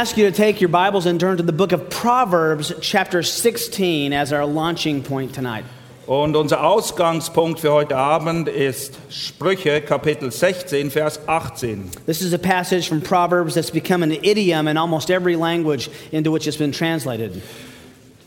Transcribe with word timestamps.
Ask 0.00 0.16
you 0.16 0.24
to 0.24 0.34
take 0.34 0.62
your 0.62 0.70
Bibles 0.70 1.04
and 1.04 1.20
turn 1.20 1.36
to 1.36 1.42
the 1.42 1.52
book 1.52 1.72
of 1.72 1.90
Proverbs, 1.90 2.72
chapter 2.80 3.22
16, 3.22 4.14
as 4.14 4.32
our 4.32 4.46
launching 4.46 5.02
point 5.02 5.34
tonight. 5.34 5.66
Und 6.06 6.36
unser 6.36 6.64
Ausgangspunkt 6.64 7.60
für 7.60 7.70
heute 7.70 7.98
Abend 7.98 8.48
ist 8.48 8.98
Sprüche 9.10 9.82
Kapitel 9.82 10.32
16, 10.32 10.90
Vers 10.90 11.20
18. 11.26 11.90
This 12.06 12.22
is 12.22 12.32
a 12.32 12.38
passage 12.38 12.88
from 12.88 13.02
Proverbs 13.02 13.54
that's 13.54 13.70
become 13.70 14.02
an 14.02 14.12
idiom 14.12 14.68
in 14.68 14.78
almost 14.78 15.10
every 15.10 15.36
language 15.36 15.90
into 16.12 16.32
which 16.32 16.46
it's 16.46 16.56
been 16.56 16.72
translated. 16.72 17.42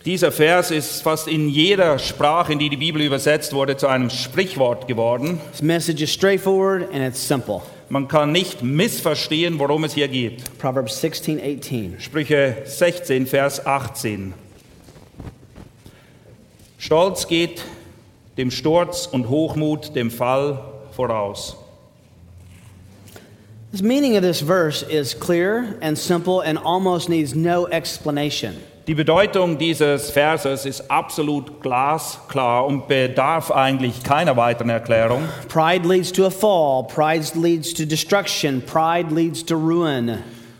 Dieser 0.06 0.32
Vers 0.32 0.70
ist 0.70 1.02
fast 1.02 1.28
in 1.28 1.50
jeder 1.50 1.98
Sprache, 1.98 2.54
in 2.54 2.60
die 2.60 2.70
die 2.70 2.78
Bibel 2.78 3.02
übersetzt 3.02 3.52
wurde, 3.54 3.78
zu 3.78 3.88
einem 3.88 4.12
Sprichwort 4.12 4.88
geworden. 4.88 5.42
This 5.52 5.64
message 5.64 6.04
is 6.04 6.12
straightforward 6.12 6.84
and 6.94 7.02
it's 7.02 7.20
simple. 7.20 7.64
Man 7.94 8.08
kann 8.08 8.32
nicht 8.32 8.64
missverstehen, 8.64 9.60
worum 9.60 9.84
es 9.84 9.94
hier 9.94 10.08
geht. 10.08 10.58
Proverbs 10.58 11.00
16, 11.00 11.40
18. 11.40 12.00
Sprüche 12.00 12.64
16, 12.66 13.28
Vers 13.28 13.64
18. 13.68 14.34
Stolz 16.80 17.28
geht 17.28 17.62
dem 18.36 18.50
Sturz 18.50 19.06
und 19.06 19.30
Hochmut 19.30 19.96
dem 19.96 20.10
Fall 20.10 20.74
voraus. 20.96 21.56
The 23.74 23.84
meaning 23.84 24.18
of 24.18 24.24
this 24.24 24.42
verse 24.42 24.82
is 24.82 25.14
clear 25.14 25.78
and 25.80 25.96
simple 25.96 26.42
and 26.42 26.58
almost 26.58 27.10
needs 27.10 27.36
no 27.36 27.68
explanation. 27.68 28.56
Die 28.86 28.96
Bedeutung 28.96 29.58
dieses 29.58 30.12
Verses 30.12 30.66
ist 30.66 30.92
absolut 30.92 31.62
glasklar 31.62 32.66
und 32.66 32.90
bedarf 32.90 33.50
eigentlich 33.50 34.04
keiner 34.04 34.36
weiteren 34.36 34.72
Erklärung. 34.72 35.24
Pride 35.48 35.88
leads 35.88 36.12
to 36.12 36.26
a 36.26 36.30
fall, 36.30 36.84
pride 36.84 37.26
leads 37.40 37.74
to 37.74 37.86
destruction, 37.86 38.62
pride 38.62 39.16
leads 39.16 39.46
to 39.46 39.56
ruin. 39.56 40.18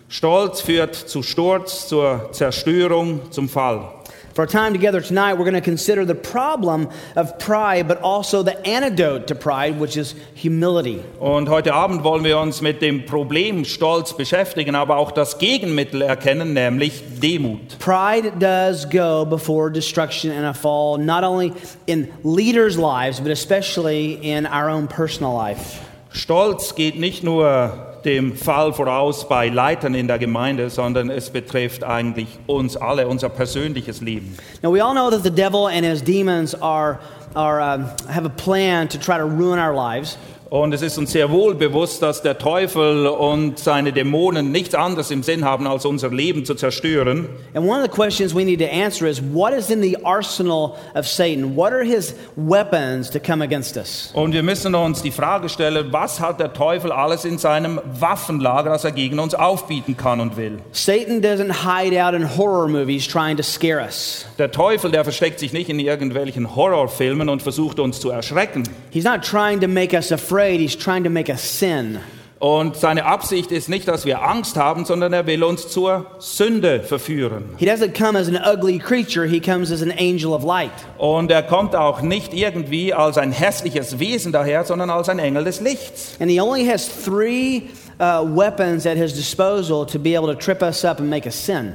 Stolz 0.08 0.62
führt 0.62 0.96
zu 0.96 1.22
Sturz, 1.22 1.90
zur 1.90 2.30
Zerstörung, 2.32 3.30
zum 3.30 3.50
Fall. 3.50 3.92
For 4.34 4.42
our 4.42 4.48
time 4.48 4.74
together 4.74 5.00
tonight, 5.00 5.36
we're 5.36 5.46
going 5.46 5.54
to 5.54 5.62
consider 5.62 6.06
the 6.06 6.16
problem 6.16 6.90
of 7.16 7.38
pride, 7.38 7.88
but 7.88 8.02
also 8.02 8.42
the 8.42 8.58
antidote 8.66 9.28
to 9.28 9.36
pride, 9.36 9.80
which 9.80 9.96
is 9.96 10.16
humility. 10.34 11.04
Und 11.20 11.50
heute 11.50 11.76
Abend 11.76 12.04
wollen 12.04 12.24
wir 12.24 12.40
uns 12.40 12.60
mit 12.60 12.82
dem 12.82 13.06
Problem 13.06 13.64
Stolz 13.64 14.18
beschäftigen, 14.18 14.74
aber 14.74 14.98
auch 14.98 15.12
das 15.12 15.38
Gegenmittel 15.38 16.02
erkennen, 16.02 16.54
nämlich 16.54 17.04
Demut. 17.22 17.78
Pride 17.78 18.32
does 18.40 18.90
go 18.90 19.24
before 19.24 19.70
destruction 19.70 20.32
and 20.32 20.48
a 20.48 20.54
fall, 20.54 20.98
not 20.98 21.24
only 21.24 21.54
in 21.86 22.08
leaders' 22.24 22.76
lives, 22.76 23.20
but 23.20 23.32
especially 23.32 24.14
in 24.24 24.48
our 24.48 24.68
own 24.68 24.88
personal 24.88 25.36
life. 25.36 25.80
Stolz 26.12 26.74
geht 26.74 27.00
nicht 27.00 27.24
nur 27.24 27.93
dem 28.06 28.36
Fall 28.36 28.74
voraus 28.74 29.28
bei 29.28 29.50
Leitern 29.50 29.94
in 29.96 30.08
der 30.08 30.20
Gemeinde, 30.20 30.70
sondern 30.70 31.10
es 31.10 31.30
betrifft 31.30 31.84
eigentlich 31.84 32.28
uns 32.48 32.76
alle, 32.76 33.08
unser 33.08 33.30
persönliches 33.30 34.02
Leben. 34.02 34.38
Now, 34.62 34.72
we 34.72 34.82
all 34.82 34.94
know 34.94 35.10
that 35.10 35.24
the 35.24 35.30
devil 35.30 35.68
and 35.68 35.86
his 35.86 36.02
demons 36.02 36.54
are, 36.56 37.00
are, 37.36 37.62
um, 37.62 37.86
have 38.10 38.26
a 38.26 38.30
plan 38.30 38.88
to 38.90 38.98
try 38.98 39.18
to 39.18 39.26
ruin 39.26 39.60
our 39.60 39.74
lives. 39.74 40.18
Und 40.54 40.72
es 40.72 40.84
ist 40.84 41.00
uns 41.00 41.12
sehr 41.12 41.32
wohl 41.32 41.56
bewusst, 41.56 42.04
dass 42.04 42.22
der 42.22 42.38
Teufel 42.38 43.08
und 43.08 43.58
seine 43.58 43.92
Dämonen 43.92 44.52
nichts 44.52 44.76
anderes 44.76 45.10
im 45.10 45.24
Sinn 45.24 45.44
haben, 45.44 45.66
als 45.66 45.84
unser 45.84 46.12
Leben 46.12 46.46
zu 46.46 46.54
zerstören. 46.54 47.28
And 47.56 47.68
one 47.68 47.80
of 47.80 47.82
the 47.82 47.90
questions 47.90 48.36
we 48.36 48.46
need 48.46 48.60
to 48.60 48.68
answer 48.68 49.08
is 49.08 49.20
what 49.20 49.52
is 49.52 49.72
in 49.72 49.82
the 49.82 49.98
arsenal 50.06 50.76
of 50.94 51.08
Satan? 51.08 51.56
What 51.56 51.74
are 51.74 51.84
his 51.84 52.14
weapons 52.36 53.10
to 53.10 53.20
come 53.20 53.44
against 53.44 53.78
us? 53.78 54.12
Und 54.14 54.34
wir 54.34 54.44
müssen 54.44 54.76
uns 54.76 55.02
die 55.02 55.10
Frage 55.10 55.50
stellen, 55.50 55.88
was 55.90 56.20
hat 56.20 56.40
der 56.40 56.54
Teufel 56.54 56.92
alles 56.92 57.26
in 57.26 57.40
seinem 57.40 57.82
Waffenlager, 58.00 58.70
das 58.70 58.84
er 58.84 58.92
gegen 58.92 59.18
uns 59.18 59.34
aufbieten 59.34 59.98
kann 59.98 60.20
und 60.20 60.38
will. 60.38 60.60
Satan 60.72 61.24
doesn't 61.24 61.64
hide 61.66 62.00
out 62.00 62.14
in 62.14 62.38
horror 62.38 62.68
movies 62.68 63.08
trying 63.08 63.38
to 63.38 63.44
scare 63.44 63.82
us. 63.82 64.28
Der 64.38 64.52
Teufel, 64.52 64.92
der 64.92 65.04
versteckt 65.04 65.40
sich 65.40 65.52
nicht 65.52 65.70
in 65.70 65.80
irgendwelchen 65.80 66.56
Horrorfilmen 66.56 67.28
und 67.28 67.42
versucht 67.42 67.80
uns 67.80 68.00
zu 68.00 68.12
erschrecken. 68.12 68.70
He's 68.92 69.04
not 69.04 69.24
trying 69.24 69.60
to 69.60 69.68
make 69.68 69.96
us 69.96 70.12
afraid, 70.12 70.43
he's 70.52 70.78
trying 70.78 71.04
to 71.04 71.10
make 71.10 71.32
us 71.32 71.60
sin. 71.60 72.00
Und 72.44 72.76
seine 72.76 73.06
Absicht 73.06 73.54
ist 73.54 73.70
nicht, 73.70 73.88
dass 73.88 74.06
wir 74.06 74.22
Angst 74.22 74.58
haben, 74.58 74.84
sondern 74.84 75.14
er 75.14 75.26
will 75.28 75.46
uns 75.46 75.70
zur 75.70 76.08
Sünde 76.20 76.82
verführen. 76.82 77.46
He 77.58 77.66
doesn't 77.66 77.98
come 77.98 78.20
as 78.20 78.28
an 78.28 78.36
ugly 78.36 78.80
creature, 78.80 79.26
he 79.26 79.40
comes 79.40 79.72
as 79.72 79.82
an 79.82 79.92
angel 79.92 80.34
of 80.34 80.44
light. 80.44 80.72
Und 80.98 81.32
er 81.32 81.44
kommt 81.44 81.74
auch 81.74 82.02
nicht 82.02 82.34
irgendwie 82.34 82.94
als 82.94 83.18
ein 83.18 83.32
hässliches 83.32 83.98
Wesen 83.98 84.34
daher, 84.34 84.66
sondern 84.66 84.90
als 84.90 85.08
ein 85.08 85.20
Engel 85.20 85.46
des 85.46 85.62
Lichts. 85.62 86.18
And 86.20 86.30
he 86.30 86.42
only 86.42 86.66
has 86.66 86.90
three 87.06 87.62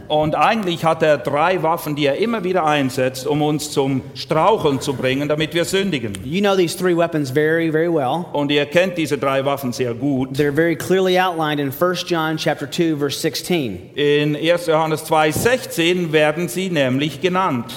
Und 0.08 0.34
eigentlich 0.34 0.84
hat 0.84 1.02
er 1.02 1.18
drei 1.18 1.62
Waffen, 1.62 1.96
die 1.96 2.06
er 2.06 2.16
immer 2.16 2.44
wieder 2.44 2.64
einsetzt, 2.64 3.26
um 3.26 3.42
uns 3.42 3.70
zum 3.70 4.02
Straucheln 4.14 4.80
zu 4.80 4.94
bringen, 4.94 5.28
damit 5.28 5.54
wir 5.54 5.64
sündigen. 5.64 6.12
You 6.24 6.40
know 6.40 6.56
these 6.56 6.76
three 6.76 6.96
weapons 6.96 7.30
very, 7.30 7.70
very 7.70 7.92
well. 7.92 8.26
Und 8.32 8.50
ihr 8.50 8.66
kennt 8.66 8.98
diese 8.98 9.18
drei 9.18 9.44
Waffen 9.44 9.72
sehr 9.72 9.94
gut. 9.94 10.30
They're 10.36 10.54
very 10.54 10.76
clearly 10.76 11.18
outlined 11.18 11.60
in 11.60 11.72
1 11.72 12.04
John 12.06 12.36
chapter 12.36 12.70
2 12.70 12.96
verse 12.96 13.18
16. 13.20 13.90
In 13.94 14.36
1. 14.36 14.66
Johannes 14.66 15.04
2,16 15.04 16.12
werden 16.12 16.48
sie 16.48 16.70
nämlich 16.70 17.20
genannt. 17.20 17.74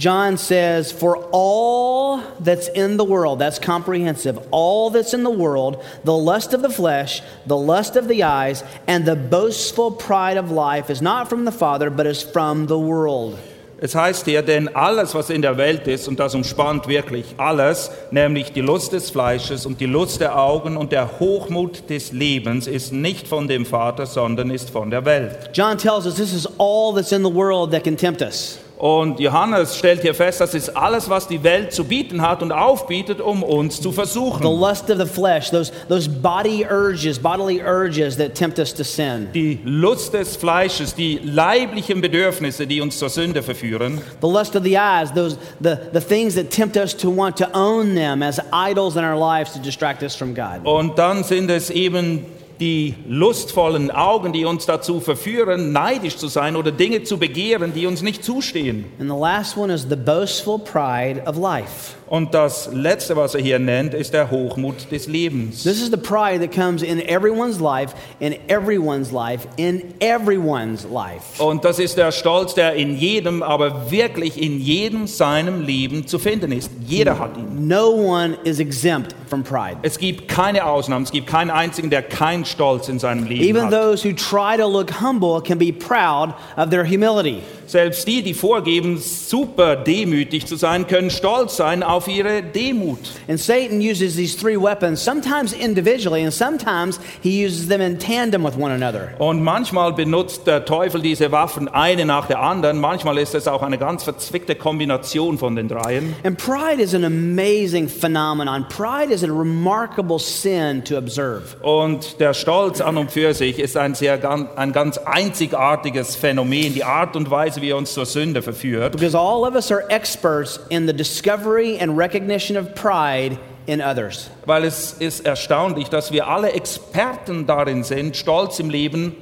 John 0.00 0.38
says, 0.38 0.90
For 0.90 1.28
all 1.30 2.22
that's 2.40 2.68
in 2.68 2.96
the 2.96 3.04
world, 3.04 3.38
that's 3.38 3.58
comprehensive, 3.58 4.38
all 4.50 4.88
that's 4.88 5.12
in 5.12 5.24
the 5.24 5.30
world, 5.30 5.84
the 6.04 6.16
lust 6.16 6.54
of 6.54 6.62
the 6.62 6.70
flesh, 6.70 7.20
the 7.44 7.58
lust 7.58 7.96
of 7.96 8.08
the 8.08 8.22
eyes, 8.22 8.64
and 8.86 9.04
the 9.04 9.14
boastful 9.14 9.90
pride 9.90 10.38
of 10.38 10.50
life 10.50 10.88
is 10.88 11.02
not 11.02 11.28
from 11.28 11.44
the 11.44 11.52
Father, 11.52 11.90
but 11.90 12.06
is 12.06 12.22
from 12.22 12.66
the 12.66 12.78
world. 12.78 13.38
Es 13.82 13.94
heißt 13.94 14.24
hier, 14.24 14.40
denn 14.40 14.74
alles, 14.74 15.14
was 15.14 15.28
in 15.28 15.42
der 15.42 15.58
Welt 15.58 15.86
ist, 15.86 16.08
und 16.08 16.18
das 16.18 16.34
umspannt 16.34 16.88
wirklich 16.88 17.34
alles, 17.36 17.90
nämlich 18.10 18.52
die 18.52 18.62
Lust 18.62 18.94
des 18.94 19.10
Fleisches 19.10 19.66
und 19.66 19.82
die 19.82 19.86
Lust 19.86 20.22
der 20.22 20.38
Augen 20.38 20.78
und 20.78 20.92
der 20.92 21.20
Hochmut 21.20 21.90
des 21.90 22.12
Lebens, 22.12 22.66
ist 22.66 22.94
nicht 22.94 23.28
von 23.28 23.48
dem 23.48 23.66
Vater, 23.66 24.06
sondern 24.06 24.50
ist 24.50 24.70
von 24.70 24.90
der 24.90 25.04
Welt. 25.04 25.50
John 25.52 25.76
tells 25.76 26.06
us 26.06 26.14
this 26.14 26.32
is 26.32 26.46
all 26.58 26.94
that's 26.94 27.12
in 27.12 27.22
the 27.22 27.34
world 27.34 27.70
that 27.72 27.84
can 27.84 27.98
tempt 27.98 28.22
us. 28.22 28.60
Und 28.80 29.20
Johannes 29.20 29.76
stellt 29.76 30.00
hier 30.00 30.14
fest, 30.14 30.40
das 30.40 30.54
ist 30.54 30.74
alles, 30.74 31.10
was 31.10 31.28
die 31.28 31.42
Welt 31.42 31.70
zu 31.70 31.84
bieten 31.84 32.22
hat 32.22 32.42
und 32.42 32.50
aufbietet, 32.50 33.20
um 33.20 33.42
uns 33.42 33.78
zu 33.82 33.90
The 33.90 33.94
versuchen. 33.94 34.42
lust 34.42 34.90
of 34.90 34.96
the 34.98 35.04
flesh, 35.04 35.50
those, 35.50 35.70
those 35.90 36.08
body 36.08 36.64
urges, 36.64 37.18
bodily 37.18 37.60
urges 37.60 38.16
that 38.16 38.34
tempt 38.34 38.58
us 38.58 38.72
to 38.72 38.82
sin. 38.82 39.28
Die 39.34 39.58
Lust 39.64 40.14
des 40.14 40.34
Fleisches, 40.34 40.94
die 40.94 41.20
leiblichen 41.22 42.00
Bedürfnisse, 42.00 42.66
die 42.66 42.80
uns 42.80 42.98
zur 42.98 43.10
Sünde 43.10 43.42
verführen. 43.42 44.00
The 44.22 44.26
lust 44.26 44.56
of 44.56 44.62
the 44.64 44.78
eyes, 44.78 45.12
those, 45.12 45.36
the, 45.62 45.76
the 45.92 46.00
things 46.00 46.34
that 46.36 46.50
tempt 46.50 46.78
us 46.78 46.96
to 46.96 47.10
want 47.14 47.36
to 47.36 47.48
own 47.52 47.94
them 47.94 48.22
as 48.22 48.40
idols 48.50 48.96
in 48.96 49.04
our 49.04 49.18
lives 49.18 49.52
to 49.52 49.58
distract 49.58 50.02
us 50.02 50.16
from 50.16 50.34
God. 50.34 50.60
Und 50.64 50.98
dann 50.98 51.22
sind 51.22 51.50
es 51.50 51.68
eben 51.68 52.24
die 52.60 52.94
lustvollen 53.08 53.90
Augen, 53.90 54.32
die 54.32 54.44
uns 54.44 54.66
dazu 54.66 55.00
verführen, 55.00 55.72
neidisch 55.72 56.16
zu 56.16 56.28
sein 56.28 56.56
oder 56.56 56.70
Dinge 56.70 57.02
zu 57.02 57.18
begehren, 57.18 57.72
die 57.74 57.86
uns 57.86 58.02
nicht 58.02 58.22
zustehen. 58.22 58.84
And 58.98 59.10
the 59.10 59.16
last 59.16 59.56
one 59.56 59.72
is 59.72 59.86
the 59.88 59.96
boastful 59.96 60.58
pride 60.58 61.22
of 61.26 61.36
life. 61.36 61.94
Und 62.10 62.34
das 62.34 62.68
Letzte, 62.72 63.14
was 63.14 63.36
er 63.36 63.40
hier 63.40 63.60
nennt, 63.60 63.94
ist 63.94 64.14
der 64.14 64.32
Hochmut 64.32 64.90
des 64.90 65.06
Lebens. 65.06 65.62
This 65.62 65.80
is 65.80 65.92
the 65.92 65.96
pride 65.96 66.40
that 66.40 66.52
comes 66.52 66.82
in 66.82 67.00
everyone's 67.00 67.60
life, 67.60 67.94
in 68.18 68.34
everyone's 68.48 69.12
life, 69.12 69.46
in 69.56 69.94
everyone's 70.00 70.84
life. 70.84 71.40
Und 71.40 71.64
das 71.64 71.78
ist 71.78 71.96
der 71.96 72.10
Stolz, 72.10 72.54
der 72.54 72.74
in 72.74 72.96
jedem, 72.96 73.44
aber 73.44 73.92
wirklich 73.92 74.42
in 74.42 74.58
jedem 74.58 75.06
seinem 75.06 75.62
Leben 75.62 76.08
zu 76.08 76.18
finden 76.18 76.50
ist. 76.50 76.72
Jeder 76.84 77.16
hat 77.16 77.36
ihn. 77.36 77.68
No 77.68 77.90
one 77.90 78.36
is 78.42 78.58
exempt 78.58 79.14
from 79.28 79.44
pride. 79.44 79.76
Es 79.82 79.96
gibt 79.96 80.26
keine 80.26 80.66
Ausnahmen, 80.66 81.04
es 81.04 81.12
gibt 81.12 81.28
keinen 81.28 81.52
einzigen, 81.52 81.90
der 81.90 82.02
keinen 82.02 82.44
Stolz 82.44 82.88
in 82.88 82.98
seinem 82.98 83.22
Leben 83.24 83.44
Even 83.44 83.66
hat. 83.66 83.70
those 83.70 84.02
who 84.04 84.12
try 84.12 84.56
to 84.56 84.66
look 84.66 85.00
humble 85.00 85.40
can 85.40 85.58
be 85.58 85.70
proud 85.72 86.34
of 86.56 86.70
their 86.70 86.84
humility. 86.84 87.40
Selbst 87.70 88.08
die, 88.08 88.20
die 88.20 88.34
vorgeben, 88.34 88.98
super 88.98 89.76
demütig 89.76 90.44
zu 90.44 90.56
sein, 90.56 90.88
können 90.88 91.08
stolz 91.08 91.56
sein 91.56 91.84
auf 91.84 92.08
ihre 92.08 92.42
Demut. 92.42 92.98
And 93.28 93.38
Satan 93.38 93.78
uses 93.78 94.16
these 94.16 94.36
three 94.36 94.56
weapons, 94.56 95.04
sometimes 95.04 95.52
individually, 95.52 96.24
and 96.24 96.32
sometimes 96.32 96.98
he 97.22 97.46
uses 97.46 97.68
them 97.68 97.80
in 97.80 97.96
tandem 97.96 98.42
with 98.42 98.56
one 98.56 98.72
another. 98.72 99.10
Und 99.20 99.44
manchmal 99.44 99.92
benutzt 99.92 100.48
der 100.48 100.64
Teufel 100.64 101.00
diese 101.00 101.30
Waffen 101.30 101.68
eine 101.68 102.04
nach 102.04 102.26
der 102.26 102.40
anderen. 102.40 102.80
Manchmal 102.80 103.18
ist 103.18 103.36
es 103.36 103.46
auch 103.46 103.62
eine 103.62 103.78
ganz 103.78 104.02
verzwickte 104.02 104.56
Kombination 104.56 105.38
von 105.38 105.54
den 105.54 105.68
dreien. 105.68 106.16
And 106.24 106.36
pride 106.38 106.82
is 106.82 106.92
an 106.92 107.04
amazing 107.04 107.88
phenomenon. 107.88 108.66
Pride 108.68 109.12
is 109.12 109.22
a 109.22 109.28
remarkable 109.28 110.18
sin 110.18 110.82
to 110.86 110.96
observe. 110.98 111.56
Und 111.62 112.18
der 112.18 112.34
Stolz 112.34 112.80
an 112.80 112.96
und 112.96 113.12
für 113.12 113.32
sich 113.32 113.60
ist 113.60 113.76
ein, 113.76 113.94
sehr, 113.94 114.18
ein 114.56 114.72
ganz 114.72 114.98
einzigartiges 114.98 116.16
Phänomen, 116.16 116.74
die 116.74 116.82
Art 116.82 117.14
und 117.14 117.30
Weise, 117.30 117.59
wie 117.60 117.70
er 117.70 117.76
uns 117.76 117.94
zur 117.94 118.06
Sünde 118.06 118.42
verführt. 118.42 118.92
Because 118.92 119.16
all 119.16 119.46
of 119.46 119.54
us 119.54 119.70
are 119.70 119.84
experts 119.88 120.60
in 120.68 120.86
the 120.86 120.92
discovery 120.92 121.78
and 121.80 121.96
recognition 121.96 122.56
of 122.56 122.74
pride 122.74 123.38
in 123.66 123.80
others. 123.80 124.30
Weil 124.46 124.64
es 124.64 124.94
ist 124.94 125.26
erstaunlich, 125.26 125.88
dass 125.88 126.12
wir 126.12 126.28
alle 126.28 126.52
Experten 126.52 127.46
darin 127.46 127.84
sind, 127.84 128.16
Stolz 128.16 128.58
im 128.58 128.70
Leben 128.70 129.14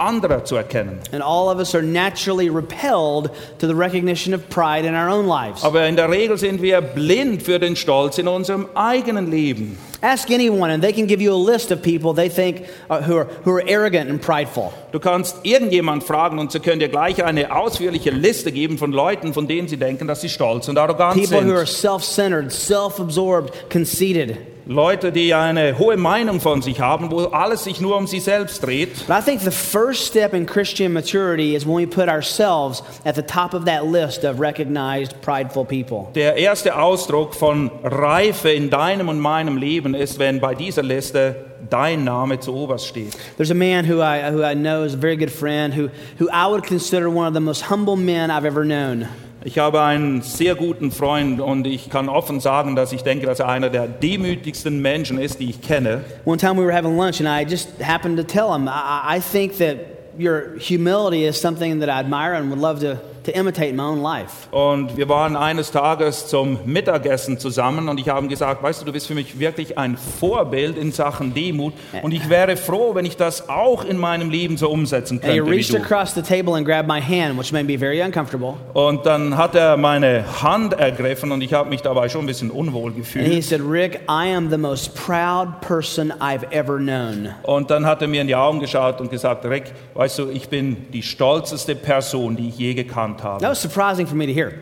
anderer 0.00 0.44
zu 0.44 0.56
erkennen. 0.56 0.98
And 1.12 1.22
all 1.22 1.48
of 1.48 1.58
us 1.58 1.74
are 1.74 1.82
naturally 1.82 2.48
repelled 2.48 3.30
to 3.58 3.66
the 3.66 3.74
recognition 3.74 4.34
of 4.34 4.48
pride 4.48 4.84
in 4.86 4.94
our 4.94 5.08
own 5.08 5.26
lives. 5.26 5.62
Aber 5.62 5.86
in 5.86 5.96
der 5.96 6.10
Regel 6.10 6.38
sind 6.38 6.62
wir 6.62 6.80
blind 6.80 7.42
für 7.42 7.58
den 7.58 7.76
Stolz 7.76 8.18
in 8.18 8.26
unserem 8.26 8.66
eigenen 8.74 9.30
Leben. 9.30 9.78
Ask 10.02 10.30
anyone, 10.30 10.72
and 10.72 10.82
they 10.82 10.94
can 10.94 11.06
give 11.06 11.20
you 11.20 11.30
a 11.30 11.36
list 11.36 11.70
of 11.70 11.82
people 11.82 12.14
they 12.14 12.30
think 12.30 12.66
uh, 12.88 13.02
who, 13.02 13.18
are, 13.18 13.26
who 13.44 13.52
are 13.52 13.62
arrogant 13.68 14.08
and 14.08 14.20
prideful. 14.22 14.72
Du 14.92 14.98
kannst 14.98 15.36
irgendjemand 15.42 16.04
fragen 16.04 16.38
und 16.38 16.50
sie 16.52 16.60
können 16.60 16.80
dir 16.80 16.88
gleich 16.88 17.22
eine 17.22 17.54
ausführliche 17.54 18.10
Liste 18.10 18.50
geben 18.50 18.78
von 18.78 18.92
Leuten, 18.92 19.34
von 19.34 19.46
denen 19.46 19.68
sie 19.68 19.76
denken, 19.76 20.08
dass 20.08 20.22
sie 20.22 20.30
stolz 20.30 20.68
und 20.68 20.78
arrogant 20.78 21.16
People 21.22 21.44
who 21.46 21.52
are 21.52 21.66
sind. 21.66 21.76
self 21.76 22.02
centered, 22.02 22.50
self 22.50 22.98
absorbed, 22.98 23.52
conceited. 23.70 24.38
Leute, 24.66 25.12
die 25.12 25.34
eine 25.34 25.78
hohe 25.78 25.96
Meinung 25.96 26.40
von 26.40 26.62
sich 26.62 26.80
haben, 26.80 27.10
wo 27.10 27.24
alles 27.26 27.64
sich 27.64 27.80
nur 27.80 27.96
um 27.96 28.06
sie 28.06 28.20
selbst 28.20 28.64
dreht. 28.64 29.06
But 29.06 29.16
I 29.18 29.22
think 29.22 29.40
the 29.40 29.50
first 29.50 30.06
step 30.06 30.34
in 30.34 30.46
Christian 30.46 30.92
maturity 30.92 31.54
is 31.54 31.66
when 31.66 31.76
we 31.76 31.86
put 31.86 32.08
ourselves 32.08 32.82
at 33.04 33.16
the 33.16 33.22
top 33.22 33.54
of 33.54 33.64
that 33.64 33.86
list 33.86 34.24
of 34.24 34.40
recognized 34.40 35.20
prideful 35.22 35.64
people. 35.64 36.08
Der 36.14 36.36
erste 36.36 36.76
Ausdruck 36.76 37.34
von 37.34 37.70
Reife 37.82 38.50
in 38.50 38.70
deinem 38.70 39.08
und 39.08 39.18
meinem 39.20 39.56
Leben 39.56 39.94
ist, 39.94 40.18
wenn 40.18 40.40
bei 40.40 40.54
dieser 40.54 40.82
Liste 40.82 41.50
dein 41.68 42.04
Name 42.04 42.40
zu 42.40 42.54
oberst 42.54 42.86
steht. 42.86 43.16
There's 43.36 43.50
a 43.50 43.54
man 43.54 43.84
who 43.84 44.00
I, 44.00 44.30
who 44.30 44.42
I 44.42 44.54
know 44.54 44.84
is 44.84 44.94
a 44.94 44.98
very 44.98 45.16
good 45.16 45.30
friend 45.30 45.74
who, 45.74 45.90
who 46.18 46.28
I 46.30 46.46
would 46.46 46.64
consider 46.64 47.08
one 47.08 47.26
of 47.26 47.34
the 47.34 47.40
most 47.40 47.70
humble 47.70 47.96
men 47.96 48.30
I've 48.30 48.46
ever 48.46 48.64
known. 48.64 49.08
Ich 49.42 49.58
habe 49.58 49.80
einen 49.80 50.20
sehr 50.20 50.54
guten 50.54 50.90
Freund 50.90 51.40
und 51.40 51.66
ich 51.66 51.88
kann 51.88 52.10
offen 52.10 52.40
sagen, 52.40 52.76
dass 52.76 52.92
ich 52.92 53.02
denke, 53.02 53.24
dass 53.24 53.40
er 53.40 53.48
einer 53.48 53.70
der 53.70 53.88
demütigsten 53.88 54.82
Menschen 54.82 55.18
ist, 55.18 55.40
die 55.40 55.48
ich 55.48 55.62
kenne. 55.62 56.04
One 56.26 56.36
time 56.36 56.56
we 56.56 56.64
were 56.64 56.76
having 56.76 56.94
lunch 56.98 57.20
and 57.20 57.28
I 57.28 57.50
just 57.50 57.70
happened 57.82 58.18
to 58.18 58.22
tell 58.22 58.54
him, 58.54 58.68
I, 58.68 59.16
I 59.16 59.20
think 59.20 59.56
that 59.56 59.78
your 60.18 60.58
humility 60.58 61.24
is 61.24 61.40
something 61.40 61.80
that 61.80 61.88
I 61.88 62.00
admire 62.00 62.34
and 62.34 62.50
would 62.50 62.60
love 62.60 62.80
to, 62.80 62.98
to 63.24 63.30
imitate 63.32 63.72
my 63.74 63.82
own 63.82 64.00
life. 64.02 64.48
Und 64.50 64.96
wir 64.96 65.08
waren 65.08 65.36
eines 65.36 65.70
Tages 65.70 66.26
zum 66.28 66.58
Mittagessen 66.64 67.38
zusammen 67.38 67.88
und 67.88 67.98
ich 68.00 68.08
habe 68.08 68.26
gesagt, 68.28 68.62
weißt 68.62 68.80
du, 68.82 68.86
du 68.86 68.92
bist 68.92 69.06
für 69.06 69.14
mich 69.14 69.38
wirklich 69.38 69.76
ein 69.78 69.96
Vorbild 69.96 70.76
in 70.78 70.92
Sachen 70.92 71.34
Demut 71.34 71.74
und 72.02 72.12
ich 72.12 72.28
wäre 72.28 72.56
froh, 72.56 72.94
wenn 72.94 73.04
ich 73.04 73.16
das 73.16 73.48
auch 73.48 73.84
in 73.84 73.96
meinem 73.98 74.30
Leben 74.30 74.56
so 74.56 74.70
umsetzen 74.70 75.14
And 75.18 75.24
he 75.24 75.38
könnte 75.38 75.50
wie 75.50 75.56
reached 75.56 75.72
du. 75.72 75.76
across 75.78 76.14
the 76.14 76.22
table 76.22 76.54
and 76.56 76.64
grabbed 76.66 76.88
my 76.88 77.00
hand, 77.00 77.38
which 77.38 77.52
made 77.52 77.64
me 77.64 77.78
very 77.78 78.00
uncomfortable. 78.02 78.54
Und 78.74 79.04
dann 79.06 79.36
hat 79.36 79.54
er 79.54 79.76
meine 79.76 80.24
Hand 80.42 80.72
ergriffen 80.74 81.32
und 81.32 81.42
ich 81.42 81.52
habe 81.52 81.68
mich 81.68 81.82
dabei 81.82 82.08
schon 82.08 82.22
ein 82.22 82.26
bisschen 82.26 82.50
unwohl 82.50 82.86
And 82.92 82.94
he 82.94 83.00
gefühlt. 83.00 83.44
said, 83.44 83.60
Rick, 83.60 84.00
I 84.08 84.34
am 84.34 84.50
the 84.50 84.56
most 84.58 84.94
proud 84.94 85.60
person 85.60 86.12
I've 86.20 86.50
ever 86.52 86.78
known. 86.78 87.28
Und 87.42 87.70
dann 87.70 87.84
hat 87.86 88.02
er 88.02 88.08
mir 88.08 88.20
in 88.22 88.26
die 88.26 88.36
Augen 88.36 88.60
geschaut 88.60 89.00
und 89.00 89.10
gesagt, 89.10 89.44
Rick, 89.44 89.72
weißt 89.94 90.18
du, 90.18 90.28
ich 90.30 90.48
bin 90.48 90.86
die 90.92 91.02
stolzeste 91.02 91.74
Person, 91.74 92.36
die 92.36 92.48
ich 92.48 92.58
je 92.58 92.74
gekannt 92.74 93.09
That 93.18 93.24
habe. 93.24 93.42
was 93.42 93.60
surprising 93.60 94.06
for 94.06 94.16
me 94.16 94.26
to 94.26 94.32
hear. 94.32 94.52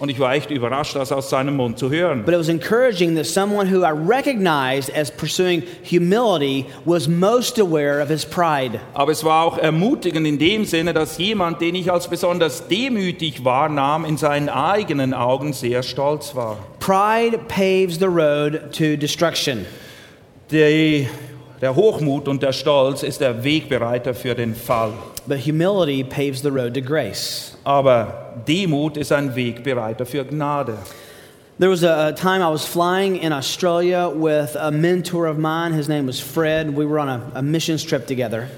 Und 0.00 0.08
ich 0.08 0.18
war 0.18 0.34
echt 0.34 0.50
überrascht, 0.50 0.96
das 0.96 1.12
aus 1.12 1.30
seinem 1.30 1.56
Mund 1.56 1.78
zu 1.78 1.88
hören. 1.88 2.24
But 2.24 2.34
it 2.34 2.40
was 2.40 2.48
encouraging 2.48 3.14
that 3.14 3.26
someone 3.26 3.72
who 3.72 3.84
I 3.84 3.92
recognized 3.92 4.90
as 4.94 5.10
pursuing 5.10 5.62
humility 5.88 6.66
was 6.84 7.06
most 7.06 7.60
aware 7.60 8.02
of 8.02 8.08
his 8.08 8.24
pride. 8.24 8.80
Aber 8.92 9.12
es 9.12 9.22
war 9.22 9.44
auch 9.44 9.56
ermutigend 9.56 10.26
in 10.26 10.38
dem 10.38 10.64
Sinne, 10.64 10.92
dass 10.92 11.16
jemand, 11.18 11.60
den 11.60 11.76
ich 11.76 11.92
als 11.92 12.08
besonders 12.08 12.66
demütig 12.66 13.44
wahrnahm, 13.44 14.04
in 14.04 14.16
seinen 14.16 14.48
eigenen 14.48 15.14
Augen 15.14 15.52
sehr 15.52 15.84
stolz 15.84 16.34
war. 16.34 16.58
Pride 16.80 17.38
paves 17.46 17.98
the 17.98 18.06
road 18.06 18.72
to 18.72 18.96
destruction. 18.96 19.64
Die, 20.50 21.08
der 21.60 21.74
Hochmut 21.74 22.28
und 22.28 22.42
der 22.42 22.52
Stolz 22.52 23.02
ist 23.02 23.20
der 23.20 23.44
Wegbereiter 23.44 24.14
für 24.14 24.34
den 24.34 24.54
Fall. 24.54 24.92
But 25.26 25.38
humility 25.38 26.04
paves 26.04 26.42
the 26.42 26.48
road 26.48 26.74
to 26.74 26.82
grace. 26.82 27.56
Aber 27.64 28.34
Demut 28.46 28.96
ist 28.96 29.12
ein 29.12 29.34
Wegbereiter 29.34 30.04
für 30.04 30.24
Gnade. 30.24 30.76
There 31.58 31.70
was 31.70 31.84
a, 31.84 32.10
time 32.12 32.42
I 32.42 32.50
was 32.50 32.64
flying 32.64 33.16
in 33.16 33.32
Australia 33.32 34.08
with 34.08 34.56
a 34.56 34.72
mentor 34.72 35.28
of 35.28 35.38
mine. 35.38 35.72
His 35.72 35.88
name 35.88 36.06
was 36.08 36.18
Fred. 36.18 36.76
We 36.76 36.84
were 36.84 36.98
on 36.98 37.08
a, 37.08 37.20
a 37.36 37.42
missions 37.42 37.84
trip 37.84 38.08
together. 38.08 38.48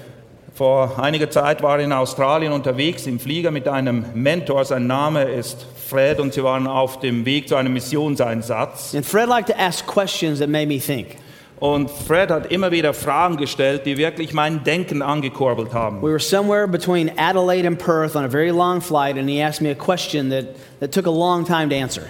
Vor 0.55 0.97
einiger 0.97 1.29
Zeit 1.29 1.61
war 1.61 1.77
ich 1.77 1.85
in 1.85 1.93
Australien 1.93 2.51
unterwegs 2.51 3.05
im 3.05 3.19
Flieger 3.19 3.51
mit 3.51 3.67
einem 3.67 4.05
Mentor. 4.15 4.65
Sein 4.65 4.87
Name 4.87 5.25
ist 5.25 5.67
Fred 5.87 6.19
und 6.19 6.33
sie 6.33 6.43
waren 6.43 6.65
auf 6.65 6.99
dem 6.99 7.25
Weg 7.25 7.47
zu 7.47 7.55
einem 7.55 7.73
Missionseinsatz. 7.73 8.95
And 8.95 9.05
Fred 9.05 9.29
liked 9.29 9.47
to 9.49 9.55
ask 9.55 9.85
questions 9.85 10.39
that 10.39 10.49
made 10.49 10.65
me 10.65 10.79
think. 10.79 11.17
Und 11.59 11.89
Fred 11.89 12.29
hat 12.29 12.51
immer 12.51 12.71
wieder 12.71 12.93
Fragen 12.93 13.37
gestellt, 13.37 13.85
die 13.85 13.97
wirklich 13.97 14.31
mein 14.31 14.63
Denken 14.63 15.01
angekurbelt 15.01 15.73
haben. 15.73 16.01
We 16.01 16.09
were 16.09 16.19
somewhere 16.19 16.67
between 16.67 17.11
Adelaide 17.17 17.65
and 17.65 17.79
Perth 17.79 18.15
on 18.15 18.23
a 18.23 18.29
very 18.29 18.51
long 18.51 18.79
flight, 18.79 19.17
and 19.17 19.27
he 19.27 19.41
asked 19.41 19.61
me 19.61 19.71
a 19.71 19.75
question 19.75 20.29
that, 20.29 20.45
that 20.79 20.91
took 20.91 21.07
a 21.07 21.11
long 21.11 21.45
time 21.45 21.69
to 21.69 21.75
answer. 21.75 22.03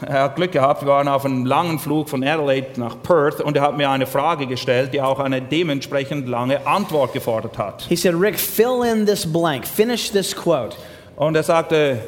Er 0.00 0.22
hat 0.22 0.36
Glück 0.36 0.52
gehabt, 0.52 0.82
wir 0.82 0.88
waren 0.88 1.08
auf 1.08 1.24
einem 1.24 1.44
langen 1.44 1.78
Flug 1.78 2.08
von 2.08 2.22
Adelaide 2.22 2.68
nach 2.76 3.02
Perth 3.02 3.40
und 3.40 3.56
er 3.56 3.62
hat 3.62 3.76
mir 3.76 3.90
eine 3.90 4.06
Frage 4.06 4.46
gestellt, 4.46 4.92
die 4.94 5.00
auch 5.00 5.18
eine 5.18 5.42
dementsprechend 5.42 6.28
lange 6.28 6.64
Antwort 6.66 7.12
gefordert 7.12 7.58
hat. 7.58 7.84
He 7.88 7.96
said, 7.96 8.14
Rick, 8.14 8.38
fill 8.38 8.84
in 8.84 9.06
this 9.06 9.26
blank, 9.26 9.66
finish 9.66 10.10
this 10.10 10.34
quote. 10.34 10.76
Und 11.16 11.34
er 11.34 11.42
sagte, 11.42 11.98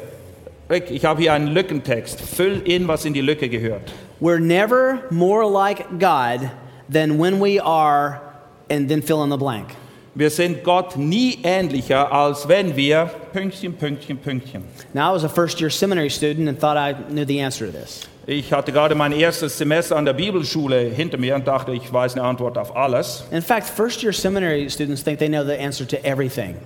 Rick, 0.69 0.89
ich 0.89 1.03
habe 1.03 1.21
hier 1.21 1.33
einen 1.33 1.47
Lückentext, 1.47 2.21
füll 2.21 2.61
in, 2.63 2.87
was 2.87 3.03
in 3.03 3.13
die 3.13 3.21
Lücke 3.21 3.49
gehört. 3.49 3.91
We're 4.21 4.39
never 4.39 4.99
more 5.09 5.45
like 5.45 5.99
God 5.99 6.49
than 6.91 7.17
when 7.17 7.39
we 7.39 7.59
are, 7.59 8.21
and 8.69 8.89
then 8.89 9.01
fill 9.01 9.23
in 9.23 9.29
the 9.29 9.37
blank. 9.37 9.75
Wir 10.13 10.29
sind 10.29 10.63
Gott 10.63 10.97
nie 10.97 11.39
ähnlicher, 11.41 12.11
als 12.11 12.45
wenn 12.45 12.75
wir 12.75 13.09
Pünktchen, 13.31 13.73
Pünktchen, 13.73 14.17
Pünktchen. 14.17 14.63
Now, 14.93 15.09
I 15.09 15.13
was 15.13 15.23
a 15.23 15.29
first 15.29 15.61
year 15.61 15.69
seminary 15.69 16.09
student 16.09 16.49
and 16.49 16.59
thought 16.59 16.75
I 16.75 16.93
knew 17.09 17.25
the 17.25 17.39
answer 17.39 17.65
to 17.65 17.71
this. 17.71 18.07
Ich 18.27 18.51
hatte 18.51 18.73
gerade 18.73 18.93
mein 18.93 19.13
erstes 19.13 19.57
Semester 19.57 19.95
an 19.95 20.05
der 20.05 20.13
Bibelschule 20.13 20.81
hinter 20.81 21.17
mir 21.17 21.35
und 21.35 21.47
dachte, 21.47 21.71
ich 21.71 21.91
weiß 21.91 22.13
eine 22.13 22.23
Antwort 22.23 22.57
auf 22.57 22.75
alles. 22.75 23.23
In 23.31 23.41
fact, 23.41 23.67
first 23.67 24.03
year 24.03 24.11
seminary 24.11 24.69
students 24.69 25.01
think 25.01 25.17
they 25.17 25.29
know 25.29 25.45
the 25.45 25.57
answer 25.57 25.87
to 25.87 25.97
everything. 26.03 26.57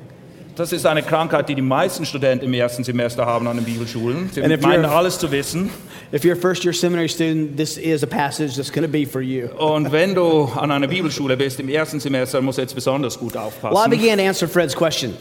Das 0.56 0.72
ist 0.72 0.86
eine 0.86 1.04
Krankheit, 1.04 1.50
die 1.50 1.56
die 1.56 1.62
meisten 1.62 2.06
Studenten 2.06 2.46
im 2.46 2.54
ersten 2.54 2.84
Semester 2.84 3.26
haben 3.26 3.46
an 3.48 3.58
den 3.58 3.66
Bibelschulen. 3.66 4.30
Sie 4.34 4.42
And 4.42 4.62
meinen 4.62 4.86
alles 4.86 5.20
zu 5.20 5.30
wissen. 5.30 5.70
If 6.14 6.24
you're 6.24 6.34
a 6.34 6.36
first 6.40 6.64
year 6.64 6.74
seminary 6.74 7.10
student, 7.10 7.58
this 7.58 7.78
is 7.78 8.04
a 8.04 8.08
passage 8.08 8.56
that's 8.56 8.72
going 8.72 8.86
to 8.86 8.92
be 8.92 9.06
for 9.06 9.22
you. 9.22 9.48
Und 9.58 9.92
wenn 9.92 10.16
du 10.16 10.46
an 10.56 10.72
einer 10.72 10.88
Bibelschule 10.88 11.36
bist 11.36 11.60
im 11.60 11.68
ersten 11.68 12.00
Semester, 12.00 12.42
musst 12.42 12.58
du 12.58 12.62
jetzt 12.62 12.74
besonders 12.74 13.20
gut 13.20 13.34
Well, 13.34 13.42
I 13.42 13.46
aufpassen. 13.48 13.90
began 13.90 14.18
to 14.18 14.24
answer 14.24 14.48
Fred's 14.48 14.76
question. 14.76 15.14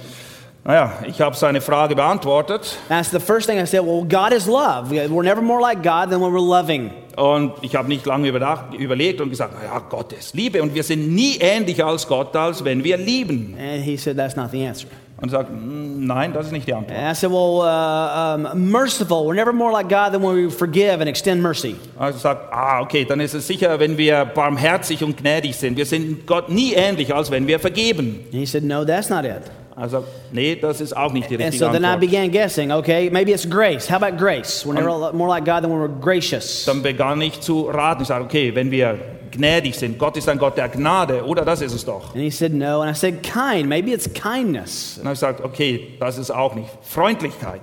Naja, 0.63 0.93
ich 1.07 1.21
habe 1.21 1.37
seine 1.37 1.61
Frage 1.61 1.95
beantwortet 1.95 2.79
That's 2.89 3.11
the 3.11 3.21
first 3.21 3.47
thing 3.49 3.59
I 3.59 3.67
said. 3.67 3.85
Well, 3.85 4.05
God 4.05 4.33
is 4.33 4.47
love. 4.47 4.91
We're 4.91 5.23
never 5.25 5.43
more 5.43 5.61
like 5.61 5.83
God 5.83 6.11
than 6.11 6.21
when 6.23 6.33
we're 6.33 6.39
loving. 6.41 6.91
und 7.17 7.53
ich 7.63 7.77
habe 7.77 7.89
nicht 7.89 8.07
lange 8.07 8.29
überdacht, 8.29 8.75
überlegt 8.75 9.21
und 9.21 9.31
gesagt, 9.31 9.55
ja, 9.63 9.79
Gott 9.79 10.13
ist 10.13 10.35
Liebe 10.35 10.63
und 10.63 10.75
wir 10.75 10.83
sind 10.83 11.15
nie 11.15 11.37
ähnlicher 11.39 11.87
als 11.87 12.07
Gott, 12.07 12.35
als 12.35 12.65
wenn 12.65 12.83
wir 12.83 12.97
lieben. 12.97 13.57
And 13.59 13.83
he 13.85 13.97
said, 13.97 14.17
That's 14.17 14.37
not 14.37 14.51
the 14.53 14.65
answer. 14.65 14.89
Und 15.21 15.31
sagt, 15.31 15.49
"Mm, 15.51 16.07
nein, 16.07 16.33
das 16.33 16.47
ist 16.47 16.53
nicht 16.53 16.67
die 16.67 16.75
Antwort. 16.75 16.99
And 16.99 17.11
I 17.11 17.15
said, 17.15 17.31
Well, 17.31 17.61
uh, 17.63 18.35
um, 18.53 18.71
merciful. 18.71 19.25
We're 19.25 19.35
never 19.35 19.53
more 19.53 19.73
like 19.73 19.89
God 19.89 20.13
than 20.13 20.23
when 20.23 20.35
we 20.37 20.51
forgive 20.51 21.01
and 21.01 21.09
extend 21.09 21.41
mercy. 21.41 21.77
Also 21.97 22.19
sagt, 22.19 22.53
ah, 22.53 22.81
okay, 22.83 23.05
dann 23.05 23.21
ist 23.21 23.33
es 23.33 23.47
sicher, 23.47 23.79
wenn 23.79 23.97
wir 23.97 24.25
barmherzig 24.25 25.03
und 25.05 25.17
gnädig 25.17 25.55
sind. 25.57 25.77
Wir 25.77 25.87
sind 25.87 26.27
Gott 26.27 26.49
nie 26.49 26.75
ähnlich, 26.75 27.15
als 27.15 27.31
wenn 27.31 27.47
wir 27.47 27.61
vergeben. 27.61 28.25
And 28.33 28.35
he 28.41 28.45
said, 28.45 28.65
No, 28.65 28.85
that's 28.85 29.09
not 29.09 29.25
it. 29.25 29.43
Also, 29.77 30.05
nee, 30.31 30.55
das 30.57 30.81
ist 30.81 30.97
auch 30.97 31.13
nicht 31.13 31.29
die 31.31 31.35
And 31.35 31.45
richtige 31.47 31.65
so 31.65 31.73
then 31.73 31.83
I 31.83 31.87
Antwort. 31.87 32.01
began 32.01 32.31
guessing, 32.31 32.71
okay, 32.71 33.11
maybe 33.11 33.33
it's 33.33 33.49
grace. 33.49 33.89
How 33.91 34.01
about 34.03 34.17
grace? 34.19 34.65
We're 34.65 34.75
never 34.75 35.13
more 35.13 35.29
like 35.29 35.45
God 35.45 35.63
than 35.63 35.71
when 35.71 35.81
we're 35.81 36.01
gracious. 36.01 36.65
Dann 36.65 36.83
begann 36.83 37.21
ich 37.23 37.41
zu 37.41 37.63
raten. 37.63 38.03
Ich 38.03 38.09
sagte, 38.09 38.25
okay, 38.25 38.55
wenn 38.55 38.71
wir 38.71 38.99
gnädig 39.35 39.75
sind, 39.75 39.99
Gott 39.99 40.17
ist 40.17 40.29
ein 40.29 40.39
Gott 40.39 40.57
der 40.57 40.69
Gnade, 40.69 41.25
oder 41.25 41.45
das 41.45 41.61
ist 41.61 41.73
es 41.73 41.85
doch. 41.85 42.15
And 42.15 42.23
he 42.23 42.31
said, 42.31 42.53
no. 42.53 42.81
And 42.81 42.91
I 42.91 42.99
said, 42.99 43.23
kind. 43.23 43.69
Maybe 43.69 43.93
it's 43.93 44.09
kindness. 44.13 44.99
Habe 44.99 45.13
ich 45.13 45.21
gesagt, 45.21 45.41
okay, 45.43 45.97
das 46.01 46.19
ist 46.19 46.31
auch 46.31 46.55
nicht. 46.55 46.71
Freundlichkeit. 46.83 47.63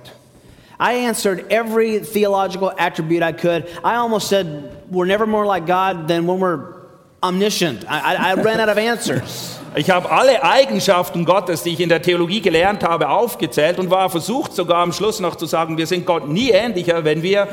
I 0.80 1.06
answered 1.06 1.50
every 1.50 2.00
theological 2.00 2.72
attribute 2.76 3.22
I 3.22 3.32
could. 3.32 3.66
I 3.84 3.96
almost 3.96 4.28
said, 4.28 4.46
we're 4.90 5.06
never 5.06 5.26
more 5.26 5.46
like 5.46 5.66
God 5.66 6.08
than 6.08 6.26
when 6.26 6.40
we're 6.40 6.74
omniscient. 7.22 7.84
I, 7.88 8.14
I, 8.14 8.30
I 8.30 8.34
ran 8.34 8.60
out 8.60 8.68
of 8.68 8.78
answers. 8.78 9.58
Ich 9.74 9.88
habe 9.88 10.10
alle 10.10 10.44
Eigenschaften 10.44 11.24
Gottes, 11.24 11.62
die 11.62 11.70
ich 11.70 11.80
in 11.80 11.88
der 11.88 12.02
Theologie 12.02 12.42
gelernt 12.42 12.84
habe, 12.84 13.08
aufgezählt 13.08 13.78
und 13.78 13.90
war 13.90 14.10
versucht 14.10 14.52
sogar 14.52 14.82
am 14.82 14.92
Schluss 14.92 15.18
noch 15.18 15.36
zu 15.36 15.46
sagen, 15.46 15.78
wir 15.78 15.86
sind 15.86 16.04
Gott 16.04 16.28
nie 16.28 16.50
ähnlicher, 16.50 17.04
wenn 17.04 17.22
wir 17.22 17.48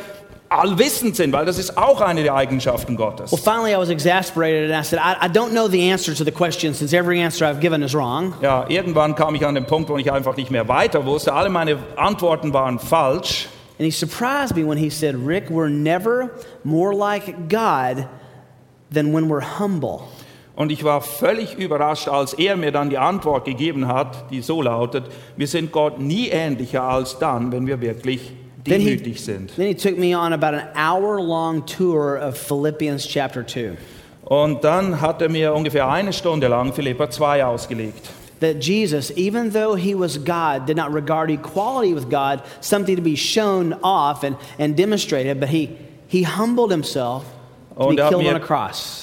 allwissend 0.50 1.16
sind, 1.16 1.32
weil 1.32 1.46
das 1.46 1.58
ist 1.60 1.78
auch 1.78 2.02
eine 2.02 2.24
der 2.24 2.34
Eigenschaften 2.34 2.96
Gottes. 2.96 3.32
Well, 3.32 3.40
finally, 3.40 3.72
I 3.74 3.78
was 3.78 3.90
exasperated 3.90 4.72
and 4.72 4.80
I 4.80 4.84
said, 4.84 5.00
I, 5.00 5.26
I 5.26 5.30
don't 5.30 5.52
know 5.52 5.68
the 5.68 5.92
answer 5.92 6.14
to 6.14 6.24
the 6.24 6.32
question 6.32 6.74
since 6.74 6.96
every 6.96 7.22
answer 7.22 7.46
I've 7.46 7.60
given 7.60 7.84
is 7.84 7.94
wrong. 7.94 8.34
Ja, 8.42 8.66
irgendwann 8.68 9.16
kam 9.16 9.36
ich 9.36 9.46
an 9.46 9.56
den 9.56 9.66
Punkt, 9.66 9.90
wo 9.90 9.98
ich 9.98 10.12
einfach 10.12 10.36
nicht 10.36 10.50
mehr 10.50 10.68
weiter 10.68 11.06
wusste. 11.06 11.34
Alle 11.34 11.50
meine 11.50 11.78
Antworten 11.96 12.52
waren 12.54 12.80
falsch. 12.80 13.48
And 13.78 13.86
he 13.86 13.92
surprised 13.92 14.58
me 14.58 14.68
when 14.68 14.78
he 14.78 14.90
said, 14.90 15.16
Rick, 15.16 15.50
we're 15.50 15.70
never 15.70 16.32
more 16.64 16.94
like 16.94 17.48
God 17.48 18.08
than 18.92 19.14
when 19.14 19.30
we're 19.30 19.60
humble. 19.60 20.02
Und 20.56 20.74
ich 20.74 20.84
war 20.84 21.00
völlig 21.00 21.58
überrascht, 21.58 22.10
als 22.10 22.34
er 22.34 22.58
mir 22.58 22.74
dann 22.74 22.90
die 22.90 22.98
Antwort 22.98 23.46
gegeben 23.46 23.88
hat, 23.88 24.30
die 24.30 24.42
so 24.42 24.62
lautet, 24.62 25.06
wir 25.38 25.48
sind 25.48 25.72
Gott 25.72 26.02
nie 26.02 26.28
ähnlicher 26.28 26.84
als 26.84 27.18
dann, 27.18 27.54
wenn 27.54 27.66
wir 27.66 27.80
wirklich 27.80 28.34
Then 28.64 28.82
he, 28.82 28.98
demütig 28.98 29.20
sind. 29.20 29.52
then 29.56 29.68
he 29.68 29.74
took 29.74 29.98
me 29.98 30.14
on 30.14 30.34
about 30.34 30.54
an 30.54 30.68
hour 30.76 31.22
long 31.22 31.66
tour 31.66 32.18
of 32.18 32.38
Philippians 32.38 33.06
chapter 33.06 33.44
2. 33.44 33.78
Und 34.26 34.64
dann 34.64 35.02
hat 35.02 35.22
er 35.22 35.30
mir 35.30 35.54
ungefähr 35.54 35.90
eine 35.90 36.14
Stunde 36.14 36.48
lang 36.48 36.74
Philippa 36.74 37.10
2 37.10 37.44
ausgelegt. 37.46 38.10
That 38.42 38.64
Jesus, 38.64 39.12
even 39.18 39.52
though 39.52 39.76
he 39.76 39.94
was 39.96 40.18
God, 40.18 40.66
did 40.66 40.78
not 40.78 40.94
regard 40.94 41.30
equality 41.30 41.94
with 41.94 42.10
God 42.10 42.42
something 42.62 42.96
to 42.96 43.02
be 43.02 43.16
shown 43.16 43.74
off 43.84 44.24
and, 44.24 44.38
and 44.58 44.78
demonstrated, 44.78 45.40
but 45.40 45.50
he, 45.50 45.76
he 46.08 46.24
humbled 46.24 46.72
himself 46.72 47.26
Und 47.80 47.98
er 47.98 48.08
hat 48.08 48.18
mir 48.18 48.42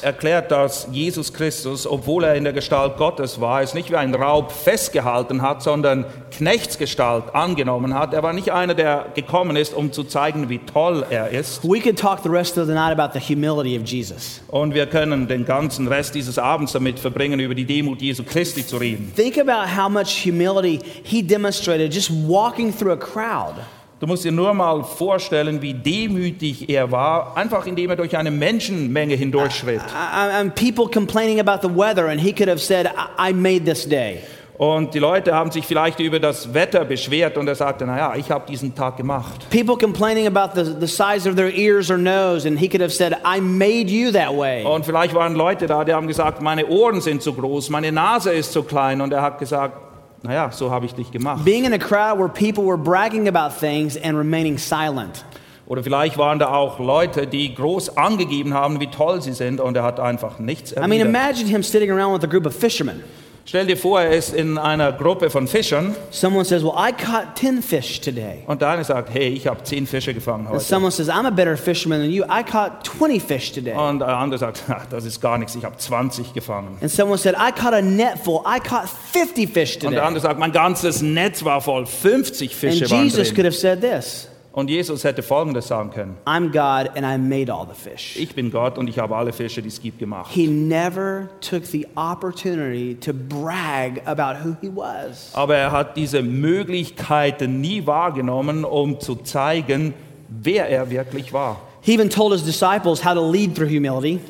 erklärt, 0.03 0.51
dass 0.51 0.87
Jesus 0.93 1.33
Christus, 1.33 1.87
obwohl 1.87 2.25
er 2.25 2.35
in 2.35 2.45
der 2.45 2.53
Gestalt 2.53 2.99
Gottes 2.99 3.41
war, 3.41 3.63
es 3.63 3.73
nicht 3.73 3.91
wie 3.91 3.97
ein 3.97 4.15
Raub 4.15 4.53
festgehalten 4.53 5.41
hat, 5.41 5.63
sondern 5.63 6.05
Knechtsgestalt 6.31 7.35
angenommen 7.35 7.95
hat. 7.95 8.13
Er 8.13 8.23
war 8.23 8.35
nicht 8.35 8.51
einer, 8.51 8.75
der 8.75 9.07
gekommen 9.15 9.57
ist, 9.57 9.73
um 9.73 9.93
zu 9.93 10.05
zeigen, 10.05 10.51
wie 10.51 10.59
toll 10.59 11.07
er 11.09 11.31
ist. 11.31 11.65
We 11.65 11.81
could 11.81 11.99
talk 11.99 12.19
the 12.23 12.29
rest 12.29 12.59
of 12.59 12.67
the 12.67 12.75
night 12.75 12.93
about 12.99 13.19
the 13.19 13.35
humility 13.35 13.79
of 13.79 13.89
Jesus. 13.89 14.43
Und 14.49 14.75
wir 14.75 14.85
können 14.85 15.27
den 15.27 15.47
ganzen 15.47 15.89
Rest 15.89 16.15
dieses 16.15 16.39
Abends 16.39 16.73
damit 16.73 16.99
verbringen, 16.99 17.41
über 17.41 17.55
die 17.55 17.65
Demut 17.65 18.03
Jesu 18.03 18.25
Christi 18.25 18.67
zu 18.67 18.77
reden. 18.77 19.11
Think 19.17 19.39
about 19.39 19.75
how 19.75 19.89
much 19.89 20.23
humility 20.23 20.81
he 21.03 21.23
demonstrated 21.23 21.95
just 21.95 22.11
walking 22.11 22.71
through 22.77 22.93
a 22.93 22.99
crowd. 22.99 23.55
Du 23.99 24.07
musst 24.07 24.25
dir 24.25 24.33
nur 24.33 24.53
mal 24.53 24.85
vorstellen, 24.85 25.63
wie 25.63 25.73
demütig 25.73 26.69
er 26.69 26.93
war, 26.93 27.35
einfach 27.35 27.65
indem 27.65 27.89
er 27.89 27.97
durch 27.97 28.15
eine 28.15 28.31
Menschenmenge 28.31 29.15
hindurchschritt. 29.15 29.81
And 30.13 30.55
people 30.55 30.87
complaining 30.93 31.41
about 31.41 31.67
the 31.67 31.75
weather, 31.75 32.09
and 32.09 32.21
he 32.21 32.31
could 32.31 32.49
have 32.49 32.61
said, 32.61 32.87
I, 32.87 33.31
I 33.31 33.33
made 33.33 33.65
this 33.65 33.89
day. 33.89 34.19
Und 34.59 34.93
die 34.93 34.99
Leute 34.99 35.35
haben 35.35 35.51
sich 35.51 35.67
vielleicht 35.67 36.01
über 36.01 36.21
das 36.21 36.53
Wetter 36.53 36.85
beschwert 36.85 37.39
und 37.39 37.47
er 37.47 37.55
sagte, 37.55 37.87
naja, 37.87 38.15
ich 38.17 38.31
habe 38.31 38.45
diesen 38.47 38.75
Tag 38.75 38.99
gemacht. 38.99 39.49
People 39.51 39.77
complaining 39.77 40.27
about 40.27 40.55
the, 40.55 40.75
the 40.79 40.87
size 40.87 41.27
of 41.29 41.35
their 41.35 41.51
ears 41.51 41.91
or 41.91 41.99
nose, 41.99 42.47
and 42.47 42.59
he 42.59 42.69
could 42.69 42.83
have 42.83 42.93
said, 42.93 43.15
I 43.25 43.41
made 43.41 43.91
you 43.91 44.11
that 44.13 44.37
way. 44.37 44.63
Und 44.65 44.85
vielleicht 44.85 45.15
waren 45.15 45.35
Leute 45.35 45.67
da, 45.67 45.85
die 45.85 45.95
haben 45.95 46.07
gesagt, 46.07 46.43
meine 46.43 46.67
Ohren 46.67 47.01
sind 47.01 47.23
zu 47.23 47.33
groß, 47.33 47.71
meine 47.71 47.93
Nase 47.93 48.33
ist 48.33 48.53
zu 48.53 48.63
klein. 48.63 49.01
Und 49.01 49.13
er 49.13 49.23
hat 49.23 49.39
gesagt, 49.39 49.86
naja, 50.27 50.51
so 50.51 50.71
habe 50.71 50.87
ich 50.87 50.95
dich 50.95 51.11
gemacht. 51.11 51.45
Being 51.45 51.65
in 51.65 51.73
a 51.73 51.79
crowd 51.79 52.19
where 52.19 52.29
people 52.29 52.65
were 52.65 52.77
bragging 52.79 53.29
about 53.29 53.55
things 53.59 53.97
and 53.97 54.17
remaining 54.17 54.59
silent. 54.59 55.25
Oder 55.67 55.83
vielleicht 55.83 56.17
waren 56.17 56.39
da 56.39 56.49
auch 56.55 56.79
Leute, 56.79 57.27
die 57.27 57.53
groß 57.55 57.97
angegeben 57.97 58.55
haben, 58.55 58.79
wie 58.81 58.87
toll 58.87 59.21
sie 59.21 59.33
sind. 59.33 59.61
Und 59.61 59.77
er 59.77 59.83
hat 59.83 59.99
einfach 59.99 60.39
nichts 60.39 60.73
I 60.73 60.77
mean, 60.77 60.93
erwidert. 60.93 61.09
imagine 61.09 61.49
him 61.49 61.63
sitting 61.63 61.91
around 61.91 62.15
with 62.15 62.25
a 62.25 62.31
group 62.31 62.47
of 62.47 62.55
fishermen. 62.55 63.03
Stell 63.49 63.65
dir 63.67 63.77
vor, 63.77 64.01
er 64.01 64.11
ist 64.11 64.35
in 64.35 64.59
einer 64.59 64.91
Gruppe 64.93 65.31
von 65.31 65.47
Fischern 65.47 65.95
Someone 66.11 66.45
says, 66.45 66.65
Well, 66.65 66.73
I 66.77 66.91
caught 66.91 67.37
10 67.39 67.63
fish 67.63 68.01
today. 68.01 68.43
und 68.47 68.61
der 68.61 68.71
eine 68.71 68.83
sagt, 68.83 69.09
hey, 69.15 69.29
ich 69.29 69.47
habe 69.47 69.63
zehn 69.63 69.87
Fische 69.87 70.13
gefangen 70.13 70.47
And 70.47 70.57
heute. 70.57 70.65
someone 70.65 70.91
says, 70.91 71.09
I'm 71.09 71.27
a 71.27 71.31
better 71.31 71.57
fisherman 71.57 72.01
than 72.01 72.11
you. 72.11 72.25
I 72.25 72.43
caught 72.43 72.85
20 72.85 73.21
fish 73.23 73.53
today. 73.53 73.73
Und 73.77 74.01
der 74.01 74.09
andere 74.09 74.39
sagt, 74.39 74.65
"Ha, 74.69 74.83
das 74.91 75.05
ist 75.05 75.21
gar 75.21 75.39
nichts, 75.39 75.55
ich 75.55 75.65
habe 75.65 75.77
20 75.77 76.35
gefangen. 76.35 76.77
And 76.81 76.91
someone 76.91 77.19
said, 77.19 77.37
I 77.37 77.53
caught 77.53 77.73
a 77.73 77.81
net 77.83 78.19
full. 78.25 78.41
I 78.45 78.59
caught 78.59 78.89
50 79.13 79.49
fish 79.53 79.75
Und 79.77 79.83
der 79.83 79.91
today. 79.91 80.01
andere 80.07 80.23
sagt, 80.23 80.41
mein 80.41 80.51
ganzes 80.51 81.01
Netz 81.03 81.45
war 81.45 81.61
voll, 81.61 81.87
50 81.87 82.53
Fische 82.53 82.83
And 82.85 82.91
waren 82.91 83.05
Jesus 83.05 83.29
could 83.29 83.37
drin. 83.39 83.45
have 83.47 83.55
said 83.57 83.81
this 83.81 84.29
Und 84.57 84.71
Jesus 84.71 85.05
hätte 85.05 85.23
Folgendes 85.23 85.69
sagen 85.69 85.91
können. 85.91 86.17
I'm 86.25 86.47
God 86.47 86.91
and 86.97 87.05
I 87.05 87.19
made 87.19 87.53
all 87.53 87.67
the 87.67 87.79
fish. 87.79 88.17
Ich 88.17 88.35
bin 88.35 88.51
Gott 88.51 88.79
und 88.79 88.89
ich 88.89 88.99
habe 88.99 89.15
alle 89.15 89.35
Fische, 89.35 89.61
die 89.61 89.69
es 89.69 89.83
gibt, 89.83 89.99
gemacht. 89.99 90.31
He 90.33 90.47
never 90.47 91.29
took 91.43 91.67
the 91.67 91.87
opportunity 91.95 92.95
to 92.95 93.13
brag 93.13 94.01
about 94.07 94.43
who 94.43 94.57
he 94.63 94.71
was. 94.75 95.31
Aber 95.35 95.57
er 95.57 95.73
hat 95.73 95.99
diese 95.99 96.23
Möglichkeiten 96.23 97.61
nie 97.61 97.87
wahrgenommen, 97.87 98.65
um 98.65 98.99
zu 98.99 99.17
zeigen, 99.17 99.93
wer 100.31 100.71
er 100.71 100.89
wirklich 100.89 101.35
war. 101.35 101.61
He 101.83 101.93
even 101.93 102.09
told 102.09 102.33
his 102.33 102.43
disciples 102.43 103.05
how 103.05 103.13
to 103.13 103.31
lead 103.31 103.55
through 103.55 103.69
humility. 103.69 104.21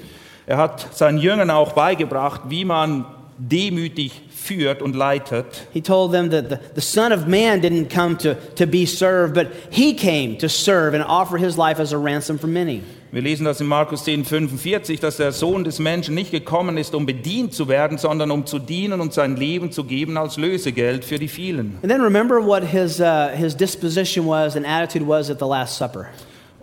Er 0.48 0.56
hat 0.56 0.88
seinen 0.92 1.18
Jüngern 1.18 1.50
auch 1.50 1.70
beigebracht, 1.70 2.40
wie 2.48 2.64
man 2.64 3.04
demütig 3.38 4.22
führt 4.46 4.82
und 4.82 4.94
leitet. 4.94 5.66
He 5.72 5.80
told 5.80 6.12
them 6.12 6.30
that 6.30 6.48
the, 6.48 6.56
the 6.74 6.80
Son 6.80 7.12
of 7.12 7.26
Man 7.26 7.60
didn't 7.60 7.88
come 7.88 8.16
to, 8.18 8.34
to 8.54 8.66
be 8.66 8.86
served, 8.86 9.34
but 9.34 9.48
he 9.70 9.94
came 9.94 10.38
to 10.38 10.48
serve 10.48 10.94
and 10.94 11.04
offer 11.06 11.36
his 11.36 11.56
life 11.56 11.80
as 11.80 11.92
a 11.92 11.98
ransom 11.98 12.38
for 12.38 12.48
many. 12.48 12.82
Wir 13.12 13.22
lesen 13.22 13.44
das 13.44 13.60
in 13.60 13.66
Markus 13.66 14.04
10, 14.04 14.24
45, 14.24 15.00
dass 15.00 15.16
der 15.16 15.32
Sohn 15.32 15.64
des 15.64 15.78
Menschen 15.78 16.14
nicht 16.14 16.32
gekommen 16.32 16.76
ist, 16.76 16.94
um 16.94 17.06
bedient 17.06 17.54
zu 17.54 17.68
werden, 17.68 17.98
sondern 17.98 18.30
um 18.30 18.44
zu 18.44 18.58
dienen 18.58 19.00
und 19.00 19.14
sein 19.14 19.36
Leben 19.36 19.70
zu 19.70 19.84
geben 19.84 20.16
als 20.16 20.36
Lösegeld 20.36 21.04
für 21.04 21.18
die 21.18 21.28
vielen. 21.28 21.78
And 21.82 21.90
then 21.90 22.02
remember 22.02 22.44
what 22.44 22.62
his, 22.64 23.00
uh, 23.00 23.28
his 23.34 23.56
disposition 23.56 24.26
was 24.26 24.56
and 24.56 24.66
attitude 24.66 25.06
was 25.06 25.30
at 25.30 25.38
the 25.38 25.46
Last 25.46 25.78
Supper. 25.78 26.08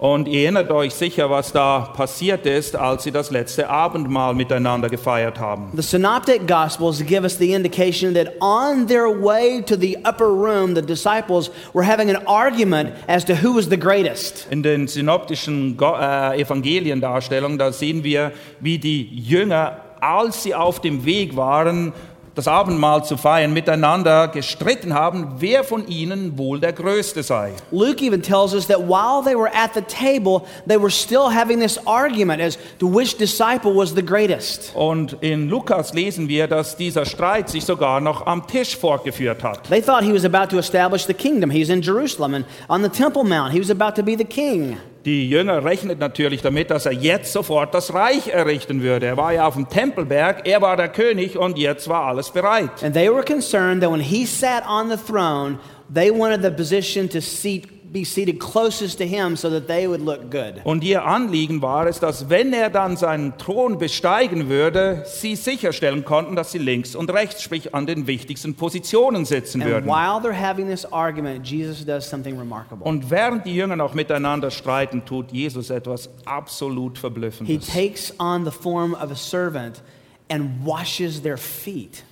Und 0.04 0.28
ihr 0.28 0.42
erinnert 0.42 0.70
euch 0.70 0.94
sicher, 0.94 1.30
was 1.30 1.54
da 1.54 1.80
passiert 1.96 2.46
ist, 2.46 2.76
als 2.76 3.04
sie 3.04 3.12
das 3.12 3.32
letzte 3.32 3.70
Abendmahl 3.70 4.34
miteinander 4.34 4.90
gefeiert 4.90 5.40
haben. 5.40 5.72
The 5.78 5.82
Synoptic 5.82 6.46
Gospels 6.46 7.06
give 7.06 7.24
us 7.24 7.38
the 7.38 7.54
indication 7.54 8.14
that 8.14 8.34
on 8.42 8.86
their 8.88 9.08
way 9.08 9.62
to 9.62 9.78
the 9.78 9.98
upper 10.04 10.28
room, 10.28 10.76
the 10.76 10.82
disciples 10.82 11.50
were 11.74 11.88
having 11.88 12.10
an 12.10 12.18
argument 12.28 12.92
as 13.08 13.24
to 13.24 13.34
who 13.34 13.56
was 13.56 13.70
the 13.70 13.80
greatest. 13.80 14.46
In 14.50 14.62
den 14.62 14.90
synoptischen 14.90 15.78
äh, 15.80 16.42
Evangeliendarstellungen, 16.42 17.58
da 17.58 17.72
sehen 17.72 18.04
wir, 18.04 18.34
wie 18.60 18.80
die 18.80 19.06
Jünger, 19.06 19.78
als 20.02 20.44
sie 20.44 20.54
auf 20.54 20.82
dem 20.82 21.06
Weg 21.06 21.38
waren, 21.38 21.94
das 22.36 22.48
Abendmahl 22.48 23.04
zu 23.04 23.18
feiern, 23.18 23.54
miteinander 23.54 24.28
gestritten 24.28 24.94
haben, 24.94 25.36
wer 25.38 25.64
von 25.64 25.88
ihnen 25.88 26.38
wohl 26.38 26.60
der 26.60 26.74
Größte 26.74 27.24
sei. 27.24 27.54
Luke 27.72 28.04
even 28.04 28.22
tells 28.22 28.54
us 28.54 28.68
that 28.68 28.80
while 28.80 29.24
they 29.24 29.36
were 29.36 29.52
at 29.54 29.74
the 29.74 29.82
table, 29.82 30.44
they 30.68 30.78
were 30.80 30.90
still 30.90 31.30
having 31.30 31.60
this 31.60 31.80
argument 31.86 32.42
as 32.42 32.58
to 32.80 32.88
which 32.88 33.18
disciple 33.18 33.76
was 33.76 33.94
the 33.94 34.04
greatest. 34.04 34.72
Und 34.76 35.18
in 35.22 35.50
Lukas 35.50 35.94
lesen 35.94 36.28
wir, 36.28 36.48
dass 36.48 36.76
dieser 36.76 37.06
Streit 37.06 37.50
sich 37.50 37.66
sogar 37.66 38.02
noch 38.02 38.26
am 38.26 38.48
Tisch 38.48 38.76
fortgeführt 38.76 39.44
hat. 39.44 39.70
They 39.70 39.82
thought 39.82 40.04
he 40.04 40.14
was 40.14 40.26
about 40.26 40.48
to 40.50 40.58
establish 40.58 41.06
the 41.06 41.14
kingdom. 41.14 41.50
He 41.50 41.62
was 41.62 41.70
in 41.70 41.82
Jerusalem 41.82 42.34
and 42.34 42.46
on 42.68 42.82
the 42.82 42.90
Temple 42.90 43.24
Mount. 43.24 43.54
He 43.54 43.60
was 43.60 43.70
about 43.70 43.96
to 43.96 44.04
be 44.04 44.16
the 44.16 44.26
king. 44.26 44.78
Die 45.06 45.30
Jünger 45.30 45.66
rechnet 45.66 46.00
natürlich 46.00 46.42
damit, 46.42 46.72
dass 46.72 46.86
er 46.86 46.94
jetzt 46.94 47.34
sofort 47.34 47.74
das 47.74 47.94
Reich 47.94 48.30
errichten 48.30 48.82
würde. 48.82 49.08
Er 49.08 49.18
war 49.18 49.34
ja 49.34 49.46
auf 49.46 49.56
dem 49.56 49.68
Tempelberg, 49.68 50.48
er 50.48 50.62
war 50.62 50.78
der 50.78 50.88
König 50.88 51.38
und 51.38 51.58
jetzt 51.58 51.90
war 51.90 52.06
alles 52.06 52.32
bereit. 52.32 52.82
And 52.82 52.94
they 52.94 53.10
were 53.10 53.24
concerned 53.24 53.82
that 53.82 53.92
when 53.92 54.00
he 54.00 54.26
sat 54.26 54.64
on 54.66 54.90
the 54.90 54.96
throne, 54.96 55.60
they 55.94 56.10
wanted 56.10 56.42
the 56.42 56.52
position 56.52 57.10
to 57.10 57.20
seat, 57.20 57.68
be 57.94 58.04
seated 58.04 58.40
closest 58.40 58.98
to 58.98 59.06
him 59.06 59.38
so 59.38 59.50
that 59.50 59.68
they 59.68 59.88
would 59.88 60.02
look 60.02 60.32
good. 60.32 60.56
Und 60.64 60.84
ihr 60.84 61.06
Anliegen 61.06 61.62
war 61.62 61.86
es, 61.88 62.00
dass 62.00 62.30
wenn 62.30 62.52
er 62.52 62.70
dann 62.70 62.98
seinen 62.98 63.38
Thron 63.38 63.78
besteigen 63.78 64.50
würde, 64.50 65.04
sie 65.06 65.36
sicherstellen 65.36 66.04
konnten, 66.04 66.36
dass 66.36 66.52
sie 66.52 66.58
links 66.58 66.96
und 66.96 67.12
rechts, 67.14 67.44
sprich 67.44 67.74
an 67.76 67.86
den 67.86 68.08
wichtigsten 68.08 68.56
Positionen 68.56 69.26
sitzen 69.26 69.62
And 69.62 69.72
würden. 69.72 69.86
while 69.88 70.20
they're 70.22 70.34
having 70.34 70.68
this 70.68 70.86
argument, 70.92 71.46
Jesus 71.48 71.86
does 71.86 72.10
something 72.10 72.38
remarkable. 72.38 72.84
Und 72.86 73.10
während 73.12 73.46
die 73.46 73.56
Jünger 73.56 73.76
noch 73.76 73.94
miteinander 73.94 74.50
streiten, 74.52 75.06
tut 75.06 75.32
Jesus 75.32 75.70
etwas 75.70 76.10
absolut 76.26 76.98
He 76.98 77.02
Verblüffendes. 77.02 77.68
takes 77.68 78.14
on 78.20 78.44
the 78.44 78.52
form 78.52 78.94
of 78.96 79.12
a 79.12 79.16
servant 79.16 79.82
and 80.30 80.66
washes 80.66 81.22
their 81.22 81.38
feet. 81.38 82.04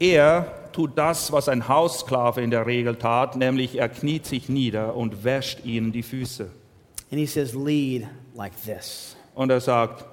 Er 0.00 0.46
tut 0.78 0.96
das, 0.96 1.32
was 1.32 1.48
ein 1.48 1.66
Haussklave 1.66 2.40
in 2.40 2.52
der 2.52 2.64
Regel 2.64 2.94
tat, 2.94 3.34
nämlich 3.34 3.80
er 3.80 3.88
kniet 3.88 4.26
sich 4.26 4.48
nieder 4.48 4.94
und 4.94 5.24
wäscht 5.24 5.64
ihnen 5.64 5.90
die 5.90 6.04
Füße. 6.04 6.44
And 7.10 7.18
he 7.18 7.26
says, 7.26 7.52
Lead 7.52 8.06
like 8.36 8.52
this. 8.64 9.16
Und 9.34 9.50
er 9.50 9.60
sagt, 9.60 10.04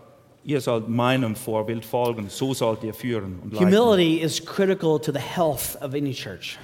ihr 0.44 0.60
sollt 0.62 0.90
meinem 0.90 1.36
Vorbild 1.36 1.86
folgen, 1.86 2.30
so 2.30 2.56
sollt 2.56 2.84
ihr 2.84 2.96
führen 2.96 3.38
und 3.44 3.54
leiten. 3.54 3.68
Humility 3.68 4.16
is 4.16 4.44
critical 4.44 5.00
to 5.00 5.12
the 5.12 5.20
health 5.20 5.78
of 5.84 5.94
any 5.94 6.14
church. 6.16 6.58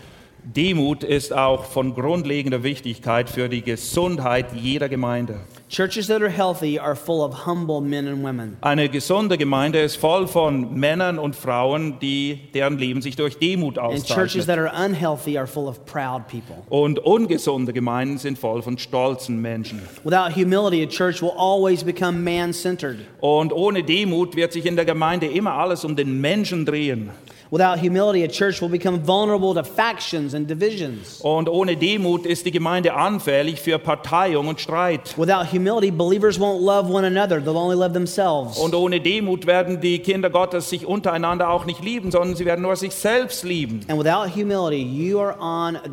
Demut 0.43 1.03
ist 1.03 1.33
auch 1.33 1.65
von 1.65 1.93
grundlegender 1.93 2.63
Wichtigkeit 2.63 3.29
für 3.29 3.47
die 3.47 3.61
Gesundheit 3.61 4.47
jeder 4.55 4.89
Gemeinde. 4.89 5.41
Churches 5.69 6.07
that 6.07 6.21
are 6.21 6.29
healthy 6.29 6.79
are 6.79 6.95
full 6.95 7.21
of 7.21 7.45
humble 7.45 7.79
men 7.79 8.07
and 8.07 8.23
women. 8.23 8.57
Eine 8.61 8.89
gesunde 8.89 9.37
Gemeinde 9.37 9.79
ist 9.79 9.97
voll 9.97 10.27
von 10.27 10.73
Männern 10.73 11.19
und 11.19 11.35
Frauen, 11.35 11.99
die, 12.01 12.39
deren 12.53 12.77
Leben 12.79 13.01
sich 13.01 13.15
durch 13.15 13.37
Demut 13.37 13.77
And 13.77 13.91
churches 14.03 14.11
auszeichnet. 14.11 14.47
that 14.47 14.57
are 14.57 14.85
unhealthy 14.85 15.37
are 15.37 15.47
full 15.47 15.67
of 15.67 15.85
proud 15.85 16.27
people. 16.27 16.55
Und 16.69 16.99
ungesunde 16.99 17.71
Gemeinden 17.71 18.17
sind 18.17 18.39
voll 18.39 18.63
von 18.63 18.79
stolzen 18.79 19.41
Menschen. 19.41 19.79
Without 20.03 20.35
humility, 20.35 20.83
a 20.83 20.87
church 20.87 21.21
will 21.21 21.31
always 21.37 21.83
become 21.83 22.19
man 22.23 22.51
centered. 22.51 22.97
Und 23.21 23.53
ohne 23.53 23.83
Demut 23.83 24.35
wird 24.35 24.51
sich 24.51 24.65
in 24.65 24.75
der 24.75 24.85
Gemeinde 24.85 25.27
immer 25.27 25.53
alles 25.53 25.85
um 25.85 25.95
den 25.95 26.19
Menschen 26.19 26.65
drehen. 26.65 27.11
Without 27.51 27.79
humility, 27.79 28.23
a 28.23 28.29
church 28.29 28.61
will 28.61 28.69
become 28.69 29.05
vulnerable 29.05 29.53
to 29.55 29.61
factions 29.61 30.33
and 30.33 30.47
divisions. 30.47 31.19
Und 31.19 31.49
ohne 31.49 31.75
Demut 31.75 32.25
ist 32.25 32.45
die 32.45 32.51
Gemeinde 32.51 32.93
anfällig 32.93 33.59
für 33.59 33.77
Parteiung 33.77 34.47
und 34.47 34.61
Streit. 34.61 35.17
Without 35.17 35.51
humility, 35.51 35.91
believers 35.91 36.39
won't 36.39 36.61
love 36.61 36.89
one 36.89 37.05
another, 37.05 37.41
they'll 37.41 37.57
only 37.57 37.75
love 37.75 37.91
themselves. 37.91 38.57
Und 38.57 38.73
ohne 38.73 39.01
Demut 39.01 39.47
werden 39.47 39.81
die 39.81 39.99
Kinder 39.99 40.29
Gottes 40.29 40.69
sich 40.69 40.85
untereinander 40.85 41.49
auch 41.49 41.65
nicht 41.65 41.83
lieben, 41.83 42.09
sondern 42.09 42.37
sie 42.37 42.45
werden 42.45 42.61
nur 42.61 42.77
sich 42.77 42.93
selbst 42.93 43.43
lieben. 43.43 43.81
And 43.89 43.99
without 43.99 44.33
humility, 44.33 44.81
you 44.81 45.19
are 45.19 45.35
on 45.37 45.75
a 45.75 45.89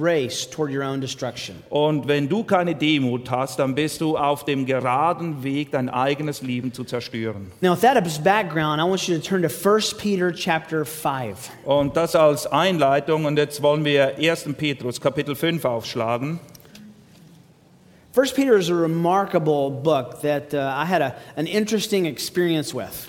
race 0.00 0.48
toward 0.48 0.72
your 0.72 0.82
own 0.82 1.02
destruction. 1.02 1.56
Und 1.68 2.08
wenn 2.08 2.26
du 2.26 2.42
keine 2.42 2.74
Demut 2.74 3.30
hast, 3.30 3.58
dann 3.58 3.74
bist 3.74 4.00
du 4.00 4.16
auf 4.16 4.46
dem 4.46 4.64
geraden 4.64 5.44
Weg, 5.44 5.72
dein 5.72 5.90
eigenes 5.90 6.40
Leben 6.40 6.72
zu 6.72 6.84
zerstören. 6.84 7.52
Now, 7.60 7.74
with 7.74 7.82
that 7.82 7.98
as 7.98 8.18
background, 8.18 8.80
I 8.80 8.84
want 8.88 9.06
you 9.06 9.14
to 9.14 9.22
turn 9.22 9.42
to 9.42 9.50
1 9.50 9.98
Peter 9.98 10.32
chapter 10.32 10.86
5. 11.02 11.50
Und 11.64 11.96
das 11.96 12.14
als 12.14 12.46
Einleitung. 12.46 13.24
Und 13.24 13.36
jetzt 13.36 13.62
wollen 13.62 13.84
wir 13.84 14.16
1. 14.18 14.54
Petrus 14.56 15.00
Kapitel 15.00 15.34
5 15.34 15.64
aufschlagen. 15.64 16.40
1 18.14 18.32
Peter 18.34 18.56
is 18.56 18.70
a 18.70 18.74
remarkable 18.74 19.70
book 19.70 20.20
that 20.20 20.54
uh, 20.54 20.58
I 20.58 20.84
had 20.84 21.02
a, 21.02 21.14
an 21.36 21.46
interesting 21.46 22.06
experience 22.06 22.74
with. 22.74 23.08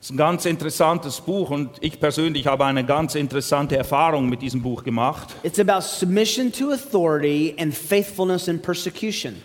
Es 0.00 0.06
ist 0.06 0.12
ein 0.12 0.16
ganz 0.16 0.46
interessantes 0.46 1.20
Buch 1.20 1.50
und 1.50 1.72
ich 1.82 2.00
persönlich 2.00 2.46
habe 2.46 2.64
eine 2.64 2.86
ganz 2.86 3.14
interessante 3.14 3.76
Erfahrung 3.76 4.30
mit 4.30 4.40
diesem 4.40 4.62
Buch 4.62 4.82
gemacht. 4.82 5.28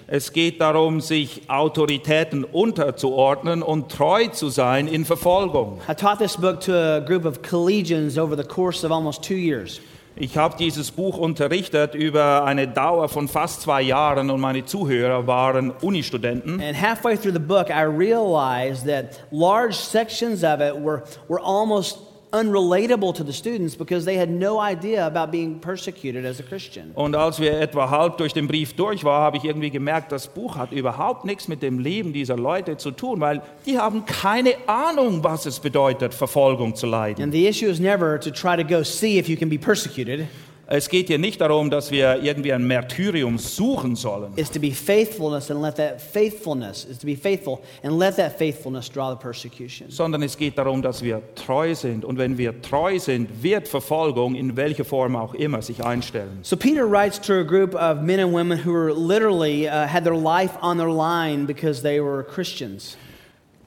Es 0.08 0.32
geht 0.32 0.62
darum, 0.62 1.02
sich 1.02 1.42
Autoritäten 1.50 2.44
unterzuordnen 2.46 3.64
und 3.64 3.92
treu 3.92 4.28
zu 4.28 4.48
sein 4.48 4.88
in 4.88 5.04
Verfolgung. 5.04 5.82
I 5.90 5.94
taught 5.94 6.20
this 6.20 6.38
book 6.38 6.62
to 6.62 6.72
a 6.72 7.00
group 7.02 7.26
of 7.26 7.42
collegians 7.42 8.18
over 8.18 8.38
the 8.38 8.48
course 8.48 8.86
of 8.86 8.94
almost 8.94 9.24
two 9.24 9.36
years. 9.36 9.82
Ich 10.18 10.38
habe 10.38 10.56
dieses 10.58 10.92
Buch 10.92 11.18
unterrichtet 11.18 11.94
über 11.94 12.46
eine 12.46 12.70
Dauer 12.70 13.10
von 13.10 13.28
fast 13.28 13.62
zwei 13.62 13.82
Jahren 13.82 14.30
und 14.30 14.40
meine 14.40 14.64
Zuhörer 14.64 15.28
waren 15.28 15.72
Unistudenten. 15.72 16.62
And 16.62 16.82
halfway 16.82 17.18
through 17.18 17.34
the 17.34 17.40
book, 17.40 17.70
I 17.70 17.84
realized 17.84 18.88
that 18.88 19.20
large 19.32 19.76
sections 19.76 20.42
of 20.46 20.62
it 20.62 20.74
were, 20.74 21.04
were 21.28 21.42
almost 21.42 22.00
unrelatable 22.32 23.14
to 23.14 23.24
the 23.24 23.34
students 23.34 23.76
because 23.76 24.06
they 24.06 24.18
had 24.18 24.30
no 24.30 24.60
idea 24.60 25.06
about 25.06 25.32
being 25.32 25.60
persecuted 25.60 26.26
as 26.26 26.40
a 26.40 26.44
Christian. 26.44 26.92
Und 26.96 27.16
als 27.16 27.40
wir 27.40 27.60
etwa 27.60 27.90
halb 27.90 28.18
durch 28.18 28.34
den 28.34 28.48
Brief 28.48 28.74
durch 28.74 29.04
waren, 29.04 29.22
habe 29.22 29.38
ich 29.38 29.44
irgendwie 29.44 29.72
gemerkt, 29.72 30.12
das 30.12 30.28
Buch 30.28 30.56
hat 30.56 30.72
überhaupt 30.72 31.26
nichts 31.26 31.48
mit 31.48 31.62
dem 31.62 31.80
Leben 31.80 32.14
dieser 32.14 32.38
Leute 32.38 32.78
zu 32.78 32.92
tun, 32.92 33.20
weil 33.20 33.42
die 33.66 33.78
haben 33.78 34.06
keine 34.06 34.54
Ahnung, 34.68 35.24
was 35.24 35.46
es 35.46 35.60
bedeutet, 35.60 36.14
Verfolgung 36.14 36.76
zu 36.76 36.86
leiden. 36.86 37.24
And 37.24 37.34
the 37.34 37.48
issue 37.48 37.68
is 37.68 37.80
never 37.80 38.20
to 38.20 38.32
try 38.32 38.56
to 38.56 38.64
go 38.64 38.84
see 38.84 39.18
if 39.18 39.28
you 39.30 39.38
can 39.38 39.50
be 39.50 39.58
persecuted. 39.58 40.28
Es 40.68 40.90
geht 40.90 41.08
hier 41.08 41.20
nicht 41.20 41.42
darum, 41.42 41.70
dass 41.70 41.92
wir 41.92 42.24
irgendwie 42.24 42.52
ein 42.52 42.66
Märtyrium 42.66 43.38
suchen 43.38 43.96
sollen, 43.96 44.34
It's 44.36 44.50
to 44.50 44.60
be 44.60 44.72
faithfulness 44.72 45.52
and 45.52 45.62
let 45.62 45.76
that 45.76 46.02
faithfulness 46.02 46.86
is 46.86 46.98
to 46.98 47.06
be 47.06 47.16
faithful 47.16 47.60
and 47.84 48.00
let 48.00 48.16
that 48.16 48.38
faithfulness 48.38 48.90
draw 48.90 49.12
the 49.12 49.18
persecution. 49.22 49.90
sondern 49.92 50.24
es 50.24 50.36
geht 50.38 50.58
darum, 50.58 50.82
dass 50.82 51.04
wir 51.04 51.22
treu 51.36 51.76
sind. 51.76 52.04
Und 52.04 52.18
wenn 52.18 52.38
wir 52.38 52.62
treu 52.62 52.98
sind, 52.98 53.44
wird 53.44 53.68
Verfolgung 53.68 54.34
in 54.36 54.56
welcher 54.58 54.86
Form 54.86 55.16
auch 55.16 55.34
immer 55.36 55.62
sich 55.62 55.84
einstellen. 55.84 56.40
So 56.42 56.58
Peter 56.58 56.90
writes 56.90 57.20
to 57.22 57.34
a 57.34 57.44
group 57.44 57.76
of 57.76 58.02
men 58.02 58.20
and 58.20 58.34
women 58.34 58.58
who 58.66 58.72
were 58.74 58.92
literally 58.94 59.68
uh, 59.68 59.88
had 59.88 60.04
their 60.04 60.18
life 60.18 60.58
on 60.62 60.78
their 60.78 60.90
line 60.92 61.46
because 61.46 61.82
they 61.84 62.00
were 62.02 62.24
Christians. 62.24 62.98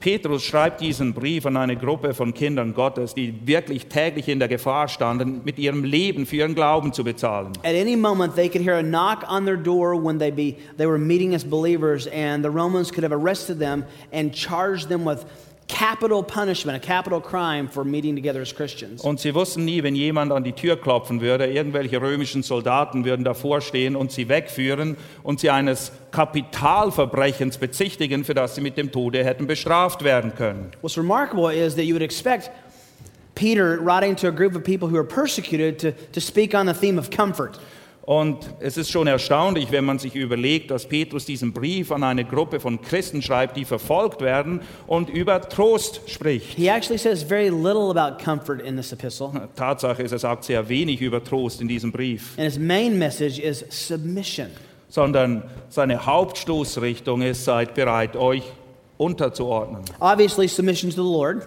Petrus 0.00 0.44
schreibt 0.44 0.80
diesen 0.80 1.12
Brief 1.12 1.44
an 1.46 1.56
eine 1.56 1.76
Gruppe 1.76 2.14
von 2.14 2.32
Kindern 2.32 2.72
Gottes, 2.72 3.14
die 3.14 3.34
wirklich 3.46 3.86
täglich 3.86 4.28
in 4.28 4.38
der 4.38 4.46
Gefahr 4.46 4.86
standen, 4.86 5.40
mit 5.44 5.58
ihrem 5.58 5.82
Leben 5.82 6.24
für 6.24 6.36
ihren 6.36 6.54
Glauben 6.54 6.92
zu 6.92 7.02
bezahlen. 7.02 7.52
At 7.64 7.74
any 7.74 7.96
moment, 7.96 8.36
they 8.36 8.48
could 8.48 8.62
hear 8.62 8.76
a 8.76 8.82
knock 8.82 9.24
on 9.28 9.44
their 9.44 9.56
door 9.56 9.96
when 10.00 10.18
they, 10.18 10.30
be, 10.30 10.56
they 10.76 10.86
were 10.86 10.98
meeting 10.98 11.34
as 11.34 11.44
believers, 11.44 12.06
and 12.08 12.44
the 12.44 12.50
Romans 12.50 12.92
could 12.92 13.02
have 13.02 13.12
arrested 13.12 13.58
them 13.58 13.84
and 14.12 14.32
charged 14.32 14.88
them 14.88 15.04
with 15.04 15.24
capital 15.68 16.22
punishment, 16.22 16.76
a 16.76 16.80
capital 16.80 17.20
crime 17.20 17.68
for 17.68 17.84
meeting 17.84 18.16
together 18.16 18.40
as 18.40 18.54
Christians. 18.54 19.02
Und 19.02 19.20
sie 19.20 19.34
wussten 19.34 19.64
nie, 19.64 19.82
wenn 19.82 19.94
jemand 19.94 20.32
an 20.32 20.42
die 20.42 20.52
Tür 20.52 20.76
klopfen 20.76 21.20
würde, 21.20 21.46
irgendwelche 21.46 22.00
römischen 22.00 22.42
Soldaten 22.42 23.04
würden 23.04 23.24
davor 23.24 23.60
stehen 23.60 23.94
und 23.94 24.10
sie 24.10 24.28
wegführen 24.28 24.96
und 25.22 25.40
sie 25.40 25.50
eines 25.50 25.92
Kapitalverbrechens 26.10 27.58
bezichtigen, 27.58 28.24
für 28.24 28.34
das 28.34 28.54
sie 28.54 28.60
mit 28.60 28.76
dem 28.76 28.90
Tode 28.90 29.24
hätten 29.24 29.46
bestraft 29.46 30.02
werden 30.02 30.34
können. 30.34 30.72
What's 30.80 30.96
remarkable 30.96 31.54
is 31.54 31.76
that 31.76 31.84
you 31.84 31.94
would 31.94 32.02
expect 32.02 32.50
Peter, 33.34 33.78
writing 33.80 34.16
to 34.16 34.26
a 34.26 34.32
group 34.32 34.56
of 34.56 34.64
people 34.64 34.88
who 34.88 34.96
are 34.96 35.04
persecuted, 35.04 35.78
to, 35.78 35.92
to 36.12 36.20
speak 36.20 36.54
on 36.54 36.66
the 36.66 36.74
theme 36.74 36.98
of 36.98 37.10
comfort. 37.10 37.56
Und 38.08 38.38
es 38.60 38.78
ist 38.78 38.90
schon 38.90 39.06
erstaunlich, 39.06 39.70
wenn 39.70 39.84
man 39.84 39.98
sich 39.98 40.14
überlegt, 40.14 40.70
dass 40.70 40.86
Petrus 40.86 41.26
diesen 41.26 41.52
Brief 41.52 41.92
an 41.92 42.02
eine 42.02 42.24
Gruppe 42.24 42.58
von 42.58 42.80
Christen 42.80 43.20
schreibt, 43.20 43.58
die 43.58 43.66
verfolgt 43.66 44.22
werden 44.22 44.62
und 44.86 45.10
über 45.10 45.42
Trost 45.42 46.00
spricht. 46.06 46.56
He 46.56 46.68
actually 46.68 46.96
says 46.96 47.22
very 47.22 47.50
little 47.50 47.90
about 47.90 48.24
comfort 48.24 48.62
in 48.64 48.78
this 48.78 48.92
epistle, 48.92 49.30
Tatsache 49.56 50.02
ist, 50.02 50.12
er 50.12 50.20
sagt 50.20 50.44
sehr 50.44 50.66
wenig 50.70 51.02
über 51.02 51.22
Trost 51.22 51.60
in 51.60 51.68
diesem 51.68 51.92
Brief, 51.92 52.32
and 52.38 52.46
his 52.46 52.58
main 52.58 52.98
message 52.98 53.38
is 53.40 53.62
submission. 53.68 54.46
sondern 54.88 55.42
seine 55.68 56.06
Hauptstoßrichtung 56.06 57.20
ist, 57.20 57.44
seid 57.44 57.74
bereit, 57.74 58.16
euch 58.16 58.42
unterzuordnen. 58.96 59.82
Obviously, 60.00 60.48
submission 60.48 60.88
to 60.90 60.96
the 60.96 61.02
Lord. 61.02 61.46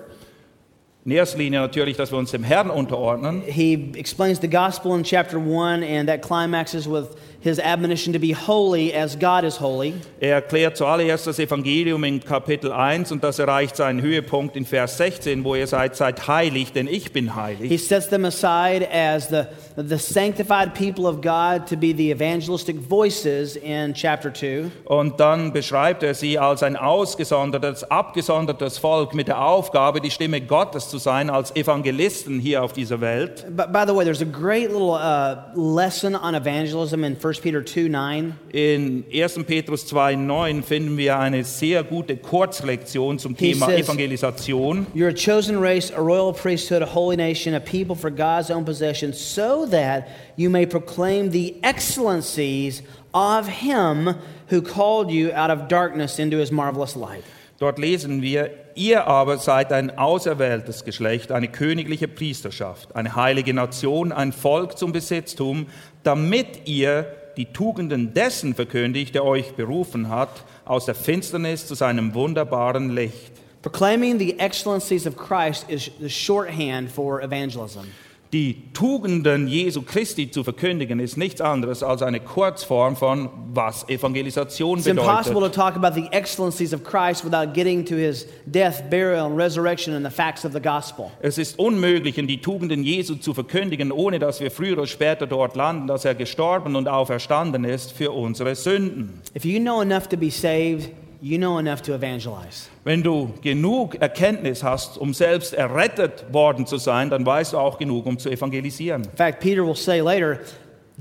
In 1.04 1.12
erster 1.12 1.40
Linie 1.40 1.60
natürlich, 1.60 1.98
dass 1.98 2.12
wir 2.12 2.20
uns 2.20 2.30
dem 2.30 2.44
Herrn 2.44 2.70
unterordnen. 2.70 3.42
He 3.42 3.92
explains 3.96 4.40
the 4.40 4.48
gospel 4.48 4.96
in 4.96 5.04
chapter 5.04 5.38
1, 5.38 5.84
and 5.84 6.08
that 6.08 6.22
climaxes 6.22 6.88
with 6.88 7.16
his 7.42 7.60
admonition 7.60 8.14
to 8.14 8.20
be 8.20 8.34
holy 8.34 8.94
as 8.94 9.18
God 9.18 9.44
is 9.44 9.60
holy. 9.60 9.94
Er 10.20 10.36
erklärt 10.36 10.78
zuallererst 10.78 11.26
das 11.26 11.40
Evangelium 11.40 12.04
in 12.04 12.24
Kapitel 12.24 12.72
1 12.72 13.12
und 13.12 13.24
das 13.24 13.40
erreicht 13.40 13.76
seinen 13.76 14.02
Höhepunkt 14.02 14.56
in 14.56 14.66
Vers 14.66 14.98
16, 14.98 15.44
wo 15.44 15.56
ihr 15.56 15.66
seid, 15.66 15.96
seid 15.96 16.28
heilig, 16.28 16.72
denn 16.72 16.88
ich 16.88 17.12
bin 17.12 17.34
He 17.34 17.42
heilig. 17.42 17.88
sets 17.88 18.08
them 18.10 18.26
aside 18.26 18.88
as 18.92 19.28
the, 19.30 19.44
the 19.76 19.98
sanctified 19.98 20.76
people 20.76 21.08
of 21.08 21.22
God 21.22 21.66
to 21.68 21.76
be 21.76 21.94
the 21.96 22.12
evangelistic 22.12 22.78
voices 22.78 23.56
in 23.56 23.94
chapter 23.96 24.32
2. 24.32 24.66
Und 24.86 25.20
dann 25.20 25.52
beschreibt 25.52 26.04
er 26.04 26.14
sie 26.14 26.38
als 26.38 26.62
ein 26.62 26.76
ausgesondertes, 26.76 27.84
abgesondertes 27.90 28.78
Volk 28.78 29.16
mit 29.16 29.28
der 29.28 29.44
Aufgabe, 29.44 30.00
die 30.00 30.12
Stimme 30.12 30.42
Gottes 30.42 30.90
zu 30.90 31.00
sein, 31.00 31.32
als 31.32 31.56
Evangelisten 31.56 32.40
hier 32.40 32.64
auf 32.64 32.74
dieser 32.74 33.02
Welt. 33.02 33.46
But 33.56 33.74
by 33.74 33.84
the 33.88 33.96
way, 33.96 34.04
there's 34.04 34.22
a 34.22 34.26
great 34.26 34.72
little 34.72 34.92
uh, 34.94 35.38
lesson 35.56 36.16
on 36.16 36.36
evangelism 36.36 37.04
in 37.04 37.16
1 37.16 37.31
Peter 37.40 37.64
2 37.64 37.88
9. 37.88 38.34
In 38.52 39.04
1. 39.14 39.44
Petrus 39.46 39.86
2,9 39.92 40.64
finden 40.64 40.98
wir 40.98 41.18
eine 41.20 41.44
sehr 41.44 41.84
gute 41.84 42.18
Kurzlektion 42.18 43.20
zum 43.20 43.36
He 43.36 43.54
Thema 43.54 43.68
says- 43.68 43.86
Evangelisation. 43.88 44.88
You're 44.96 45.10
a 45.10 45.14
chosen 45.14 45.60
race, 45.62 45.92
a 45.96 46.02
royal 46.02 46.34
priesthood, 46.34 46.82
a 46.82 46.86
holy 46.94 47.16
nation, 47.16 47.54
a 47.54 47.60
people 47.60 47.96
for 47.96 48.10
God's 48.12 48.50
own 48.52 48.66
possession, 48.66 49.14
so 49.14 49.66
that 49.68 50.06
you 50.36 50.50
may 50.50 50.66
proclaim 50.66 51.32
the 51.32 51.56
excellencies 51.64 52.84
of 53.14 53.48
Him 53.48 54.16
who 54.50 54.62
called 54.62 55.12
you 55.12 55.32
out 55.34 55.50
of 55.52 55.68
darkness 55.68 56.20
into 56.20 56.38
His 56.38 56.52
marvelous 56.52 56.96
light. 56.96 57.24
Dort 57.60 57.78
lesen 57.78 58.24
wir, 58.24 58.50
ihr 58.74 59.06
aber 59.06 59.38
seid 59.38 59.72
ein 59.72 59.96
auserwähltes 59.96 60.84
Geschlecht, 60.84 61.32
eine 61.32 61.48
königliche 61.48 62.08
Priesterschaft, 62.08 62.96
eine 62.96 63.16
heilige 63.16 63.54
Nation, 63.54 64.12
ein 64.12 64.32
Volk 64.34 64.80
zum 64.80 64.92
Besitztum, 64.92 65.68
damit 66.02 66.68
ihr 66.68 67.06
die 67.42 67.52
Tugenden 67.52 68.14
dessen 68.14 68.54
verkündigt, 68.54 69.16
der 69.16 69.26
euch 69.26 69.54
berufen 69.54 70.10
hat, 70.10 70.44
aus 70.64 70.86
der 70.86 70.94
Finsternis 70.94 71.66
zu 71.66 71.74
seinem 71.74 72.14
wunderbaren 72.14 72.92
Licht. 72.94 73.32
Proclaiming 73.64 74.20
the 74.20 74.38
excellencies 74.40 75.08
of 75.08 75.16
Christ 75.16 75.66
is 75.68 75.90
the 76.00 76.10
shorthand 76.10 76.92
for 76.92 77.22
evangelism. 77.22 77.86
Die 78.34 78.72
Tugenden 78.72 79.50
Jesu 79.50 79.82
Christi 79.82 80.32
zu 80.32 80.46
verkündigen, 80.46 81.02
ist 81.02 81.18
nichts 81.18 81.42
anderes 81.42 81.84
als 81.84 82.02
eine 82.02 82.22
Kurzform 82.22 82.96
von 82.96 83.28
was 83.54 83.84
Evangelisation 83.90 84.78
It's 84.78 84.88
impossible 84.88 85.42
to 85.42 85.50
bedeutet. 85.50 85.56
talk 85.56 85.76
about 85.76 85.94
the 85.94 86.08
excellencies 86.14 86.74
of 86.74 86.82
Christ 86.86 87.26
without 87.26 87.54
getting 87.54 87.84
to 87.86 87.96
his 87.96 88.26
death, 88.46 88.90
burial, 88.90 89.26
and 89.26 89.38
resurrection 89.38 89.94
and 89.94 90.06
the 90.06 90.12
facts 90.12 90.46
of 90.46 90.54
the 90.54 90.62
gospel. 90.62 91.12
Es 91.22 91.38
ist 91.38 91.60
unmöglich, 91.60 92.18
in 92.18 92.28
die 92.28 92.40
Tugenden 92.40 92.86
Jesu 92.86 93.16
zu 93.16 93.34
verkündigen, 93.34 93.92
ohne 93.92 94.18
dass 94.18 94.40
wir 94.40 94.50
früher 94.50 94.78
oder 94.78 94.88
später 94.88 95.28
dort 95.28 95.58
landen, 95.58 95.88
dass 95.88 96.06
er 96.06 96.16
gestorben 96.16 96.78
und 96.78 96.88
auferstanden 96.88 97.66
ist 97.66 97.92
für 97.92 98.12
unsere 98.12 98.56
Sünden. 98.56 99.20
If 99.36 99.44
you 99.44 99.60
know 99.60 99.82
enough 99.82 100.08
to 100.08 100.16
be 100.16 100.32
saved, 100.32 100.90
you 101.22 101.38
know 101.38 101.60
enough 101.60 101.82
to 101.84 101.94
evangelize. 101.94 102.70
Wenn 102.84 103.04
du 103.04 103.34
genug 103.42 103.96
Erkenntnis 103.96 104.64
hast, 104.64 104.98
um 104.98 105.14
selbst 105.14 105.54
errettet 105.54 106.26
worden 106.32 106.66
zu 106.66 106.78
sein, 106.78 107.10
dann 107.10 107.26
weißt 107.26 107.54
du 107.54 107.58
auch 107.58 107.78
genug, 107.78 108.06
um 108.06 108.18
zu 108.18 108.30
evangelisieren. 108.30 109.04
In 109.04 109.16
fact, 109.16 109.40
Peter 109.40 109.66
will 109.66 109.76
say 109.76 110.02
later, 110.02 110.40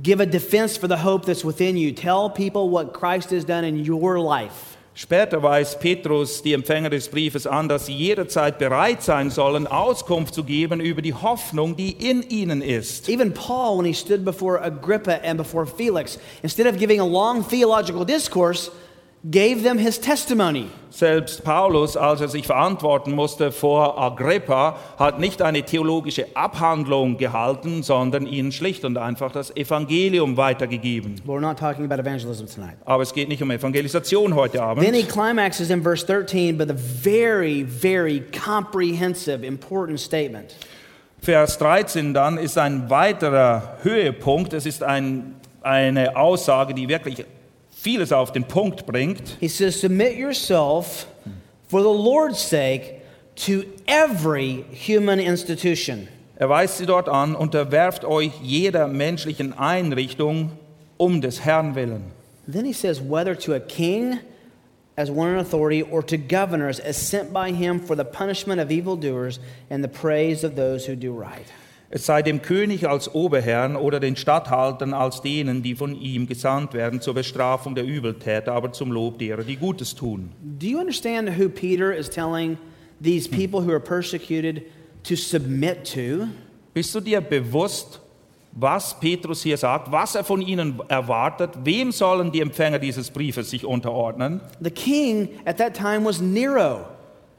give 0.02 0.22
a 0.22 0.26
defense 0.26 0.78
for 0.78 0.88
the 0.88 1.02
hope 1.02 1.24
that's 1.26 1.44
within 1.44 1.76
you. 1.76 1.92
Tell 1.92 2.28
people 2.28 2.70
what 2.70 2.92
Christ 2.92 3.30
has 3.30 3.44
done 3.44 3.66
in 3.66 3.90
your 3.90 4.18
life. 4.18 4.76
Später 4.92 5.42
weist 5.42 5.80
Petrus 5.80 6.42
die 6.42 6.52
Empfänger 6.52 6.90
des 6.90 7.09
Briefes 7.09 7.46
an, 7.46 7.68
dass 7.68 7.87
sie 7.87 7.94
jederzeit 7.94 8.59
bereit 8.59 9.02
sein 9.02 9.30
sollen, 9.30 9.66
Auskunft 9.66 10.35
zu 10.35 10.44
geben 10.44 10.80
über 10.80 11.00
die 11.00 11.14
Hoffnung, 11.14 11.74
die 11.74 11.92
in 11.92 12.22
ihnen 12.28 12.61
ist. 12.61 13.09
Even 13.09 13.33
Paul, 13.33 13.78
when 13.78 13.87
he 13.87 13.94
stood 13.94 14.24
before 14.24 14.61
Agrippa 14.62 15.12
and 15.24 15.38
before 15.38 15.64
Felix, 15.64 16.18
instead 16.42 16.66
of 16.66 16.76
giving 16.76 17.00
a 17.00 17.06
long 17.06 17.42
theological 17.42 18.04
discourse, 18.04 18.70
gave 19.28 19.62
them 19.62 19.78
his 19.78 19.98
testimony. 19.98 20.70
Selbst 20.90 21.44
Paulus, 21.44 21.96
als 21.96 22.20
er 22.20 22.28
sich 22.28 22.46
verantworten 22.46 23.12
musste 23.12 23.52
vor 23.52 24.00
Agrippa, 24.00 24.76
hat 24.98 25.20
nicht 25.20 25.42
eine 25.42 25.62
theologische 25.62 26.26
Abhandlung 26.35 27.16
gehalten, 27.16 27.83
sondern 27.83 28.26
ihnen 28.26 28.50
schlicht 28.50 28.85
und 28.85 28.96
einfach 28.96 29.30
das 29.30 29.54
Evangelium 29.54 30.37
weitergegeben. 30.37 31.20
We're 31.26 31.40
not 31.40 31.59
talking 31.59 31.85
about 31.85 32.00
evangelism 32.00 32.46
tonight. 32.46 32.76
Aber 32.85 33.02
es 33.02 33.12
geht 33.12 33.28
nicht 33.28 33.42
um 33.42 33.50
Evangelisation 33.50 34.35
heute 34.35 34.59
Then 34.59 34.94
he 34.94 35.02
Abend. 35.02 35.09
climaxes 35.09 35.70
in 35.70 35.83
verse 35.83 36.04
13 36.04 36.59
with 36.59 36.70
a 36.70 36.74
very, 36.74 37.64
very 37.64 38.22
comprehensive, 38.33 39.44
important 39.44 40.00
statement. 40.00 40.54
Vers 41.22 41.59
13 41.59 42.14
dann 42.14 42.38
ist 42.38 42.56
ein 42.56 42.88
weiterer 42.88 43.76
Höhepunkt. 43.83 44.54
Es 44.54 44.64
ist 44.64 44.83
ein, 44.83 45.35
eine 45.62 46.16
Aussage, 46.16 46.72
die 46.72 46.88
wirklich 46.88 47.26
vieles 47.82 48.12
auf 48.12 48.32
den 48.32 48.44
Punkt 48.44 48.86
bringt. 48.86 49.36
He 49.40 49.48
says, 49.48 49.80
Submit 49.80 50.16
yourself 50.16 51.06
for 51.68 51.82
the 51.82 51.88
Lord's 51.88 52.40
sake 52.40 53.02
to 53.46 53.64
every 53.86 54.64
human 54.72 55.18
institution. 55.18 56.08
Er 56.36 56.48
weist 56.48 56.78
sie 56.78 56.86
dort 56.86 57.08
an, 57.08 57.34
unterwerft 57.34 58.04
euch 58.04 58.32
jeder 58.42 58.88
menschlichen 58.88 59.52
Einrichtung 59.58 60.52
um 60.96 61.20
des 61.20 61.44
Herrn 61.44 61.74
willen. 61.74 62.12
Then 62.46 62.64
he 62.64 62.72
says, 62.72 63.00
Whether 63.00 63.34
to 63.36 63.54
a 63.54 63.60
king 63.60 64.20
as 64.96 65.10
one 65.10 65.30
in 65.30 65.38
authority 65.38 65.82
or 65.82 66.02
to 66.02 66.18
governors 66.18 66.78
as 66.80 66.96
sent 66.96 67.32
by 67.32 67.52
him 67.52 67.80
for 67.80 67.94
the 67.94 68.04
punishment 68.04 68.60
of 68.60 68.70
evildoers 68.70 69.38
and 69.70 69.82
the 69.82 69.88
praise 69.88 70.44
of 70.44 70.56
those 70.56 70.86
who 70.86 70.96
do 70.96 71.12
right. 71.12 71.46
Es 71.92 72.07
sei 72.07 72.22
dem 72.22 72.40
König 72.40 72.88
als 72.88 73.12
Oberherrn 73.12 73.74
oder 73.74 73.98
den 73.98 74.14
Statthaltern 74.14 74.94
als 74.94 75.22
denen, 75.22 75.64
die 75.64 75.74
von 75.74 76.00
ihm 76.00 76.29
gesandt 76.29 76.72
werden 76.72 77.00
zur 77.00 77.14
Bestrafung 77.14 77.74
der 77.74 77.85
Übeltäter, 77.85 78.53
aber 78.53 78.70
zum 78.70 78.92
Lob 78.92 79.18
derer, 79.18 79.42
die 79.42 79.57
Gutes 79.57 79.96
tun. 79.96 80.31
Do 80.40 80.68
you 80.68 80.79
understand 80.79 81.37
who 81.37 81.48
Peter 81.48 81.92
is 81.92 82.09
telling 82.09 82.59
these 83.03 83.29
people 83.29 83.61
who 83.61 83.72
are 83.72 83.81
persecuted 83.81 84.62
to 85.03 85.16
submit 85.16 85.85
to? 85.92 86.29
Bist 86.74 86.94
du 86.94 87.00
dir 87.00 87.20
bewusst, 87.20 88.00
was 88.53 88.98
Petrus 89.00 89.42
hier 89.42 89.57
sagt, 89.57 89.90
was 89.90 90.14
er 90.14 90.22
von 90.22 90.42
ihnen 90.42 90.81
erwartet? 90.87 91.50
Wem 91.64 91.90
sollen 91.90 92.31
die 92.31 92.40
Empfänger 92.40 92.79
dieses 92.79 93.11
Briefes 93.11 93.50
sich 93.50 93.64
unterordnen? 93.64 94.40
The 94.61 94.70
king 94.70 95.31
at 95.44 95.59
that 95.59 95.74
time 95.74 96.05
was 96.05 96.20
Nero. 96.20 96.85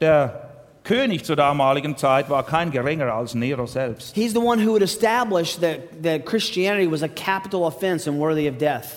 Der 0.02 0.51
König 0.84 1.24
zur 1.24 1.36
damaligen 1.36 1.96
Zeit 1.96 2.28
war 2.28 2.44
kein 2.44 2.70
geringerer 2.70 3.14
als 3.14 3.34
Nero 3.34 3.66
selbst. 3.66 4.14
He's 4.16 4.32
the 4.32 4.40
one 4.40 4.64
who 4.64 4.72
would 4.72 4.82
establish 4.82 5.56
that, 5.58 6.02
that 6.02 6.24
Christianity 6.24 6.90
was 6.90 7.02
a 7.02 7.08
capital 7.08 7.66
offense 7.66 8.08
and 8.08 8.18
worthy 8.18 8.48
of 8.48 8.58
death. 8.58 8.96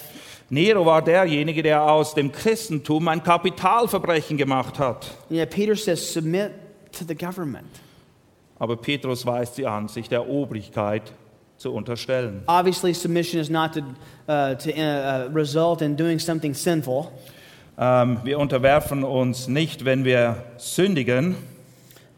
Nero 0.49 0.85
war 0.85 1.01
derjenige, 1.01 1.63
der 1.63 1.83
aus 1.83 2.13
dem 2.13 2.31
Christentum 2.31 3.07
ein 3.07 3.23
Kapitalverbrechen 3.23 4.37
gemacht 4.37 4.79
hat. 4.79 5.07
Yet 5.29 5.49
Peter 5.49 5.75
says, 5.75 6.13
submit 6.13 6.51
to 6.91 7.05
the 7.07 7.15
government. 7.15 7.67
Aber 8.57 8.77
Petrus 8.77 9.25
weist 9.25 9.55
sie 9.55 9.65
an, 9.65 9.87
sich 9.87 10.07
der 10.07 10.27
Obrigkeit 10.27 11.13
zu 11.57 11.73
unterstellen. 11.73 12.43
Obviously, 12.47 12.93
submission 12.93 13.39
is 13.39 13.49
not 13.49 13.73
to, 13.73 13.81
uh, 14.27 14.55
to 14.55 14.71
uh, 14.71 15.27
uh, 15.27 15.29
result 15.33 15.81
in 15.81 15.95
doing 15.95 16.19
something 16.19 16.53
sinful, 16.53 17.11
Ähm, 17.77 18.19
wir 18.23 18.39
unterwerfen 18.39 19.03
uns 19.03 19.49
nicht, 19.49 19.83
wenn 19.83 20.05
wir 20.05 20.43
sündigen. 20.57 21.35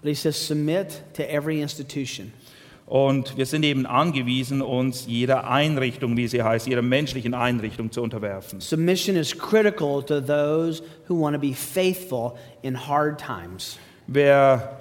But 0.01 0.09
he 0.09 0.15
says, 0.15 0.35
submit 0.35 1.03
to 1.13 1.23
every 1.29 1.61
institution. 1.61 2.33
Und 2.87 3.35
wir 3.35 3.45
sind 3.45 3.63
eben 3.63 3.85
angewiesen, 3.85 4.61
uns 4.61 5.07
jeder 5.07 5.49
Einrichtung, 5.49 6.15
wie 6.15 6.27
sie 6.29 6.41
heißt, 6.41 6.67
jeder 6.67 6.81
menschlichen 6.81 7.33
Einrichtung 7.33 7.91
zu 7.91 8.01
unterwerfen. 8.01 8.61
Submission 8.61 9.17
is 9.17 9.37
critical 9.37 10.01
to 10.01 10.21
those 10.21 10.81
who 11.09 11.19
want 11.19 11.35
to 11.35 11.39
be 11.39 11.53
faithful 11.53 12.35
in 12.61 12.87
hard 12.87 13.19
times. 13.19 13.77
Wer 14.07 14.79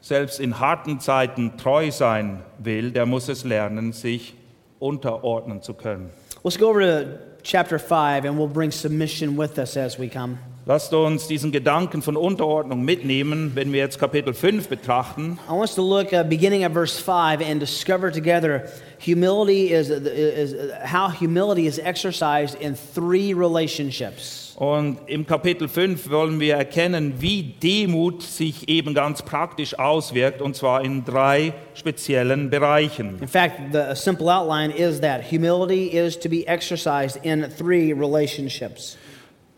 selbst 0.00 0.40
in 0.40 0.58
harten 0.58 1.00
Zeiten 1.00 1.58
treu 1.58 1.90
sein 1.90 2.42
will, 2.58 2.92
der 2.92 3.04
muss 3.04 3.28
es 3.28 3.44
lernen, 3.44 3.92
sich 3.92 4.34
unterordnen 4.78 5.60
zu 5.60 5.74
können. 5.74 6.10
Let's 6.42 6.58
go 6.58 6.70
over 6.70 6.80
to 6.80 7.18
chapter 7.42 7.78
5 7.78 8.24
and 8.24 8.38
we'll 8.38 8.48
bring 8.48 8.70
submission 8.70 9.36
with 9.36 9.58
us 9.58 9.76
as 9.76 9.98
we 9.98 10.08
come. 10.08 10.38
Lasst 10.66 10.94
uns 10.94 11.28
diesen 11.28 11.52
Gedanken 11.52 12.00
von 12.00 12.16
Unterordnung 12.16 12.86
mitnehmen, 12.86 13.52
wenn 13.54 13.70
wir 13.74 13.80
jetzt 13.80 13.98
Kapitel 13.98 14.32
5 14.32 14.68
betrachten. 14.68 15.38
I 15.46 15.50
want 15.50 15.60
us 15.60 15.74
to 15.74 15.82
look 15.82 16.14
uh, 16.14 16.24
beginning 16.24 16.64
at 16.64 16.72
verse 16.72 16.98
5 16.98 17.42
and 17.42 17.60
discover 17.60 18.10
together 18.10 18.64
humility 18.98 19.74
is, 19.74 19.90
is 19.90 20.54
how 20.90 21.10
humility 21.10 21.66
is 21.66 21.78
exercised 21.78 22.58
in 22.62 22.74
three 22.94 23.34
relationships. 23.34 24.54
Und 24.56 25.00
im 25.06 25.26
Kapitel 25.26 25.68
5 25.68 26.08
wollen 26.10 26.40
wir 26.40 26.54
erkennen, 26.54 27.12
wie 27.18 27.42
Demut 27.42 28.22
sich 28.22 28.66
eben 28.66 28.94
ganz 28.94 29.20
praktisch 29.20 29.78
auswirkt, 29.78 30.40
und 30.40 30.56
zwar 30.56 30.82
in 30.82 31.04
drei 31.04 31.52
speziellen 31.74 32.48
Bereichen. 32.48 33.18
In 33.20 33.28
fact, 33.28 33.60
the 33.72 33.94
simple 33.94 34.30
outline 34.30 34.70
is 34.70 34.98
that 35.00 35.30
humility 35.30 35.88
is 35.88 36.18
to 36.18 36.30
be 36.30 36.46
exercised 36.46 37.18
in 37.22 37.44
three 37.50 37.92
relationships. 37.92 38.96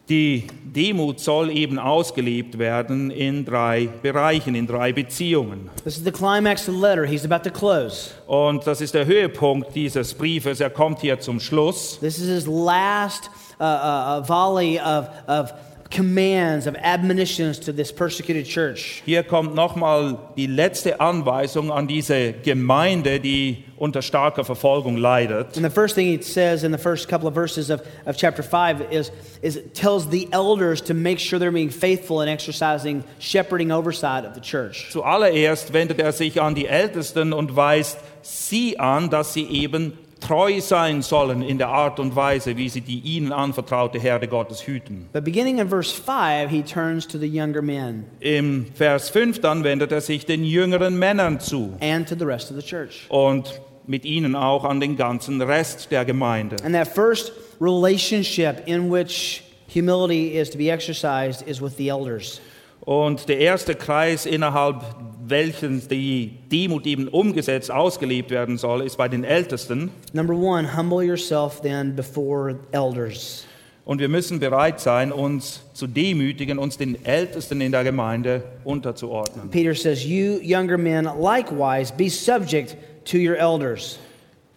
Die 0.08 0.44
Demut 0.62 1.18
soll 1.18 1.50
eben 1.50 1.80
ausgelebt 1.80 2.58
werden 2.58 3.10
in 3.10 3.44
drei 3.44 3.88
Bereichen, 4.02 4.54
in 4.54 4.68
drei 4.68 4.92
Beziehungen. 4.92 5.68
This 5.82 5.96
is 5.96 6.04
the 6.04 6.12
climax 6.12 6.68
of 6.68 6.76
the 6.76 6.80
letter. 6.80 7.04
He's 7.04 7.24
about 7.24 7.42
to 7.42 7.50
close. 7.50 8.10
Und 8.28 8.64
das 8.68 8.80
ist 8.80 8.94
der 8.94 9.06
Höhepunkt 9.06 9.74
dieses 9.74 10.14
Briefes. 10.14 10.60
Er 10.60 10.70
kommt 10.70 11.00
hier 11.00 11.18
zum 11.18 11.40
Schluss. 11.40 11.98
This 11.98 12.18
is 12.18 12.28
his 12.28 12.46
last 12.46 13.30
uh, 13.58 13.64
uh, 13.64 14.20
uh, 14.20 14.28
volley 14.28 14.78
of, 14.78 15.08
of 15.26 15.52
commands, 15.90 16.66
of 16.66 16.76
admonitions 16.76 17.58
to 17.60 17.72
this 17.72 17.92
persecuted 17.92 18.46
church. 18.46 19.02
Hier 19.04 19.22
kommt 19.22 19.54
nochmal 19.54 20.18
die 20.36 20.46
letzte 20.46 21.00
Anweisung 21.00 21.70
an 21.70 21.86
diese 21.86 22.32
Gemeinde, 22.32 23.20
die 23.20 23.64
unter 23.76 24.02
starker 24.02 24.44
Verfolgung 24.44 24.96
leidet. 24.96 25.56
And 25.56 25.64
the 25.64 25.70
first 25.70 25.94
thing 25.94 26.06
he 26.06 26.22
says 26.22 26.64
in 26.64 26.72
the 26.72 26.78
first 26.78 27.08
couple 27.08 27.28
of 27.28 27.34
verses 27.34 27.70
of, 27.70 27.82
of 28.06 28.16
chapter 28.16 28.42
5 28.42 28.92
is, 28.92 29.10
is 29.42 29.56
it 29.56 29.74
tells 29.74 30.08
the 30.08 30.28
elders 30.32 30.80
to 30.82 30.94
make 30.94 31.18
sure 31.18 31.38
they're 31.38 31.52
being 31.52 31.70
faithful 31.70 32.22
in 32.22 32.28
exercising 32.28 33.04
shepherding 33.18 33.70
oversight 33.70 34.24
of 34.24 34.34
the 34.34 34.40
church. 34.40 34.88
Zuallererst 34.92 35.72
wendet 35.72 36.00
er 36.00 36.12
sich 36.12 36.40
an 36.40 36.54
die 36.54 36.66
Ältesten 36.66 37.32
und 37.32 37.56
weist 37.56 37.98
sie 38.22 38.78
an, 38.78 39.10
dass 39.10 39.34
sie 39.34 39.46
eben 39.46 39.98
treu 40.20 40.60
sein 40.60 41.02
sollen 41.02 41.42
in 41.42 41.58
der 41.58 41.68
Art 41.68 42.00
und 42.00 42.16
Weise, 42.16 42.56
wie 42.56 42.68
sie 42.68 42.80
die 42.80 43.00
ihnen 43.00 43.32
anvertraute 43.32 43.98
Herde 43.98 44.28
Gottes 44.28 44.66
hüten. 44.66 45.08
But 45.12 45.24
beginning 45.24 45.58
in 45.58 45.68
verse 45.68 45.92
5, 45.94 46.50
he 46.50 46.62
turns 46.62 47.06
to 47.06 47.18
the 47.18 47.26
younger 47.26 47.62
men 47.62 48.04
Im 48.20 48.66
Vers 48.74 49.10
5 49.10 49.40
dann 49.40 49.62
wendet 49.64 49.92
er 49.92 50.00
sich 50.00 50.24
den 50.26 50.44
jüngeren 50.44 50.98
Männern 50.98 51.40
zu 51.40 51.76
and 51.80 52.08
to 52.08 52.14
the 52.18 52.24
rest 52.24 52.50
of 52.50 52.56
the 52.56 52.66
church. 52.66 53.06
und 53.08 53.60
mit 53.86 54.04
ihnen 54.04 54.34
auch 54.34 54.64
an 54.64 54.80
den 54.80 54.96
ganzen 54.96 55.40
Rest 55.42 55.90
der 55.90 56.04
Gemeinde. 56.04 56.56
And 56.64 56.74
that 56.74 56.88
first 56.88 57.32
relationship 57.60 58.62
in 58.66 58.90
which 58.90 59.42
humility 59.72 60.38
is 60.38 60.50
to 60.50 60.58
be 60.58 60.70
exercised 60.70 61.46
is 61.46 61.60
with 61.60 61.76
the 61.76 61.88
elders. 61.88 62.40
Und 62.86 63.28
der 63.28 63.38
erste 63.38 63.74
Kreis, 63.74 64.26
innerhalb 64.26 64.80
welchen 65.26 65.86
die 65.88 66.38
Demut 66.52 66.86
eben 66.86 67.08
umgesetzt, 67.08 67.68
ausgelebt 67.68 68.30
werden 68.30 68.58
soll, 68.58 68.82
ist 68.82 68.96
bei 68.96 69.08
den 69.08 69.24
Ältesten. 69.24 69.90
Number 70.12 70.34
one, 70.34 70.76
humble 70.76 71.04
yourself 71.04 71.60
then 71.60 71.96
before 71.96 72.60
elders. 72.70 73.44
Und 73.84 73.98
wir 73.98 74.08
müssen 74.08 74.38
bereit 74.38 74.78
sein, 74.78 75.10
uns 75.10 75.62
zu 75.72 75.88
demütigen, 75.88 76.58
uns 76.58 76.76
den 76.76 77.04
Ältesten 77.04 77.60
in 77.60 77.72
der 77.72 77.82
Gemeinde 77.82 78.44
unterzuordnen. 78.62 79.50
Peter 79.50 79.74
says, 79.74 80.04
You 80.04 80.38
younger 80.40 80.78
men 80.78 81.08
likewise 81.20 81.92
be 81.92 82.08
subject 82.08 82.76
to 83.04 83.16
your 83.18 83.36
elders. 83.36 83.98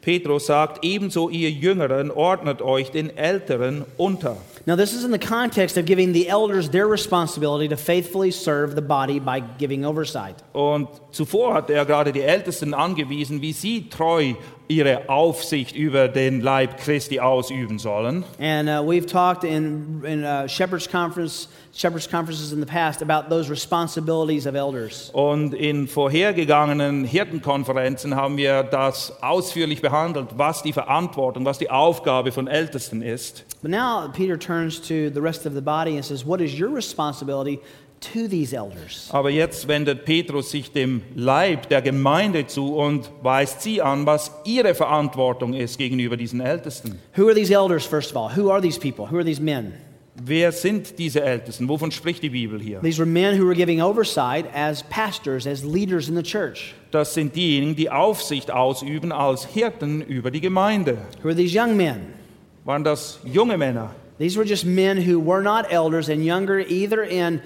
Petrus 0.01 0.45
sagt, 0.45 0.83
ebenso 0.83 1.29
ihr 1.29 1.51
Jüngeren 1.51 2.09
ordnet 2.09 2.61
euch 2.61 2.89
den 2.89 3.15
Älteren 3.17 3.83
unter. 3.97 4.37
Now, 4.65 4.75
this 4.75 4.93
is 4.93 5.03
in 5.03 5.11
the 5.11 5.19
context 5.19 5.77
of 5.77 5.85
giving 5.85 6.13
the 6.13 6.27
elders 6.27 6.69
their 6.69 6.87
responsibility 6.89 7.67
to 7.67 7.75
faithfully 7.75 8.31
serve 8.31 8.75
the 8.75 8.81
body 8.81 9.19
by 9.19 9.41
giving 9.57 9.83
oversight. 9.83 10.35
Und 10.53 10.87
zuvor 11.11 11.53
hat 11.53 11.69
er 11.69 11.85
gerade 11.85 12.13
die 12.13 12.21
Ältesten 12.21 12.73
angewiesen, 12.73 13.41
wie 13.41 13.51
sie 13.51 13.89
treu 13.89 14.35
ihre 14.69 15.09
Aufsicht 15.09 15.75
über 15.75 16.07
den 16.07 16.41
Leib 16.41 16.77
Christi 16.77 17.19
ausüben 17.19 17.79
sollen. 17.79 18.23
And 18.39 18.69
uh, 18.69 18.83
we've 18.83 19.07
talked 19.07 19.43
in, 19.43 20.03
in 20.05 20.23
uh, 20.23 20.47
shepherds 20.47 20.87
conference, 20.87 21.49
shepherds 21.73 22.07
conferences 22.07 22.53
in 22.53 22.59
the 22.59 22.67
past 22.67 23.01
about 23.01 23.29
those 23.29 23.49
responsibilities 23.49 24.45
of 24.45 24.53
elders. 24.53 25.09
Und 25.11 25.55
in 25.55 25.87
vorhergegangenen 25.87 27.03
Hirtenkonferenzen 27.03 28.15
haben 28.15 28.37
wir 28.37 28.61
das 28.61 29.11
ausführlich 29.23 29.81
behandelt, 29.81 30.37
was 30.37 30.61
die 30.61 30.71
Verantwortung, 30.71 31.45
was 31.45 31.57
die 31.57 31.71
Aufgabe 31.71 32.31
von 32.31 32.47
Ältesten 32.47 33.01
ist. 33.01 33.45
But 33.63 33.71
now 33.71 34.07
Peter 34.13 34.37
turns 34.37 34.79
to 34.79 35.09
the 35.11 35.19
rest 35.19 35.47
of 35.47 35.53
the 35.55 35.61
body 35.61 35.95
and 35.95 36.05
says, 36.05 36.23
What 36.23 36.41
is 36.41 36.53
your 36.53 36.69
responsibility 36.69 37.59
to 38.01 38.27
these 38.27 38.55
elders? 38.55 39.09
Aber 39.11 39.29
jetzt 39.29 39.67
wendet 39.67 40.05
Petrus 40.05 40.51
sich 40.51 40.71
dem 40.71 41.01
Leib 41.15 41.69
der 41.69 41.81
Gemeinde 41.81 42.47
zu 42.47 42.75
und 42.75 43.09
weist 43.21 43.61
sie 43.61 43.81
an, 43.81 44.05
was 44.05 44.31
ihre 44.45 44.75
Verantwortung 44.75 45.53
ist 45.53 45.77
gegenüber 45.77 46.17
diesen 46.17 46.39
Ältesten. 46.39 46.99
Who 47.15 47.27
are 47.27 47.35
these 47.35 47.53
elders, 47.53 47.85
first 47.85 48.11
of 48.11 48.17
all? 48.17 48.35
Who 48.35 48.51
are 48.51 48.61
these 48.61 48.79
people? 48.79 49.07
Who 49.11 49.17
are 49.17 49.25
these 49.25 49.41
men? 49.41 49.73
Wer 50.21 50.51
sind 50.51 50.99
diese 50.99 51.21
Ältesten? 51.21 51.69
Wovon 51.69 51.91
spricht 51.91 52.23
die 52.23 52.29
Bibel 52.29 52.59
hier? 52.59 52.81
These 52.81 52.99
were 52.99 53.05
men 53.05 53.39
who 53.39 53.45
were 53.45 53.55
giving 53.55 53.81
oversight 53.81 54.45
as 54.53 54.83
pastors, 54.83 55.47
as 55.47 55.63
leaders 55.63 56.09
in 56.09 56.15
the 56.15 56.23
church. 56.23 56.73
Das 56.91 57.13
sind 57.13 57.35
diejenigen, 57.35 57.75
die 57.75 57.89
Aufsicht 57.89 58.51
ausüben 58.51 59.11
als 59.11 59.45
Hirten 59.45 60.01
über 60.01 60.31
die 60.31 60.41
Gemeinde. 60.41 60.97
Who 61.23 61.29
are 61.29 61.35
these 61.35 61.57
young 61.57 61.77
men? 61.77 62.13
Waren 62.65 62.83
das 62.83 63.19
junge 63.23 63.57
Männer? 63.57 63.91
These 64.17 64.37
were 64.37 64.45
just 64.45 64.65
men 64.65 64.97
who 64.97 65.19
were 65.19 65.41
not 65.41 65.71
elders 65.71 66.09
and 66.09 66.25
younger 66.25 66.59
either 66.59 67.03
in 67.03 67.39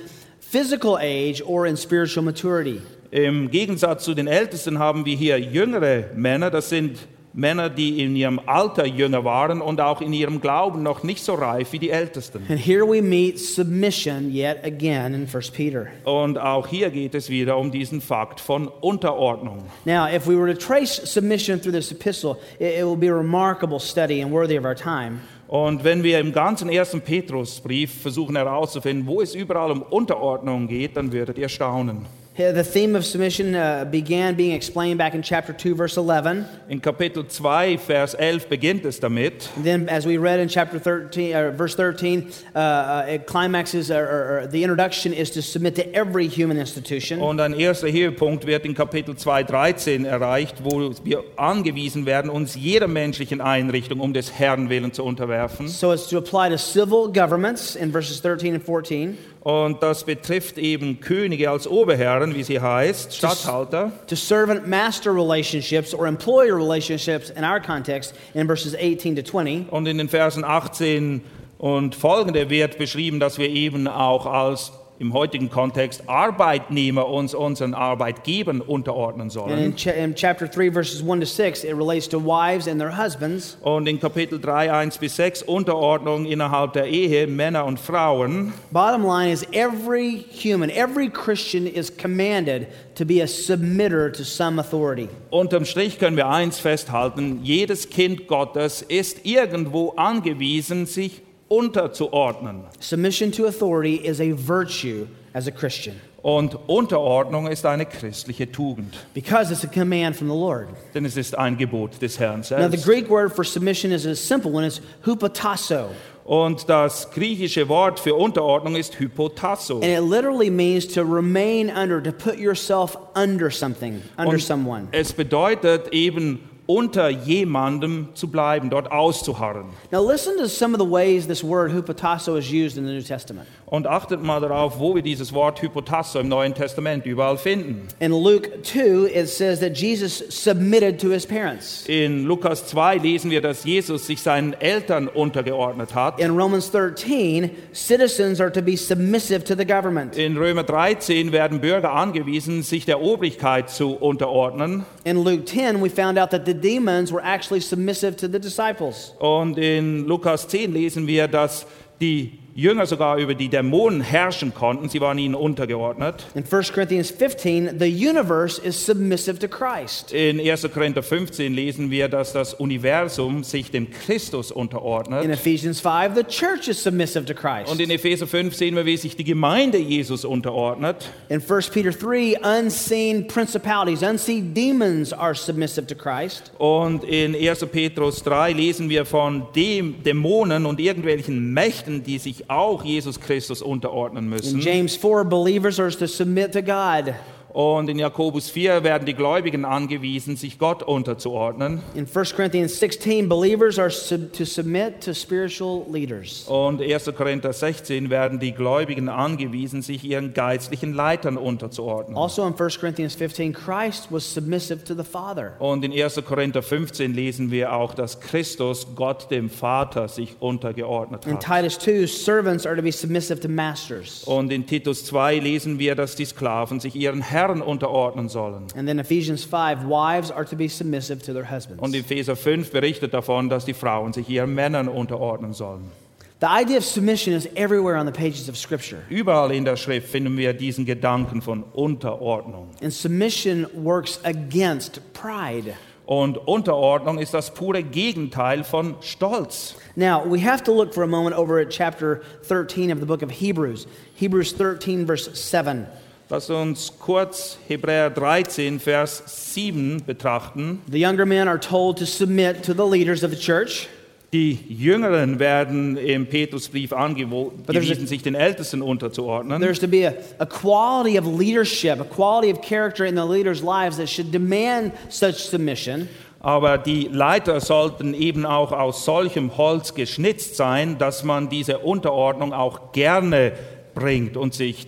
physical 0.54 1.00
age 1.02 1.42
or 1.42 1.66
in 1.66 1.76
spiritual 1.76 2.24
maturity. 2.24 2.80
Im 3.10 3.50
Gegensatz 3.50 4.04
zu 4.04 4.13
den 4.13 4.28
Ältesten 4.28 4.78
haben 4.78 5.04
wir 5.04 5.16
hier 5.16 5.39
jüngere 5.39 6.06
Männer. 6.16 6.52
Das 6.52 6.70
sind 6.70 7.00
Männer, 7.34 7.72
die 7.72 8.04
in 8.04 8.16
ihrem 8.16 8.39
Alter 8.46 8.86
jünger 8.86 9.24
waren 9.24 9.62
und 9.62 9.82
auch 9.82 10.02
in 10.02 10.13
ihrem 10.13 10.42
Glauben 10.42 10.84
noch 10.84 11.02
nicht 11.02 11.24
so 11.24 11.34
reif 11.34 11.74
wie 11.74 11.80
die 11.80 11.89
Ältesten. 11.89 12.46
And 12.50 12.60
here 12.60 12.86
we 12.88 13.02
meet 13.02 13.39
submission 13.39 14.32
yet 14.32 14.63
again 14.63 15.16
in 15.16 15.28
1 15.28 15.50
Peter. 15.50 15.88
Und 16.04 16.38
auch 16.38 16.68
hier 16.68 16.92
geht 16.92 17.16
es 17.16 17.32
wieder 17.32 17.58
um 17.58 17.72
diesen 17.72 18.02
Fakt 18.02 18.39
von 18.39 18.68
Unterordnung. 18.68 19.63
Now, 19.86 20.08
if 20.08 20.28
we 20.28 20.38
were 20.38 20.54
to 20.54 20.60
trace 20.60 21.02
submission 21.04 21.60
through 21.60 21.74
this 21.74 21.92
epistle, 21.92 22.38
it, 22.60 22.78
it 22.78 22.86
will 22.86 22.96
be 22.96 23.08
a 23.08 23.16
remarkable 23.16 23.80
study 23.80 24.22
and 24.22 24.32
worthy 24.32 24.56
of 24.56 24.66
our 24.66 24.76
time. 24.76 25.22
Und 25.54 25.84
wenn 25.84 26.02
wir 26.02 26.20
im 26.20 26.34
ganzen 26.34 26.68
ersten 26.68 27.02
Petrusbrief 27.02 28.02
versuchen 28.02 28.36
herauszufinden, 28.36 29.06
wo 29.06 29.22
es 29.22 29.36
überall 29.36 29.70
um 29.70 29.84
Unterordnung 29.84 30.68
geht, 30.68 30.98
dann 30.98 31.12
würdet 31.12 31.38
ihr 31.38 31.48
staunen. 31.48 32.08
The 32.36 32.63
theme 32.63 32.96
of 32.96 33.06
submission 33.06 33.54
uh, 33.54 33.86
began 33.86 34.34
being 34.34 34.54
explained 34.54 34.98
back 34.98 35.13
in 35.13 35.22
chapter 35.22 35.54
2, 35.54 35.76
verse 35.76 35.98
11. 35.98 36.48
In 36.67 36.82
Kapitel 36.82 37.24
2, 37.24 37.78
Vers 37.78 38.15
11 38.15 38.50
beginnt 38.50 38.86
es 38.86 39.00
damit. 39.00 39.52
And 39.56 39.63
then, 39.63 39.88
as 39.88 40.08
we 40.08 40.17
read 40.17 40.39
in 40.39 40.48
chapter 40.48 40.80
13, 40.80 41.36
uh, 41.36 41.52
verse 41.52 41.76
13, 41.76 42.32
uh, 42.56 42.58
uh, 42.58 43.06
it 43.08 43.28
climaxes, 43.28 43.91
or, 43.91 44.04
or, 44.04 44.39
or 44.39 44.48
the 44.48 44.63
introduction 44.63 45.13
is 45.13 45.30
to 45.30 45.43
submit 45.43 45.76
to 45.76 45.86
every 45.93 46.28
human 46.28 46.58
institution. 46.58 47.22
Und 47.22 47.39
ein 47.39 47.54
erster 47.54 47.91
Höhepunkt 47.91 48.48
wird 48.48 48.65
in 48.65 48.74
Kapitel 48.74 49.15
2, 49.15 49.43
13 49.43 50.06
erreicht, 50.06 50.63
wo 50.63 50.91
wir 51.04 51.24
angewiesen 51.36 52.08
werden, 52.08 52.32
uns 52.32 52.56
jeder 52.56 52.88
menschlichen 52.88 53.41
Einrichtung 53.41 54.00
um 54.00 54.12
des 54.12 54.34
Herrn 54.34 54.72
willen 54.72 54.91
zu 54.91 55.04
unterwerfen. 55.04 55.67
So 55.67 55.93
it's 55.93 56.10
to 56.10 56.17
apply 56.17 56.50
to 56.50 56.58
civil 56.58 57.10
governments 57.10 57.76
in 57.76 57.91
verses 57.91 58.19
13 58.22 58.56
and 58.56 58.63
14, 58.63 59.19
Und 59.43 59.84
das 59.84 60.06
betrifft 60.06 60.58
eben 60.58 61.01
Könige 61.01 61.49
als 61.51 61.67
Oberherren, 61.67 62.34
wie 62.34 62.43
sie 62.43 62.62
heißt, 62.62 63.13
Statthalter. 63.13 63.91
to 64.08 64.15
servant 64.15 64.67
master 64.67 65.13
relationships 65.13 65.93
or 65.93 66.08
employer 66.08 66.56
relationships 66.56 67.29
in 67.29 67.43
our 67.43 67.60
context 67.60 68.15
in 68.34 68.47
verses 68.47 68.73
18 68.73 69.17
to 69.17 69.21
20. 69.21 69.65
Und 69.69 69.86
in 69.86 69.97
den 69.97 70.08
Versen 70.08 70.45
18 70.45 71.21
und 71.58 71.93
folgende 71.93 72.49
wird 72.49 72.77
beschrieben, 72.77 73.19
dass 73.19 73.38
wir 73.38 73.49
eben 73.49 73.89
auch 73.89 74.25
als 74.25 74.71
im 75.04 75.13
heutigen 75.13 75.50
Kontext 75.50 76.08
Arbeitnehmer 76.08 77.10
uns 77.10 77.34
unseren 77.34 77.74
Arbeitgebern 77.74 78.62
unterordnen 78.62 79.30
sollen. 79.30 79.76
in 79.76 80.16
chapter 80.16 80.48
3, 80.48 80.72
verses 80.72 81.04
1 81.04 81.20
to 81.20 81.26
6, 81.26 81.66
it 81.66 81.76
relates 81.76 82.08
to 82.08 82.18
wives 82.18 82.68
and 82.68 82.80
their 82.80 82.98
husbands. 82.98 83.58
Und 83.62 83.88
in 83.88 84.00
Kapitel 84.00 84.39
3, 84.39 84.72
1 84.72 84.98
bis 85.00 85.18
6 85.18 85.44
Unterordnung 85.44 86.26
innerhalb 86.26 86.72
der 86.72 86.88
Ehe, 86.88 87.28
Männer 87.28 87.66
und 87.66 87.82
Frauen. 87.82 88.54
Bottom 88.72 89.04
line 89.04 89.30
is 89.30 89.46
every 89.52 90.24
human, 90.32 90.70
every 90.70 91.10
Christian 91.10 91.68
is 91.68 91.92
commanded 91.96 92.68
to 92.96 93.04
be 93.06 93.22
a 93.22 93.28
submitter 93.28 94.12
to 94.12 94.24
some 94.24 94.58
authority. 94.58 95.10
Unterm 95.32 95.66
Strich 95.66 96.00
können 96.00 96.16
wir 96.16 96.30
eins 96.30 96.60
festhalten, 96.60 97.42
jedes 97.44 97.89
Kind 97.89 98.28
Gottes 98.28 98.82
ist 98.82 99.26
irgendwo 99.26 99.89
angewiesen, 99.98 100.86
sich 100.86 101.22
unterzuordnen. 101.58 102.63
Submission 102.80 103.32
to 103.32 103.46
authority 103.46 103.96
is 103.96 104.20
a 104.20 104.32
virtue 104.34 105.08
as 105.34 105.48
a 105.48 105.52
Christian 105.52 105.96
Und 106.22 106.56
Unterordnung 106.68 107.48
ist 107.48 107.66
eine 107.66 107.86
christliche 107.86 108.50
Tugend, 108.50 108.96
because 109.13 109.52
it's 109.52 109.66
a 109.66 109.68
command 109.68 110.16
from 110.16 110.30
the 110.30 110.36
Lord. 110.36 110.70
denn 110.94 111.04
es 111.04 111.18
ist 111.18 111.38
ein 111.38 111.58
Gebot 111.58 112.02
des 112.02 112.18
Herrn 112.18 112.44
Now, 112.50 112.70
the. 112.70 112.78
Greek 112.78 113.10
word 113.10 113.36
for 113.36 113.44
submission 113.44 113.92
is 113.92 114.06
a 114.06 114.16
simple 114.16 114.50
one. 114.52 114.66
It's 114.66 114.80
hupotasso. 115.06 115.89
Und 116.26 116.70
das 116.70 117.12
griechische 117.12 117.68
Wort 117.68 118.00
für 118.00 118.16
Unterordnung 118.16 118.78
ist 118.78 118.98
Hypotasso. 118.98 119.82
And 119.82 119.84
it 119.84 120.00
literally 120.10 120.50
means 120.50 120.88
to 120.94 121.02
remain 121.04 121.70
under, 121.70 122.02
to 122.02 122.13
put 122.13 122.38
yourself 122.38 122.96
under 123.16 123.52
something, 123.52 124.02
under 124.18 124.32
Und 124.36 124.42
someone. 124.42 124.88
es 124.94 125.12
bedeutet 125.12 125.89
eben 125.92 126.39
unter 126.65 127.10
jemandem 127.10 128.10
zu 128.13 128.28
bleiben, 128.28 128.69
dort 128.69 128.91
auszuharren. 128.91 129.65
Now, 129.91 130.02
listen 130.02 130.38
to 130.38 130.47
some 130.47 130.73
of 130.73 130.80
the 130.80 130.89
ways 130.89 131.28
this 131.28 131.43
word 131.43 131.71
hupotasso 131.71 132.38
is 132.38 132.52
used 132.52 132.78
in 132.78 132.86
the 132.86 132.93
New 132.93 133.02
Testament. 133.02 133.47
Und 133.65 133.88
achtet 133.88 134.21
mal 134.21 134.39
darauf, 134.39 134.80
wo 134.80 134.93
wir 134.93 135.02
dieses 135.02 135.34
Wort 135.34 135.62
Hypotasso 135.62 136.19
im 136.19 136.28
Neuen 136.28 136.54
Testament 136.54 137.06
überall 137.06 137.38
finden. 137.38 137.88
In 137.99 138.12
Luke 138.12 138.49
2, 138.62 139.10
it 139.13 139.28
says 139.28 139.60
that 139.62 139.76
Jesus 139.76 140.23
submitted 140.30 140.99
to 141.02 141.10
his 141.10 141.26
parents. 141.26 141.86
In 141.88 142.26
Lukas 142.26 142.67
2 142.67 142.97
lesen 142.97 143.32
wir, 143.32 143.41
dass 143.41 143.63
Jesus 143.63 144.06
sich 144.06 144.21
seinen 144.21 144.54
Eltern 144.54 145.08
untergeordnet 145.08 145.95
hat. 145.95 146.19
In 146.19 146.38
Romans 146.38 146.69
13, 146.71 147.49
citizens 147.73 148.39
are 148.39 148.52
to 148.52 148.62
be 148.62 148.78
submissive 148.78 149.43
to 149.43 149.56
the 149.56 149.65
government. 149.65 150.17
In 150.17 150.38
Römer 150.38 150.63
13 150.63 151.32
werden 151.32 151.60
Bürger 151.60 151.93
angewiesen, 151.93 152.62
sich 152.63 152.86
der 152.86 153.02
Obrigkeit 153.02 153.69
zu 153.69 153.95
unterordnen. 153.95 154.86
In 155.04 155.23
Luke 155.23 155.45
10, 155.45 155.82
we 155.82 155.89
found 155.89 156.19
out 156.19 156.30
that 156.30 156.45
the 156.45 156.54
demons 156.54 157.12
were 157.12 157.23
actually 157.23 157.62
submissive 157.62 158.15
to 158.17 158.28
the 158.28 158.39
disciples. 158.39 159.15
Und 159.19 159.58
in 159.58 160.06
Lukas 160.06 160.47
10 160.47 160.73
lesen 160.73 161.08
wir, 161.08 161.28
dass 161.28 161.65
die 161.99 162.42
Jünger 162.56 162.86
sogar 162.86 163.18
über 163.18 163.34
die 163.34 163.50
Dämonen 163.50 164.02
herrschen 164.02 164.54
konnten. 164.54 164.88
Sie 164.88 165.02
waren 165.02 165.18
ihnen 165.18 165.34
untergeordnet. 165.34 166.28
In 166.36 166.44
1 166.44 166.72
Corinthians 166.72 167.10
15, 167.10 167.80
the 167.80 167.86
universe 167.86 168.62
is 168.62 168.86
submissive 168.86 169.39
to 169.39 169.48
Christ. 169.48 170.13
In 170.13 170.39
1. 170.39 170.70
Korinther 170.72 171.02
15 171.02 171.52
lesen 171.52 171.89
wir, 171.89 172.10
dass 172.10 172.32
das 172.32 172.54
Universum 172.54 173.44
sich 173.44 173.72
dem 173.72 173.89
Christus 173.89 174.52
In 174.52 174.58
unterordnet. 174.58 175.26
Ephesians 175.26 175.80
5, 175.80 176.16
the 176.16 176.24
church 176.24 176.68
is 176.68 176.82
submissive 176.84 177.26
to 177.26 177.34
Christ. 177.34 177.72
Und 177.72 177.82
in 177.82 177.89
Epheser 177.89 178.28
5 178.28 178.56
sehen 178.56 178.76
wir, 178.76 178.86
wie 178.86 178.98
sich 178.98 179.16
die 179.16 179.24
Gemeinde 179.24 179.80
Jesus 179.80 180.24
unterordnet. 180.24 181.10
In 181.30 181.42
1 181.42 181.70
Peter 181.70 181.89
3, 181.89 182.38
unseen 182.60 183.26
principalities, 183.28 184.04
unseen 184.04 184.54
demons 184.54 185.12
are 185.12 185.34
submissive 185.34 185.88
to 185.88 185.96
Christ. 185.96 186.52
Und 186.60 187.04
in 187.04 187.36
1. 187.36 187.66
Petrus 187.72 188.22
3 188.22 188.54
lesen 188.54 188.89
wir 188.89 189.06
von 189.06 189.48
dem 189.56 190.04
Dämonen 190.04 190.68
und 190.68 190.80
irgendwelchen 190.80 191.52
Mächten, 191.52 192.04
die 192.04 192.20
sich 192.20 192.42
auch 192.49 192.84
Jesus 192.84 193.19
Christus 193.19 193.62
unterordnen 193.62 194.25
In 194.25 194.29
müssen. 194.29 194.60
James 194.60 194.95
4, 194.95 195.23
believers 195.25 195.79
are 195.79 195.91
to 195.91 196.08
submit 196.08 196.53
to 196.53 196.62
God. 196.62 197.13
Und 197.54 197.88
in 197.88 198.00
Jakobus 198.00 198.50
4 198.50 198.84
werden 198.84 199.06
die 199.06 199.13
Gläubigen 199.13 199.63
angewiesen, 199.63 200.36
sich 200.38 200.58
Gott 200.58 200.82
unterzuordnen. 200.82 201.84
In 201.94 202.08
1 202.12 202.36
Corinthians 202.36 202.80
16, 202.80 203.30
believers 203.30 203.78
are 203.78 203.92
sub- 203.92 204.34
to 204.34 204.44
submit 204.44 205.02
to 205.02 205.13
spiritual 205.13 205.86
leaders. 205.88 206.46
Und 206.48 206.82
1. 206.82 207.12
Korinther 207.16 207.54
16 207.54 208.10
werden 208.10 208.39
die 208.39 208.54
Gläubigen 208.54 209.08
angewiesen, 209.08 209.84
sich 209.84 210.04
ihren 210.04 210.34
geistlichen 210.34 210.94
Leitern 210.94 211.38
unterzuordnen. 211.38 212.18
Also 212.18 212.44
in 212.48 212.56
1 212.60 212.80
Corinthians 212.80 213.13
15, 213.13 213.54
Christ 213.54 214.08
was 214.10 214.34
submissive 214.34 214.84
to 214.84 214.96
the 214.96 215.04
Father. 215.04 215.52
Und 215.60 215.86
in 215.86 215.92
1. 215.94 216.24
Korinther 216.26 216.63
15 216.63 217.13
lesen 217.13 217.52
wir 217.52 217.74
auch, 217.74 217.94
dass 217.94 218.20
Christus 218.20 218.88
Gott 218.96 219.30
dem 219.30 219.52
Vater 219.52 220.08
sich 220.08 220.38
untergeordnet 220.39 221.28
In 221.28 221.34
hat. 221.36 221.46
Titus 221.46 221.78
2, 221.78 222.08
servants 222.08 222.66
are 222.66 222.76
to 222.76 222.82
be 222.82 222.92
submissive 222.92 223.39
to 223.39 223.48
masters. 223.48 224.24
Und 224.24 224.52
in 224.52 224.66
Titus 224.66 225.06
2 225.06 225.38
lesen 225.38 225.78
wir, 225.78 225.94
dass 225.94 226.16
die 226.16 226.26
Sklaven 226.26 226.80
sich 226.80 226.96
ihren 226.96 227.22
Herren 227.22 227.42
Unterordnen 227.51 228.29
sollen. 228.29 228.67
And 228.75 228.88
then 228.88 228.99
Ephesians 228.99 229.43
5 229.43 229.86
wives 229.86 230.32
are 230.32 230.45
to 230.45 230.56
be 230.56 230.67
submissive 230.67 231.23
to 231.25 231.34
their 231.34 231.49
husbands. 231.49 231.82
Und 231.82 231.95
Epheser 231.95 232.36
5 232.36 232.71
berichtet 232.71 233.13
davon, 233.13 233.49
dass 233.49 233.65
die 233.65 233.73
Frauen 233.73 234.13
sich 234.13 234.29
ihren 234.29 234.53
Männern 234.53 234.88
unterordnen 234.88 235.53
sollen. 235.53 235.91
The 236.39 236.49
idea 236.49 236.77
of 236.77 236.84
submission 236.84 237.34
is 237.34 237.47
everywhere 237.56 237.95
on 237.95 238.06
the 238.06 238.12
pages 238.12 238.49
of 238.49 238.58
Scripture. 238.58 239.03
Überall 239.10 239.51
in 239.51 239.63
der 239.63 239.77
Schrift 239.77 240.10
finden 240.10 240.36
wir 240.36 240.53
diesen 240.53 240.86
Gedanken 240.86 241.41
von 241.41 241.63
Unterordnung. 241.63 242.71
And 242.82 242.91
submission 242.91 243.65
works 243.73 244.19
against 244.25 244.99
pride. 245.13 245.75
Und 246.06 246.38
Unterordnung 246.38 247.17
ist 247.17 247.34
das 247.34 247.53
pure 247.53 247.82
Gegenteil 247.82 248.65
von 248.65 248.95
Stolz. 248.99 249.75
Now, 249.95 250.21
we 250.25 250.43
have 250.43 250.63
to 250.65 250.73
look 250.73 250.93
for 250.93 251.03
a 251.03 251.08
moment 251.08 251.34
over 251.38 251.62
at 251.62 251.69
chapter 251.69 252.21
13 252.41 252.91
of 252.91 252.99
the 252.99 253.06
book 253.06 253.21
of 253.21 253.32
Hebrews. 253.32 253.88
Hebrews 254.15 254.51
13, 254.51 255.06
verse 255.06 255.29
7. 255.34 255.88
Lass 256.29 256.49
uns 256.49 256.93
kurz 256.99 257.57
Hebräer 257.67 258.09
13, 258.09 258.79
Vers 258.79 259.23
7 259.53 260.03
betrachten. 260.05 260.81
The 260.89 260.99
younger 260.99 261.25
men 261.25 261.47
are 261.47 261.59
told 261.59 261.99
to 261.99 262.05
submit 262.05 262.63
to 262.63 262.73
the 262.73 262.89
leaders 262.89 263.23
of 263.23 263.31
the 263.31 263.38
church. 263.38 263.89
Die 264.31 264.57
Jüngeren 264.67 265.38
werden 265.38 265.95
im 265.95 266.25
Petrusbrief 266.25 266.91
angewiesen, 266.91 268.07
sich 268.07 268.23
den 268.23 268.33
Ältesten 268.33 268.81
unterzuordnen. 268.81 269.62
There's 269.62 269.79
to 269.79 269.88
be 269.88 270.07
a, 270.07 270.13
a 270.39 270.45
quality 270.45 271.19
of 271.19 271.27
leadership, 271.27 271.99
a 271.99 272.03
quality 272.03 272.51
of 272.51 272.59
character 272.62 273.05
in 273.05 273.15
the 273.15 273.21
leaders' 273.21 273.62
lives 273.62 273.97
that 273.97 274.09
should 274.09 274.33
demand 274.33 274.93
such 275.09 275.36
submission. 275.36 276.07
Aber 276.39 276.77
die 276.77 277.09
Leiter 277.12 277.59
sollten 277.62 278.13
eben 278.13 278.45
auch 278.45 278.71
aus 278.71 279.05
solchem 279.05 279.55
Holz 279.55 279.93
geschnitzt 279.93 280.55
sein, 280.55 280.97
dass 280.97 281.23
man 281.23 281.49
diese 281.49 281.79
Unterordnung 281.79 282.53
auch 282.53 282.91
gerne 282.91 283.51
bringt 283.93 284.36
und 284.36 284.53
sich 284.53 284.88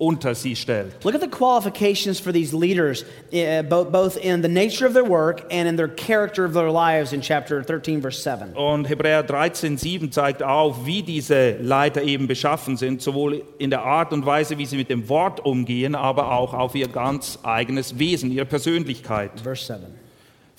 unter 0.00 0.34
sie 0.34 0.56
stellt. 0.56 1.04
Look 1.04 1.14
at 1.14 1.20
the 1.20 1.28
qualifications 1.28 2.18
for 2.18 2.32
these 2.32 2.54
leaders, 2.54 3.04
uh, 3.32 3.62
both, 3.62 3.92
both 3.92 4.16
in 4.16 4.42
the 4.42 4.48
nature 4.48 4.86
of 4.86 4.94
their 4.94 5.04
work 5.04 5.44
and 5.50 5.68
in 5.68 5.76
their 5.76 5.88
character 5.88 6.44
of 6.44 6.54
their 6.54 6.70
lives 6.70 7.12
in 7.12 7.20
chapter 7.20 7.62
13, 7.62 8.00
verse 8.00 8.22
7. 8.22 8.56
Und 8.56 8.88
Hebräer 8.88 9.22
13, 9.22 9.76
7 9.76 10.10
zeigt 10.10 10.42
auf, 10.42 10.86
wie 10.86 11.02
diese 11.02 11.58
Leiter 11.60 12.02
eben 12.02 12.26
beschaffen 12.26 12.76
sind, 12.76 13.02
sowohl 13.02 13.42
in 13.58 13.70
der 13.70 13.82
Art 13.82 14.12
und 14.12 14.24
Weise, 14.24 14.56
wie 14.58 14.66
sie 14.66 14.76
mit 14.76 14.88
dem 14.88 15.08
Wort 15.08 15.44
umgehen, 15.44 15.94
aber 15.94 16.32
auch 16.32 16.54
auf 16.54 16.74
ihr 16.74 16.88
ganz 16.88 17.38
eigenes 17.42 17.98
Wesen, 17.98 18.32
ihre 18.32 18.46
Persönlichkeit. 18.46 19.32
Verse 19.42 19.66
7. 19.66 20.09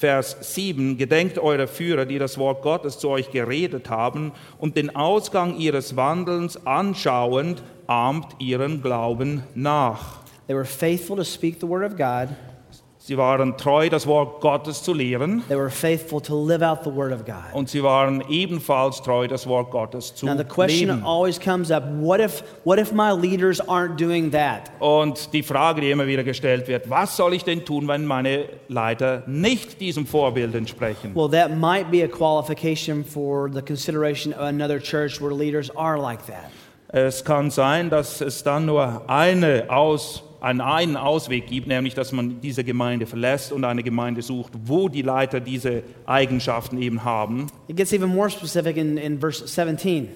Vers 0.02 0.36
7, 0.56 0.98
gedenkt 0.98 1.38
eurer 1.38 1.68
Führer, 1.68 2.08
die 2.08 2.18
das 2.18 2.40
Wort 2.40 2.64
Gottes 2.64 2.98
zu 2.98 3.08
euch 3.08 3.30
geredet 3.30 3.92
haben, 3.92 4.32
und 4.58 4.76
den 4.76 4.96
Ausgang 4.96 5.60
ihres 5.60 5.96
Wandelns 5.96 6.66
anschauend, 6.66 7.62
ahmt 7.86 8.26
ihren 8.40 8.82
Glauben 8.82 9.44
nach. 9.54 10.22
They 10.48 10.56
were 10.56 10.66
faithful 10.66 11.18
to 11.18 11.24
speak 11.24 11.58
the 11.62 11.68
word 11.68 11.86
of 11.86 11.96
God. 11.96 12.36
Sie 13.12 13.17
waren 13.17 13.58
treu, 13.58 13.89
das 13.89 14.08
Wort 14.08 14.39
Gottes 14.39 14.84
zu 14.84 14.93
lehren, 14.93 15.43
They 15.50 15.58
were 15.58 15.69
faithful 15.69 16.21
to 16.21 16.47
live 16.47 16.62
out 16.62 16.86
the 16.86 16.95
word 16.95 17.12
of 17.12 17.26
God. 17.26 17.43
und 17.52 17.67
sie 17.67 17.84
waren 17.84 18.24
ebenfalls 18.30 19.02
treu, 19.02 19.28
das 19.28 19.45
Wort 19.47 19.69
Gottes 19.69 20.15
zu 20.15 20.28
Now 20.28 20.38
the 20.38 20.45
question 20.45 20.88
leben. 20.88 21.04
always 21.04 21.38
comes 21.38 21.71
up: 21.71 21.84
What 22.00 22.21
if, 22.21 22.41
what 22.63 22.80
if 22.80 22.93
my 22.93 23.12
leaders 23.12 23.60
aren't 23.67 23.97
doing 23.97 24.32
that? 24.32 24.71
Und 24.80 25.34
die 25.34 25.43
Frage, 25.43 25.82
die 25.82 25.91
immer 25.91 26.08
wieder 26.08 26.24
gestellt 26.24 26.69
wird, 26.69 26.89
was 26.89 27.17
soll 27.17 27.34
ich 27.34 27.43
denn 27.43 27.65
tun, 27.65 27.89
wenn 27.89 28.06
meine 28.06 28.45
Leiter 28.69 29.24
nicht 29.28 29.82
diesem 29.82 30.06
Vorbild 30.06 30.56
entsprechen? 30.56 31.13
Well, 31.13 31.28
that 31.32 31.58
might 31.58 31.91
be 31.91 32.06
a 32.06 32.08
qualification 32.08 33.04
for 33.04 33.50
the 33.54 33.62
consideration 33.62 34.32
of 34.32 34.39
another 34.39 34.80
church 34.80 35.19
where 35.19 35.36
leaders 35.36 35.69
are 35.76 36.00
like 36.00 36.26
that. 36.28 36.50
Es 36.88 37.26
kann 37.26 37.52
sein, 37.52 37.89
dass 37.89 38.21
es 38.21 38.41
dann 38.43 38.67
nur 38.67 39.04
eine 39.10 39.65
Aus, 39.67 40.24
einen, 40.42 40.60
einen 40.60 40.98
Ausweg 40.98 41.48
gibt, 41.48 41.68
nämlich 41.68 41.94
dass 41.94 42.12
man 42.12 42.42
diese 42.42 42.64
Gemeinde 42.64 43.06
verlässt 43.06 43.52
und 43.52 43.64
eine 43.64 43.84
Gemeinde 43.84 44.22
sucht, 44.22 44.52
wo 44.66 44.90
die 44.90 45.04
Leiter 45.04 45.40
diese 45.40 45.84
Eigenschaften 46.06 46.82
eben 46.82 47.04
haben. 47.04 47.48
It 47.68 47.78
gets 47.78 47.94
even 47.94 48.10
more 48.10 48.30
specific 48.30 48.76
in, 48.76 48.98
in 48.98 49.20
verse 49.20 49.48
17. 49.48 50.10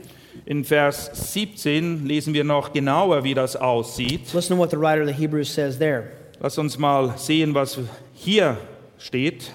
In 0.46 0.66
Vers 0.66 1.10
17 1.34 2.06
lesen 2.06 2.34
wir 2.34 2.44
noch 2.44 2.74
genauer, 2.74 3.24
wie 3.24 3.34
das 3.34 3.56
aussieht. 3.56 4.34
Listen 4.34 4.58
to 4.58 4.58
what 4.58 4.70
the 4.70 4.78
writer 4.78 5.02
of 5.02 5.08
the 5.08 5.14
Hebrews 5.14 5.54
says 5.54 5.78
there. 5.78 6.12
Lass 6.42 6.58
uns 6.58 6.78
mal 6.78 7.14
sehen, 7.18 7.54
was 7.54 7.80
hier 8.14 8.58
steht. 8.98 9.54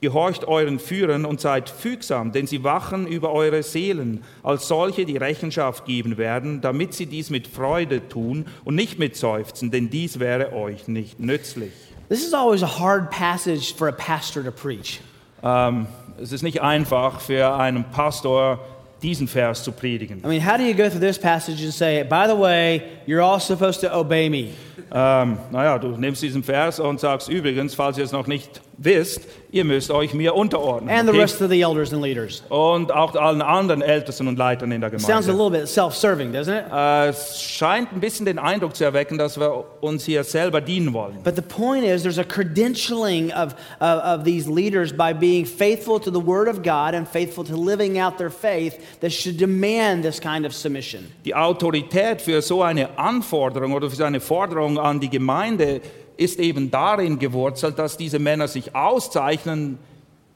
Gehorcht 0.00 0.48
euren 0.48 0.78
Führern 0.78 1.24
und 1.26 1.40
seid 1.40 1.68
fügsam, 1.68 2.32
denn 2.32 2.46
sie 2.46 2.64
wachen 2.64 3.06
über 3.06 3.32
eure 3.32 3.62
Seelen, 3.62 4.24
als 4.42 4.66
solche, 4.66 5.04
die 5.04 5.18
Rechenschaft 5.18 5.84
geben 5.84 6.16
werden, 6.16 6.62
damit 6.62 6.94
sie 6.94 7.06
dies 7.06 7.28
mit 7.28 7.46
Freude 7.46 8.08
tun 8.08 8.46
und 8.64 8.74
nicht 8.74 8.98
mit 8.98 9.16
Seufzen, 9.16 9.70
denn 9.70 9.90
dies 9.90 10.18
wäre 10.18 10.52
euch 10.54 10.88
nicht 10.88 11.20
nützlich. 11.20 11.72
This 12.08 12.26
is 12.26 12.32
always 12.32 12.62
a 12.62 12.80
hard 12.80 13.10
passage 13.10 13.74
for 13.76 13.88
a 13.88 13.92
pastor 13.92 14.42
to 14.42 14.50
preach. 14.50 15.00
Ähm, 15.42 15.86
es 16.20 16.32
ist 16.32 16.42
nicht 16.42 16.60
einfach 16.60 17.20
für 17.20 17.54
einen 17.54 17.84
Pastor, 17.84 18.58
diesen 19.02 19.28
Vers 19.28 19.64
zu 19.64 19.72
predigen. 19.72 20.18
I 20.24 20.26
mean, 20.26 20.44
how 20.44 20.56
do 20.56 20.62
you 20.62 20.74
go 20.74 20.88
through 20.88 21.00
this 21.00 21.18
passage 21.18 21.62
and 21.62 21.72
say, 21.72 22.02
by 22.04 22.26
the 22.26 22.36
way, 22.36 22.82
you're 23.06 23.22
all 23.22 23.40
supposed 23.40 23.80
to 23.80 23.94
obey 23.94 24.28
me? 24.28 24.50
Ähm, 24.92 25.38
naja, 25.50 25.78
du 25.78 25.88
nimmst 25.96 26.22
diesen 26.22 26.42
Vers 26.42 26.80
und 26.80 27.00
sagst 27.00 27.28
übrigens, 27.28 27.74
falls 27.74 27.96
ihr 27.96 28.04
es 28.04 28.12
noch 28.12 28.26
nicht 28.26 28.60
wisst, 28.82 29.20
ihr 29.52 29.64
müsst 29.64 29.90
euch 29.90 30.14
mir 30.14 30.34
unterordnen. 30.34 30.88
And 30.88 31.04
the 31.04 31.10
okay? 31.10 31.20
rest 31.20 31.42
of 31.42 31.50
the 31.50 31.60
elders 31.60 31.92
and 31.92 32.02
leaders. 32.02 32.42
Und 32.48 32.90
auch 32.92 33.14
allen 33.14 33.42
anderen 33.42 33.82
Ältesten 33.82 34.26
und 34.26 34.38
Leitern 34.38 34.72
in 34.72 34.80
der 34.80 34.90
Sounds 34.98 35.04
a 35.04 35.32
Gemeinde. 35.32 35.32
little 35.32 35.50
bit 35.50 35.68
self 35.68 35.94
serving, 35.94 36.32
doesn't 36.32 36.58
it? 36.58 36.64
Äh, 36.72 37.08
Es 37.10 37.42
scheint 37.42 37.92
ein 37.92 38.00
bisschen 38.00 38.24
den 38.26 38.38
Eindruck 38.38 38.74
zu 38.74 38.84
erwecken, 38.84 39.18
dass 39.18 39.38
wir 39.38 39.64
uns 39.82 40.04
hier 40.04 40.24
selber 40.24 40.60
dienen 40.60 40.92
wollen. 40.94 41.18
But 41.22 41.36
the 41.36 41.42
point 41.42 41.84
is, 41.84 42.02
there's 42.02 42.18
a 42.18 42.24
credentialing 42.24 43.32
of, 43.32 43.54
of, 43.80 44.02
of 44.02 44.24
these 44.24 44.48
leaders 44.48 44.92
by 44.92 45.12
being 45.12 45.44
faithful 45.44 46.00
to 46.00 46.10
the 46.10 46.24
Word 46.24 46.48
of 46.48 46.62
God 46.62 46.94
and 46.94 47.06
faithful 47.06 47.44
to 47.44 47.56
living 47.56 48.00
out 48.00 48.16
their 48.18 48.30
faith 48.30 48.76
that 49.00 49.12
should 49.12 49.36
demand 49.38 50.02
this 50.04 50.18
kind 50.20 50.46
of 50.46 50.54
submission. 50.54 51.06
Die 51.24 51.34
Autorität 51.34 52.22
für 52.22 52.40
so 52.40 52.62
eine 52.62 52.98
Anforderung 52.98 53.72
oder 53.72 53.90
für 53.90 53.96
so 53.96 54.04
eine 54.04 54.20
Forderung 54.20 54.78
an 54.78 55.00
die 55.00 55.10
Gemeinde 55.10 55.80
ist 56.20 56.38
eben 56.38 56.70
darin 56.70 57.18
gewurzelt, 57.18 57.78
dass 57.78 57.96
diese 57.96 58.18
Männer 58.18 58.46
sich 58.46 58.76
auszeichnen, 58.76 59.78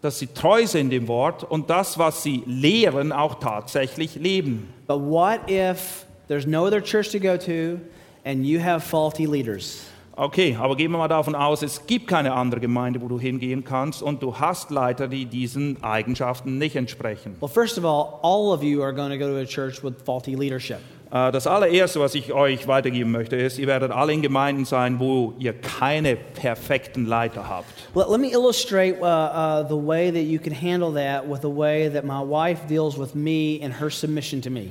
dass 0.00 0.18
sie 0.18 0.28
treu 0.28 0.66
sind 0.66 0.92
im 0.92 1.08
Wort 1.08 1.44
und 1.44 1.68
das, 1.68 1.98
was 1.98 2.22
sie 2.22 2.42
lehren, 2.46 3.12
auch 3.12 3.34
tatsächlich 3.34 4.14
leben. 4.16 4.72
But 4.86 5.00
what 5.00 5.50
if 5.50 6.06
there's 6.28 6.46
no 6.46 6.66
other 6.66 6.82
church 6.82 7.10
to 7.12 7.20
go 7.20 7.36
to 7.36 7.80
and 8.24 8.44
you 8.44 8.60
have 8.60 8.80
faulty 8.80 9.26
leaders? 9.26 9.84
Okay, 10.16 10.56
aber 10.58 10.76
gehen 10.76 10.92
wir 10.92 10.98
mal 10.98 11.08
davon 11.08 11.34
aus, 11.34 11.62
es 11.62 11.86
gibt 11.86 12.06
keine 12.06 12.32
andere 12.32 12.60
Gemeinde, 12.60 13.02
wo 13.02 13.08
du 13.08 13.18
hingehen 13.18 13.64
kannst 13.64 14.00
und 14.00 14.22
du 14.22 14.38
hast 14.38 14.70
Leiter, 14.70 15.08
die 15.08 15.26
diesen 15.26 15.82
Eigenschaften 15.82 16.56
nicht 16.56 16.76
entsprechen. 16.76 17.36
Well, 17.40 17.48
first 17.48 17.76
of 17.78 17.84
all, 17.84 18.20
all 18.22 18.54
of 18.54 18.62
you 18.62 18.80
are 18.80 18.94
going 18.94 19.10
to 19.10 19.18
go 19.18 19.26
to 19.26 19.38
a 19.38 19.44
church 19.44 19.82
with 19.82 19.94
faulty 20.04 20.36
leadership. 20.36 20.78
Äh, 21.14 21.30
Das 21.30 21.46
allererste, 21.46 22.00
was 22.00 22.14
ich 22.14 22.32
euch 22.32 22.66
weitergeben 22.66 23.12
möchte, 23.12 23.36
ist, 23.36 23.58
ihr 23.58 23.68
werdet 23.68 23.92
alle 23.92 24.12
in 24.12 24.20
Gemeinden 24.20 24.64
sein, 24.64 24.98
wo 24.98 25.32
ihr 25.38 25.52
keine 25.52 26.16
perfekten 26.16 27.06
Leiter 27.06 27.48
habt. 27.48 27.68
Let, 27.94 28.08
let 28.10 28.20
me 28.20 28.32
illustrate 28.32 28.98
uh, 29.00 29.04
uh, 29.04 29.68
the 29.68 29.86
way 29.86 30.10
that 30.10 30.24
you 30.24 30.40
can 30.40 30.52
handle 30.52 30.92
that 30.92 31.26
with 31.26 31.40
the 31.42 31.56
way 31.56 31.88
that 31.88 32.04
my 32.04 32.20
wife 32.20 32.66
deals 32.68 32.98
with 32.98 33.14
me 33.14 33.60
and 33.62 33.80
her 33.80 33.88
submission 33.88 34.42
to 34.42 34.50
me. 34.50 34.70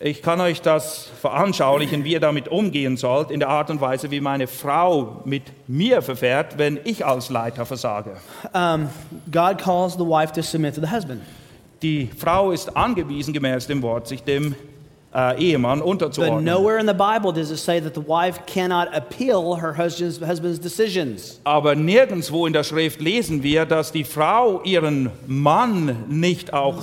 Ich 0.00 0.22
kann 0.22 0.40
euch 0.40 0.60
das 0.60 1.08
veranschaulichen, 1.20 2.02
wie 2.04 2.12
ihr 2.12 2.20
damit 2.20 2.48
umgehen 2.48 2.96
sollt, 2.96 3.30
in 3.30 3.38
der 3.38 3.48
Art 3.48 3.70
und 3.70 3.80
Weise, 3.80 4.10
wie 4.10 4.20
meine 4.20 4.46
Frau 4.46 5.22
mit 5.24 5.44
mir 5.68 6.02
verfährt, 6.02 6.58
wenn 6.58 6.80
ich 6.84 7.06
als 7.06 7.30
Leiter 7.30 7.64
versage. 7.64 8.16
Um, 8.52 8.88
God 9.30 9.58
calls 9.58 9.94
the 9.94 10.00
wife 10.04 10.32
to 10.32 10.42
submit 10.42 10.74
to 10.74 10.80
the 10.80 10.90
husband. 10.90 11.22
Die 11.80 12.10
Frau 12.18 12.50
ist 12.50 12.76
angewiesen, 12.76 13.32
gemäß 13.32 13.66
dem 13.66 13.82
Wort, 13.82 14.08
sich 14.08 14.22
dem 14.22 14.54
äh, 15.14 15.38
Ehemann 15.40 15.78
But 15.78 15.88
unterzuordnen. 15.88 16.44
nowhere 16.44 16.78
in 16.78 16.86
the 16.86 16.92
Bible 16.94 17.32
does 17.32 17.50
it 17.50 17.58
say 17.58 17.80
that 17.80 17.94
the 17.94 18.00
wife 18.06 18.40
cannot 18.46 18.88
appeal 18.94 19.56
her 19.60 19.76
husband's, 19.76 20.20
husband's 20.20 20.58
decisions. 20.58 21.40
Aber 21.44 21.74
nirgendwo 21.74 22.46
in 22.46 22.52
der 22.52 22.64
Schrift 22.64 23.00
lesen 23.00 23.42
wir, 23.42 23.64
dass 23.64 23.92
die 23.92 24.04
Frau 24.04 24.60
ihren 24.64 25.10
Mann 25.26 26.04
nicht 26.08 26.52
auch, 26.52 26.82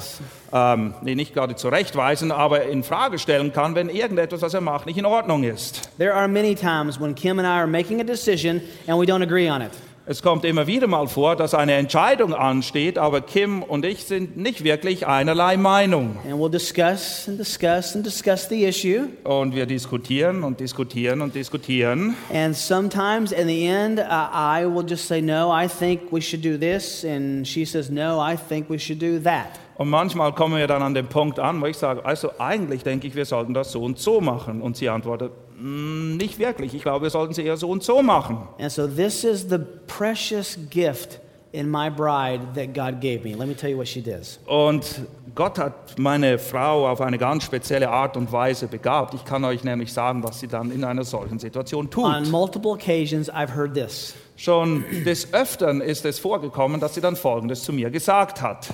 ähm, 0.54 0.94
nee, 1.02 1.16
nicht 1.16 1.34
gerade 1.34 1.56
zurechtweisen, 1.56 2.32
aber 2.32 2.64
in 2.64 2.84
Frage 2.84 3.20
stellen 3.20 3.52
kann, 3.54 3.76
wenn 3.76 3.90
irgendetwas, 3.90 4.42
was 4.42 4.54
er 4.54 4.62
macht, 4.62 4.86
nicht 4.86 4.98
in 4.98 5.06
Ordnung 5.06 5.44
ist. 5.44 5.90
There 5.98 6.14
are 6.14 6.28
many 6.28 6.56
times 6.56 7.00
when 7.00 7.14
Kim 7.16 7.38
and 7.40 7.48
I 7.48 7.52
are 7.60 7.68
making 7.68 8.00
a 8.00 8.04
decision 8.06 8.62
and 8.88 8.98
we 9.00 9.06
don't 9.06 9.24
agree 9.24 9.50
on 9.50 9.62
it. 9.62 9.72
Es 10.08 10.24
kommt 10.24 10.46
immer 10.46 10.66
wieder 10.66 10.88
mal 10.88 11.08
vor, 11.08 11.36
dass 11.36 11.54
eine 11.54 11.74
Entscheidung 11.74 12.34
ansteht, 12.34 12.98
aber 12.98 13.22
Kim 13.22 13.62
und 13.62 13.86
ich 13.86 14.06
sind 14.06 14.36
nicht 14.36 14.64
wirklich 14.64 15.06
einerlei 15.06 15.58
Meinung. 15.58 16.18
And 16.26 16.42
we'll 16.42 16.50
discuss 16.50 17.28
and 17.28 17.40
discuss 17.40 17.96
and 17.96 18.04
discuss 18.04 18.50
the 18.50 18.66
issue. 18.66 19.10
Und 19.24 19.54
wir 19.54 19.68
diskutieren 19.68 20.44
und 20.44 20.60
diskutieren 20.60 21.22
und 21.22 21.36
diskutieren. 21.36 22.16
And 22.34 22.56
sometimes 22.56 23.32
in 23.32 23.48
the 23.48 23.64
end, 23.68 24.00
uh, 24.00 24.04
I 24.04 24.66
will 24.66 24.84
just 24.88 25.08
say, 25.08 25.22
No, 25.22 25.54
I 25.56 25.68
think 25.68 26.12
we 26.12 26.20
should 26.20 26.44
do 26.44 26.58
this. 26.58 27.06
And 27.06 27.48
she 27.48 27.64
says, 27.64 27.92
No, 27.92 28.20
I 28.20 28.36
think 28.36 28.72
we 28.72 28.80
should 28.80 29.00
do 29.00 29.20
that. 29.20 29.50
Und 29.76 29.90
manchmal 29.90 30.34
kommen 30.34 30.58
wir 30.58 30.68
dann 30.68 30.82
an 30.82 30.94
den 30.94 31.08
Punkt 31.08 31.40
an, 31.40 31.62
wo 31.62 31.66
ich 31.66 31.78
sage, 31.78 32.06
also 32.06 32.30
eigentlich 32.40 32.84
denke 32.84 33.08
ich, 33.08 33.16
wir 33.16 33.26
sollten 33.26 33.54
das 33.54 33.72
so 33.72 33.82
und 33.84 33.98
so 33.98 34.22
machen. 34.22 34.62
Und 34.62 34.78
sie 34.78 34.90
antwortet, 34.90 35.32
"Mm, 35.51 35.51
nicht 35.62 36.40
wirklich. 36.40 36.74
Ich 36.74 36.82
glaube, 36.82 37.04
wir 37.04 37.10
sollten 37.10 37.32
es 37.34 37.38
eher 37.38 37.58
so 37.58 37.70
und 37.70 37.84
so 37.84 38.02
machen. 38.02 38.48
And 38.60 38.72
so, 38.72 38.88
this 38.88 39.24
is 39.24 39.48
the 39.50 39.60
precious 39.88 40.58
gift 40.70 41.20
in 41.52 41.70
my 41.70 41.90
bride 41.90 42.42
that 42.56 42.74
God 42.74 43.02
gave 43.02 43.24
me. 43.24 43.36
Let 43.36 43.48
me 43.48 43.56
tell 43.56 43.70
you 43.70 43.78
what 43.78 43.88
she 43.88 44.02
does. 44.02 44.40
Und 44.46 45.02
Gott 45.36 45.58
hat 45.60 45.98
meine 45.98 46.40
Frau 46.40 46.88
auf 46.90 47.00
eine 47.02 47.18
ganz 47.18 47.44
spezielle 47.44 47.90
Art 47.90 48.18
und 48.18 48.32
Weise 48.32 48.68
begabt. 48.68 49.14
Ich 49.14 49.24
kann 49.26 49.44
euch 49.44 49.64
nämlich 49.64 49.92
sagen, 49.94 50.24
was 50.24 50.40
sie 50.40 50.48
dann 50.48 50.72
in 50.72 50.84
einer 50.84 51.04
solchen 51.04 51.40
Situation 51.40 51.90
On 51.96 52.24
tut. 52.24 52.32
multiple 52.32 52.72
occasions, 52.72 53.30
I've 53.30 53.54
heard 53.56 53.74
this 53.74 54.14
Schon 54.38 54.84
des 55.06 55.34
Öfteren 55.34 55.82
ist 55.82 56.04
es 56.06 56.18
vorgekommen, 56.18 56.80
dass 56.82 56.96
sie 56.96 57.02
dann 57.02 57.16
Folgendes 57.16 57.64
zu 57.64 57.72
mir 57.74 57.92
gesagt 57.92 58.42
hat. 58.42 58.70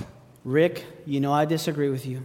Rick, 0.46 0.84
you 1.04 1.20
know 1.20 1.38
I 1.38 1.46
disagree 1.46 1.92
with 1.92 2.06
you, 2.06 2.20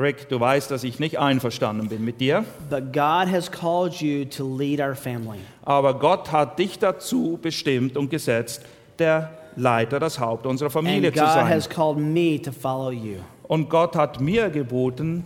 Rick, 0.00 0.28
du 0.28 0.40
weißt, 0.40 0.70
dass 0.70 0.82
ich 0.84 0.98
nicht 0.98 1.18
einverstanden 1.18 1.88
bin 1.88 2.04
mit 2.04 2.20
dir, 2.20 2.44
but 2.70 2.92
God 2.92 3.30
has 3.30 3.50
called 3.50 3.94
you 4.00 4.24
to 4.24 4.56
lead 4.56 4.80
our 4.80 4.94
family. 4.94 5.38
aber 5.64 5.94
Gott 5.94 6.32
hat 6.32 6.58
dich 6.58 6.78
dazu 6.78 7.38
bestimmt 7.40 7.96
und 7.96 8.10
gesetzt, 8.10 8.62
der 8.98 9.30
Leiter, 9.56 9.98
das 10.00 10.18
Haupt 10.20 10.46
unserer 10.46 10.70
Familie 10.70 11.08
And 11.08 11.16
zu 11.16 11.22
God 11.24 11.32
sein. 11.32 11.48
has 11.48 11.68
called 11.68 11.98
me 11.98 12.40
to 12.40 12.52
follow 12.52 12.90
you. 12.92 13.16
Und 13.48 13.68
Gott 13.68 13.96
hat 13.96 14.20
mir 14.20 14.48
geboten, 14.50 15.24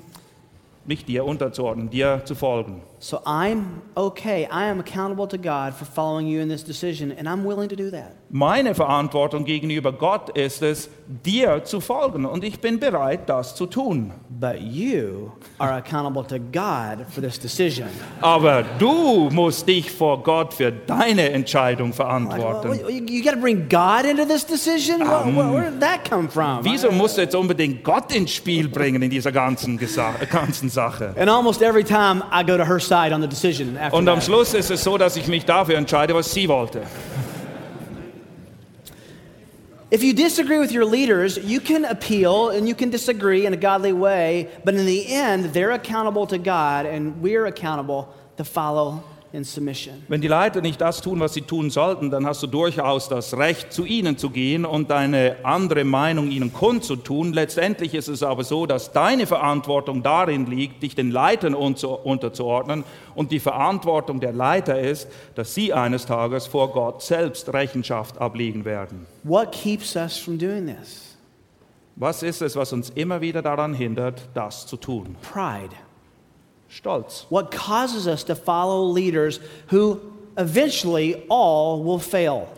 mich 0.86 1.04
dir 1.04 1.24
unterzuordnen, 1.24 1.90
dir 1.90 2.22
zu 2.24 2.34
folgen. 2.34 2.80
So 3.04 3.20
I'm 3.26 3.82
okay. 3.98 4.46
I 4.50 4.64
am 4.64 4.80
accountable 4.80 5.26
to 5.26 5.36
God 5.36 5.74
for 5.74 5.84
following 5.84 6.26
you 6.26 6.40
in 6.40 6.48
this 6.48 6.62
decision, 6.62 7.12
and 7.12 7.28
I'm 7.28 7.44
willing 7.44 7.68
to 7.68 7.76
do 7.76 7.90
that. 7.90 8.16
Meine 8.30 8.74
Verantwortung 8.74 9.44
gegenüber 9.44 9.92
Gott 9.92 10.30
ist 10.30 10.62
es, 10.62 10.88
dir 11.06 11.62
zu 11.64 11.80
folgen 11.80 12.24
und 12.24 12.42
ich 12.42 12.60
bin 12.60 12.80
bereit, 12.80 13.28
das 13.28 13.54
zu 13.54 13.66
tun. 13.66 14.12
But 14.30 14.58
you 14.60 15.32
are 15.58 15.74
accountable 15.74 16.24
to 16.24 16.38
God 16.38 17.06
for 17.10 17.22
this 17.22 17.38
decision. 17.38 17.88
Aber 18.22 18.64
du 18.78 19.28
musst 19.30 19.68
dich 19.68 19.90
vor 19.90 20.22
Gott 20.22 20.54
für 20.54 20.72
deine 20.72 21.30
Entscheidung 21.30 21.90
Like, 21.90 21.98
well, 21.98 22.06
verantworten. 22.06 23.06
you 23.06 23.22
got 23.22 23.34
to 23.34 23.40
bring 23.40 23.68
God 23.68 24.06
into 24.06 24.24
this 24.24 24.46
decision? 24.46 25.00
Well, 25.00 25.24
um, 25.24 25.36
well, 25.36 25.52
where 25.52 25.70
did 25.70 25.80
that 25.80 26.08
come 26.08 26.26
from? 26.30 26.64
Wieso 26.64 26.90
musst 26.90 27.18
du 27.18 27.20
jetzt 27.20 27.34
unbedingt 27.34 27.84
Gott 27.84 28.14
ins 28.14 28.32
Spiel 28.32 28.68
bringen 28.68 29.02
in 29.02 29.10
dieser 29.10 29.30
ganzen, 29.30 29.78
ganzen 29.78 30.70
Sache? 30.70 31.14
And 31.18 31.28
almost 31.28 31.60
every 31.60 31.84
time 31.84 32.24
I 32.32 32.42
go 32.42 32.56
to 32.56 32.64
her 32.64 32.80
side 32.80 32.93
on 32.94 33.20
the 33.20 33.28
decision 33.28 33.76
after 33.76 33.96
Und 33.96 34.08
am 34.08 34.16
that. 34.16 34.24
Schluss 34.24 34.54
ist 34.54 34.70
es 34.70 34.82
so, 34.82 34.96
dass 34.96 35.16
ich 35.16 35.26
mich 35.26 35.44
dafür 35.44 35.76
entscheide, 35.76 36.14
was 36.14 36.32
sie 36.32 36.48
wollte. 36.48 36.82
If 39.90 40.02
you 40.02 40.12
disagree 40.12 40.58
with 40.58 40.72
your 40.72 40.84
leaders, 40.84 41.36
you 41.36 41.60
can 41.60 41.84
appeal 41.84 42.50
and 42.50 42.66
you 42.66 42.74
can 42.74 42.90
disagree 42.90 43.46
in 43.46 43.52
a 43.52 43.56
godly 43.56 43.92
way, 43.92 44.48
but 44.64 44.74
in 44.74 44.86
the 44.86 45.06
end, 45.06 45.52
they're 45.52 45.72
accountable 45.72 46.26
to 46.26 46.38
God 46.38 46.86
and 46.86 47.22
we're 47.22 47.46
accountable 47.46 48.08
to 48.36 48.44
follow 48.44 49.04
in 49.34 49.42
submission. 49.42 49.94
Wenn 50.06 50.20
die 50.20 50.28
Leiter 50.28 50.60
nicht 50.60 50.80
das 50.80 51.00
tun, 51.00 51.18
was 51.18 51.34
sie 51.34 51.42
tun 51.42 51.68
sollten, 51.68 52.10
dann 52.10 52.24
hast 52.24 52.42
du 52.42 52.46
durchaus 52.46 53.08
das 53.08 53.36
Recht, 53.36 53.72
zu 53.72 53.84
ihnen 53.84 54.16
zu 54.16 54.30
gehen 54.30 54.64
und 54.64 54.90
deine 54.90 55.36
andere 55.42 55.84
Meinung 55.84 56.30
ihnen 56.30 56.52
kundzutun. 56.52 57.32
Letztendlich 57.32 57.94
ist 57.94 58.08
es 58.08 58.22
aber 58.22 58.44
so, 58.44 58.66
dass 58.66 58.92
deine 58.92 59.26
Verantwortung 59.26 60.04
darin 60.04 60.46
liegt, 60.46 60.82
dich 60.84 60.94
den 60.94 61.10
Leitern 61.10 61.54
unterzuordnen 61.54 62.84
und 63.16 63.32
die 63.32 63.40
Verantwortung 63.40 64.20
der 64.20 64.32
Leiter 64.32 64.78
ist, 64.78 65.08
dass 65.34 65.52
sie 65.52 65.72
eines 65.72 66.06
Tages 66.06 66.46
vor 66.46 66.70
Gott 66.70 67.02
selbst 67.02 67.52
Rechenschaft 67.52 68.18
ablegen 68.18 68.64
werden. 68.64 69.06
What 69.24 69.50
keeps 69.50 69.96
us 69.96 70.16
from 70.16 70.38
doing 70.38 70.66
this? 70.66 71.16
Was 71.96 72.22
ist 72.22 72.40
es, 72.40 72.56
was 72.56 72.72
uns 72.72 72.90
immer 72.90 73.20
wieder 73.20 73.42
daran 73.42 73.74
hindert, 73.74 74.28
das 74.34 74.66
zu 74.66 74.76
tun? 74.76 75.16
Pride. 75.22 75.74
Stolz. 76.74 77.26
What 77.30 77.52
causes 77.52 78.08
us 78.08 78.24
to 78.24 78.34
follow 78.34 78.82
leaders 78.82 79.38
who 79.68 80.00
eventually 80.36 81.22
all 81.28 81.84
will 81.84 82.00
fail? 82.00 82.48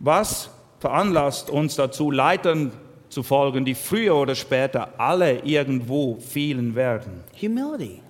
Was 0.00 0.48
veranlasst 0.80 1.50
uns 1.50 1.76
dazu, 1.76 2.10
Leitern 2.10 2.72
zu 3.08 3.22
folgen, 3.22 3.64
die 3.64 3.76
früher 3.76 4.16
oder 4.16 4.34
später 4.34 4.88
alle 4.98 5.38
irgendwo 5.44 6.16
fehlen 6.16 6.74
werden? 6.74 7.22
Humility. 7.40 8.02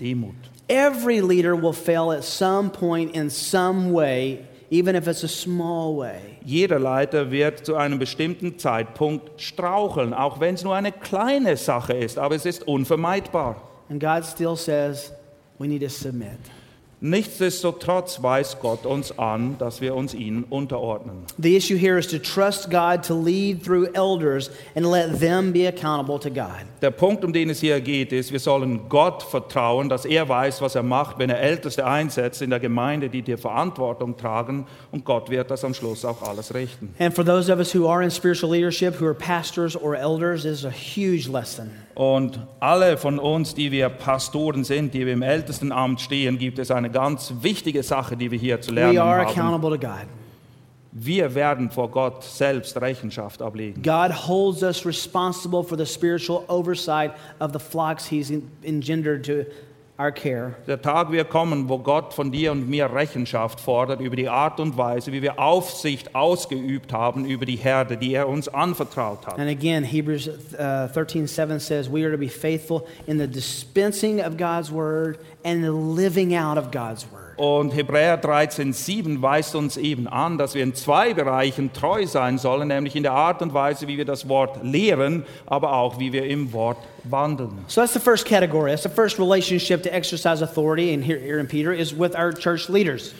Demut. 0.00 0.34
Every 0.68 1.20
leader 1.20 1.54
will 1.54 1.72
fail 1.72 2.10
at 2.10 2.24
some 2.24 2.70
point 2.70 3.14
in 3.14 3.30
some 3.30 3.92
way, 3.92 4.40
even 4.68 4.96
if 4.96 5.06
it's 5.06 5.22
a 5.22 5.28
small 5.28 5.96
way. 5.96 6.18
Jeder 6.44 6.80
Leiter 6.80 7.30
wird 7.30 7.64
zu 7.64 7.76
einem 7.76 8.00
bestimmten 8.00 8.58
Zeitpunkt 8.58 9.40
straucheln, 9.40 10.12
auch 10.12 10.40
wenn 10.40 10.56
es 10.56 10.64
nur 10.64 10.74
eine 10.74 10.90
kleine 10.90 11.56
Sache 11.56 11.92
ist, 11.92 12.18
aber 12.18 12.34
es 12.34 12.44
ist 12.44 12.66
unvermeidbar. 12.66 13.62
And 13.88 14.00
God 14.00 14.24
still 14.24 14.56
says 14.56 15.12
we 15.58 15.68
need 15.68 15.80
to 15.80 15.88
submit. 15.88 16.38
Nichtsdestotrotz 17.02 18.22
weist 18.22 18.58
Gott 18.60 18.86
uns 18.86 19.18
an, 19.18 19.56
dass 19.58 19.82
wir 19.82 19.94
uns 19.94 20.14
ihnen 20.14 20.44
unterordnen. 20.44 21.24
The 21.36 21.54
issue 21.54 21.76
here 21.76 21.98
is 21.98 22.06
to 22.06 22.18
trust 22.18 22.70
God 22.70 23.02
to 23.06 23.14
lead 23.14 23.62
through 23.62 23.90
elders 23.92 24.50
and 24.74 24.86
let 24.86 25.20
them 25.20 25.52
be 25.52 25.68
accountable 25.68 26.18
to 26.18 26.30
God. 26.30 26.64
Der 26.80 26.90
Punkt, 26.90 27.22
um 27.22 27.34
den 27.34 27.50
es 27.50 27.60
hier 27.60 27.82
geht, 27.82 28.12
ist, 28.12 28.32
wir 28.32 28.40
sollen 28.40 28.88
Gott 28.88 29.22
vertrauen, 29.22 29.90
dass 29.90 30.06
er 30.06 30.26
weiß, 30.26 30.62
was 30.62 30.74
er 30.74 30.82
macht, 30.82 31.18
wenn 31.18 31.28
er 31.28 31.38
Älteste 31.38 31.86
einsetzt 31.86 32.40
in 32.40 32.48
der 32.48 32.60
Gemeinde, 32.60 33.10
die 33.10 33.20
die 33.20 33.36
Verantwortung 33.36 34.16
tragen, 34.16 34.66
und 34.90 35.04
Gott 35.04 35.28
wird 35.28 35.50
das 35.50 35.64
am 35.64 35.74
Schluss 35.74 36.02
auch 36.06 36.22
alles 36.22 36.54
richten. 36.54 36.94
And 36.98 37.14
for 37.14 37.24
those 37.24 37.52
of 37.52 37.58
us 37.58 37.74
who 37.74 37.86
are 37.86 38.02
in 38.02 38.10
spiritual 38.10 38.50
leadership, 38.50 38.98
who 38.98 39.04
are 39.04 39.14
pastors 39.14 39.76
or 39.76 39.94
elders, 39.94 40.44
this 40.44 40.60
is 40.60 40.64
a 40.64 40.70
huge 40.70 41.28
lesson. 41.28 41.70
Und 41.96 42.38
alle 42.60 42.98
von 42.98 43.18
uns, 43.18 43.54
die 43.54 43.72
wir 43.72 43.88
Pastoren 43.88 44.64
sind, 44.64 44.92
die 44.92 45.06
wir 45.06 45.14
im 45.14 45.22
Ältestenamt 45.22 45.98
stehen, 46.02 46.36
gibt 46.38 46.58
es 46.58 46.70
eine 46.70 46.90
ganz 46.90 47.32
wichtige 47.40 47.82
Sache, 47.82 48.18
die 48.18 48.30
wir 48.30 48.38
hier 48.38 48.60
zu 48.60 48.70
lernen 48.72 48.96
We 48.96 49.02
are 49.02 49.20
haben. 49.24 49.30
accountable 49.30 49.70
to 49.70 49.78
God. 49.86 50.06
Wir 50.92 51.34
werden 51.34 51.70
vor 51.70 51.90
Gott 51.90 52.22
selbst 52.22 52.78
Rechenschaft 52.80 53.40
ablegen. 53.40 53.82
God 53.82 54.28
holds 54.28 54.62
us 54.62 54.84
responsible 54.84 55.62
for 55.64 55.76
the 55.78 55.86
spiritual 55.86 56.44
oversight 56.48 57.12
of 57.40 57.52
the 57.54 57.58
flocks 57.58 58.06
He's 58.06 58.30
en- 58.30 58.50
engendered 58.62 59.24
to 59.24 59.44
our 59.98 60.12
care. 60.12 60.54
Der 60.66 60.80
Tag 60.80 61.10
wird 61.10 61.30
kommen, 61.30 61.68
wo 61.68 61.78
Gott 61.78 62.12
von 62.12 62.30
dir 62.30 62.52
und 62.52 62.68
mir 62.68 62.92
Rechenschaft 62.92 63.60
fordert 63.60 64.00
über 64.00 64.16
die 64.16 64.28
Art 64.28 64.60
und 64.60 64.76
Weise, 64.76 65.12
wie 65.12 65.22
wir 65.22 65.38
Aufsicht 65.38 66.14
ausgeübt 66.14 66.92
haben 66.92 67.24
über 67.24 67.46
die 67.46 67.56
Herde, 67.56 67.96
die 67.96 68.14
er 68.14 68.28
uns 68.28 68.48
anvertraut 68.48 69.26
hat. 69.26 69.38
And 69.38 69.50
again, 69.50 69.84
Hebrews 69.84 70.28
uh, 70.28 70.88
13 70.88 71.26
7 71.26 71.60
says, 71.60 71.90
We 71.90 72.04
are 72.04 72.12
to 72.12 72.18
be 72.18 72.28
faithful 72.28 72.86
in 73.06 73.18
the 73.18 73.26
dispensing 73.26 74.20
of 74.20 74.36
God's 74.36 74.70
word 74.70 75.18
and 75.44 75.62
the 75.62 75.72
living 75.72 76.34
out 76.34 76.58
of 76.58 76.70
God's 76.70 77.06
word. 77.10 77.25
Und 77.36 77.74
Hebräer 77.74 78.18
13,7 78.22 79.20
weist 79.20 79.54
uns 79.54 79.76
eben 79.76 80.08
an, 80.08 80.38
dass 80.38 80.54
wir 80.54 80.62
in 80.62 80.74
zwei 80.74 81.12
Bereichen 81.12 81.70
treu 81.72 82.06
sein 82.06 82.38
sollen, 82.38 82.68
nämlich 82.68 82.96
in 82.96 83.02
der 83.02 83.12
Art 83.12 83.42
und 83.42 83.52
Weise, 83.52 83.88
wie 83.88 83.98
wir 83.98 84.06
das 84.06 84.26
Wort 84.28 84.60
lehren, 84.62 85.26
aber 85.44 85.74
auch 85.74 85.98
wie 85.98 86.14
wir 86.14 86.24
im 86.24 86.54
Wort 86.54 86.78
wandeln. 87.04 87.52
So 87.66 87.82
that's 87.82 87.92
the 87.92 88.00
first 88.00 88.24
category. 88.24 88.70
That's 88.70 88.84
the 88.84 88.88
first 88.88 89.18
relationship 89.18 89.82
to 89.82 89.90
exercise 89.90 90.42
authority, 90.42 90.94
and 90.94 91.04
here, 91.04 91.18
here 91.18 91.38
in 91.38 91.46
Peter, 91.46 91.74
is 91.74 91.92
with 91.92 92.14
our 92.16 92.32
church 92.32 92.70
leaders. 92.70 93.12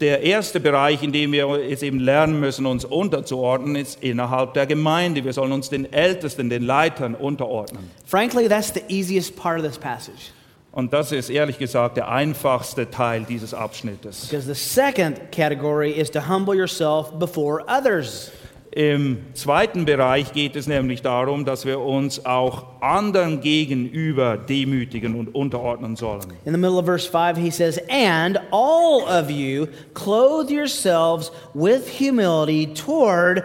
Der 0.00 0.22
erste 0.22 0.60
Bereich, 0.60 1.02
in 1.02 1.12
dem 1.12 1.32
wir 1.32 1.68
jetzt 1.68 1.82
eben 1.82 1.98
lernen 1.98 2.38
müssen, 2.38 2.66
uns 2.66 2.84
unterzuordnen, 2.84 3.74
ist 3.74 4.02
innerhalb 4.02 4.54
der 4.54 4.66
Gemeinde. 4.66 5.24
Wir 5.24 5.32
sollen 5.32 5.50
uns 5.52 5.68
den 5.68 5.92
Ältesten, 5.92 6.48
den 6.48 6.62
Leitern 6.62 7.16
unterordnen. 7.16 7.90
Frankly, 8.06 8.48
that's 8.48 8.72
the 8.72 8.82
easiest 8.88 9.36
part 9.36 9.58
of 9.58 9.66
this 9.66 9.76
passage. 9.76 10.32
Und 10.78 10.92
das 10.92 11.10
ist 11.10 11.28
ehrlich 11.28 11.58
gesagt 11.58 11.96
der 11.96 12.08
einfachste 12.08 12.88
Teil 12.88 13.26
dieses 13.28 13.52
Abschnittes. 13.52 14.28
Because 14.28 14.46
the 14.46 14.54
second 14.54 15.32
category 15.32 15.90
is 15.90 16.08
to 16.08 16.20
humble 16.20 16.54
yourself 16.54 17.10
before 17.18 17.64
others. 17.66 18.30
Im 18.70 19.18
zweiten 19.34 19.86
Bereich 19.86 20.32
geht 20.32 20.54
es 20.54 20.68
nämlich 20.68 21.02
darum, 21.02 21.44
dass 21.44 21.66
wir 21.66 21.80
uns 21.80 22.24
auch 22.24 22.80
anderen 22.80 23.40
gegenüber 23.40 24.36
demütigen 24.36 25.16
und 25.18 25.34
unterordnen 25.34 25.96
sollen. 25.96 26.22
In 26.44 26.52
the 26.52 26.58
middle 26.60 26.78
of 26.78 26.84
verse 26.84 27.10
5, 27.10 27.36
he 27.36 27.50
says, 27.50 27.80
And 27.90 28.38
all 28.52 29.02
of 29.08 29.28
you 29.30 29.66
clothe 29.94 30.48
yourselves 30.48 31.32
with 31.54 31.88
humility 31.88 32.72
toward 32.72 33.42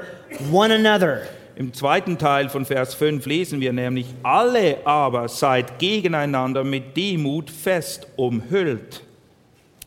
one 0.51 0.71
another. 0.71 1.23
Im 1.55 1.71
zweiten 1.71 2.17
Teil 2.17 2.49
von 2.49 2.65
Vers 2.65 2.95
5 2.95 3.25
lesen 3.27 3.61
wir 3.61 3.73
nämlich, 3.73 4.07
alle 4.23 4.85
aber 4.85 5.27
seid 5.27 5.77
gegeneinander 5.77 6.63
mit 6.63 6.97
Demut 6.97 7.51
fest 7.51 8.07
umhüllt. 8.15 9.03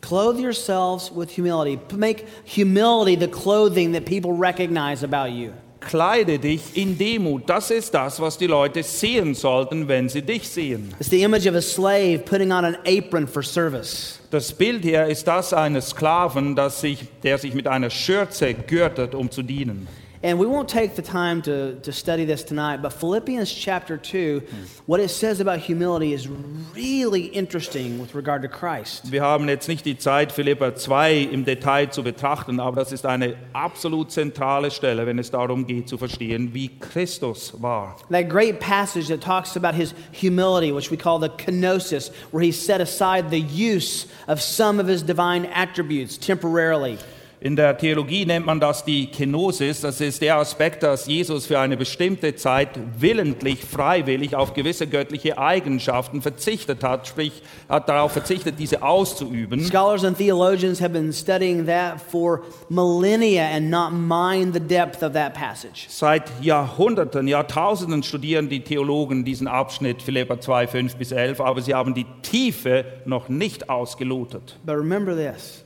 Clothe 0.01 0.41
yourselves 0.41 1.11
with 1.13 1.37
humility. 1.37 1.81
Make 1.97 2.25
humility 2.45 3.17
the 3.19 3.27
clothing 3.27 3.93
that 3.95 4.05
people 4.05 4.31
recognize 4.33 5.03
about 5.03 5.33
you. 5.33 5.51
Kleide 5.81 6.39
dich 6.39 6.77
in 6.77 6.97
Demut. 6.97 7.49
Das 7.49 7.71
ist 7.71 7.93
das, 7.93 8.21
was 8.21 8.39
die 8.39 8.47
Leute 8.47 8.85
sehen 8.85 9.35
sollten, 9.35 9.89
wenn 9.89 10.09
sie 10.09 10.23
dich 10.23 10.49
sehen. 10.49 10.95
It's 11.01 11.11
the 11.11 11.23
image 11.23 11.49
of 11.49 11.57
a 11.57 11.61
slave 11.61 12.21
putting 12.21 12.53
on 12.53 12.65
an 12.65 12.77
apron 12.87 13.27
for 13.27 13.43
service. 13.43 14.21
Das 14.31 14.53
Bild 14.53 14.83
hier 14.83 15.07
ist 15.07 15.27
das 15.27 15.53
eines 15.53 15.91
Sklaven, 15.91 16.55
das 16.55 16.81
sich, 16.81 17.07
der 17.25 17.39
sich 17.39 17.55
mit 17.55 17.67
einer 17.67 17.91
Schürze 17.91 18.55
gürtet, 18.55 19.15
um 19.15 19.31
zu 19.31 19.43
dienen. 19.43 19.89
And 20.27 20.41
we 20.41 20.47
won't 20.47 20.69
take 20.69 20.97
the 20.97 21.03
time 21.03 21.41
to, 21.43 21.79
to 21.83 21.93
study 21.93 22.25
this 22.25 22.43
tonight, 22.43 22.83
but 22.83 22.93
Philippians 22.93 23.49
chapter 23.49 23.97
2, 23.97 24.41
hmm. 24.41 24.57
what 24.87 24.99
it 24.99 25.11
says 25.11 25.39
about 25.39 25.61
humility 25.61 26.13
is 26.13 26.27
really 26.75 27.27
interesting 27.27 28.01
with 28.01 28.13
regard 28.13 28.43
to 28.43 28.49
Christ. 28.49 29.13
Wir 29.13 29.23
haben 29.23 29.49
jetzt 29.49 29.69
nicht 29.69 29.85
die 29.85 29.97
Zeit, 29.97 30.33
Philippa 30.33 30.75
2 30.75 31.29
im 31.31 31.45
Detail 31.45 31.93
zu 31.93 32.03
betrachten, 32.03 32.59
aber 32.59 32.75
das 32.75 32.91
ist 32.91 33.07
eine 33.07 33.37
absolut 33.53 34.11
zentrale 34.11 34.73
Stelle, 34.73 35.07
wenn 35.07 35.21
es 35.21 35.31
darum 35.31 35.65
geht 35.65 35.89
zu 35.89 35.97
verstehen, 35.97 36.53
wie 36.53 36.77
Christus 36.77 37.63
war. 37.63 37.95
That 38.11 38.29
great 38.29 38.59
passage 38.59 39.07
that 39.07 39.21
talks 39.21 39.57
about 39.57 39.77
his 39.77 39.95
humility, 40.11 40.73
which 40.75 40.91
we 40.91 40.97
call 40.97 41.21
the 41.21 41.29
kenosis, 41.29 42.11
where 42.33 42.43
he 42.43 42.51
set 42.51 42.81
aside 42.81 43.31
the 43.31 43.39
use 43.39 44.09
of 44.27 44.43
some 44.43 44.83
of 44.83 44.89
his 44.89 45.05
divine 45.05 45.47
attributes 45.55 46.19
temporarily. 46.19 46.99
In 47.47 47.55
der 47.55 47.79
Theologie 47.79 48.27
nennt 48.27 48.45
man 48.45 48.59
das 48.59 48.85
die 48.85 49.07
Kenosis. 49.07 49.81
Das 49.81 50.01
ist 50.01 50.21
der 50.21 50.39
Aspekt, 50.39 50.83
dass 50.83 51.07
Jesus 51.07 51.47
für 51.47 51.61
eine 51.61 51.77
bestimmte 51.77 52.35
Zeit 52.35 52.71
willentlich, 52.99 53.65
freiwillig 53.65 54.35
auf 54.35 54.53
gewisse 54.53 54.89
göttliche 54.89 55.39
Eigenschaften 55.39 56.23
verzichtet 56.23 56.83
hat, 56.83 57.07
sprich 57.07 57.45
hat 57.69 57.89
darauf 57.89 58.11
verzichtet, 58.11 58.57
diese 58.59 58.83
auszuüben. 58.83 59.61
Scholars 59.61 60.03
and 60.03 60.19
theologians 60.19 60.81
have 60.81 60.93
been 60.93 61.13
studying 61.13 61.65
that 61.67 62.01
for 62.01 62.43
millennia 62.69 63.45
and 63.55 63.71
not 63.71 63.93
mined 63.93 64.53
the 64.53 64.59
depth 64.59 65.05
of 65.05 65.13
that 65.13 65.33
passage. 65.33 65.87
Seit 65.89 66.25
Jahrhunderten, 66.43 67.29
Jahrtausenden 67.29 68.03
studieren 68.03 68.49
die 68.49 68.65
Theologen 68.65 69.25
diesen 69.25 69.47
Abschnitt 69.47 70.03
Philipper 70.03 70.41
2, 70.41 70.67
5 70.67 70.97
bis 70.97 71.13
11, 71.13 71.41
aber 71.41 71.63
sie 71.63 71.75
haben 71.75 71.95
die 71.95 72.07
Tiefe 72.23 72.85
noch 73.05 73.29
nicht 73.29 73.71
ausgelotet. 73.71 74.59
But 74.65 74.75
remember 74.75 75.15
this 75.15 75.65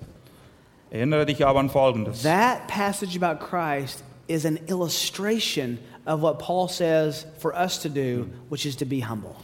Erinnere 0.91 1.26
dich 1.26 1.47
aber 1.47 1.61
an 1.61 1.70
Folgendes. 1.70 2.22
that 2.22 2.66
passage 2.68 3.16
about 3.16 3.45
Christ 3.45 4.03
is 4.28 4.45
an 4.45 4.59
illustration 4.68 5.78
of 6.07 6.22
what 6.22 6.38
Paul 6.38 6.68
says 6.68 7.26
for 7.38 7.55
us 7.55 7.78
to 7.82 7.88
do, 7.88 8.28
which 8.49 8.66
is 8.66 8.76
to 8.76 8.84
be 8.84 9.01
humble. 9.01 9.36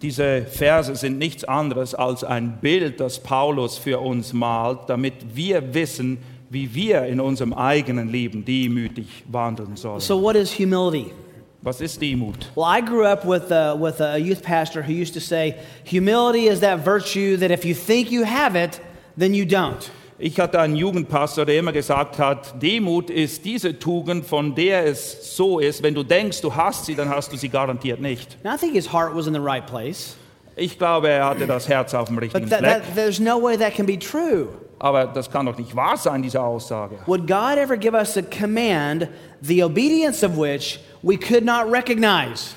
Diese 0.00 0.42
Verse 0.46 0.94
sind 0.94 1.18
nichts 1.18 1.44
anderes 1.44 1.94
als 1.94 2.22
ein 2.22 2.58
Bild, 2.60 3.00
das 3.00 3.18
Paulus 3.18 3.78
für 3.78 3.98
uns 4.00 4.32
malt, 4.32 4.88
damit 4.88 5.14
wir 5.34 5.74
wissen, 5.74 6.18
wie 6.50 6.72
wir 6.72 7.04
in 7.06 7.20
unserem 7.20 7.52
eigenen 7.52 8.08
Leben 8.08 8.44
demütig 8.44 9.24
wandeln 9.26 9.76
sollen. 9.76 10.00
So, 10.00 10.22
what 10.22 10.36
is 10.36 10.52
humility? 10.56 11.10
Was 11.62 11.80
ist 11.80 12.00
Demut? 12.00 12.48
Well, 12.54 12.64
I 12.64 12.80
grew 12.80 13.04
up 13.04 13.24
with 13.24 13.50
a, 13.50 13.74
with 13.74 14.00
a 14.00 14.16
youth 14.18 14.42
pastor 14.42 14.82
who 14.82 14.92
used 14.92 15.14
to 15.14 15.20
say, 15.20 15.56
humility 15.84 16.46
is 16.46 16.60
that 16.60 16.84
virtue 16.84 17.36
that 17.38 17.50
if 17.50 17.64
you 17.64 17.74
think 17.74 18.12
you 18.12 18.24
have 18.24 18.54
it, 18.54 18.80
then 19.16 19.34
you 19.34 19.44
don't. 19.44 19.90
Ich 20.20 20.40
hatte 20.40 20.58
einen 20.58 20.74
Jugendpastor, 20.74 21.46
der 21.46 21.60
immer 21.60 21.70
gesagt 21.72 22.18
hat, 22.18 22.60
Demut 22.60 23.08
ist 23.08 23.44
diese 23.44 23.78
Tugend, 23.78 24.26
von 24.26 24.56
der 24.56 24.84
es 24.84 25.36
so 25.36 25.60
ist, 25.60 25.80
wenn 25.84 25.94
du 25.94 26.02
denkst, 26.02 26.40
du 26.40 26.52
hast 26.56 26.86
sie, 26.86 26.96
dann 26.96 27.08
hast 27.08 27.32
du 27.32 27.36
sie 27.36 27.48
garantiert 27.48 28.00
nicht. 28.00 28.36
Now, 28.42 28.54
I 28.54 28.58
think 28.58 28.72
his 28.74 28.92
heart 28.92 29.14
was 29.14 29.28
in 29.28 29.34
the 29.34 29.40
right 29.40 29.64
place, 29.64 30.16
Ich 30.56 30.76
glaube, 30.76 31.08
er 31.08 31.24
hatte 31.24 31.46
das 31.46 31.68
Herz 31.68 31.94
auf 31.94 32.08
dem 32.08 32.18
richtigen 32.18 32.42
but 32.42 32.50
that, 32.50 32.58
Fleck. 32.58 32.82
that, 32.82 32.94
there's 32.96 33.20
no 33.20 33.40
way 33.40 33.56
that 33.56 33.76
can 33.76 33.86
be 33.86 33.96
true. 33.96 34.48
Aber 34.80 35.06
das 35.06 35.30
kann 35.30 35.46
doch 35.46 35.56
nicht 35.56 35.76
wahr 35.76 35.96
sein, 35.96 36.20
diese 36.20 36.42
Aussage. 36.42 36.96
Would 37.06 37.28
God 37.28 37.56
ever 37.56 37.76
give 37.76 37.94
us 37.94 38.16
a 38.16 38.22
command, 38.22 39.08
the 39.40 39.62
obedience 39.62 40.24
of 40.24 40.36
which 40.36 40.80
we 41.02 41.16
could 41.16 41.44
not 41.44 41.70
recognize? 41.70 42.54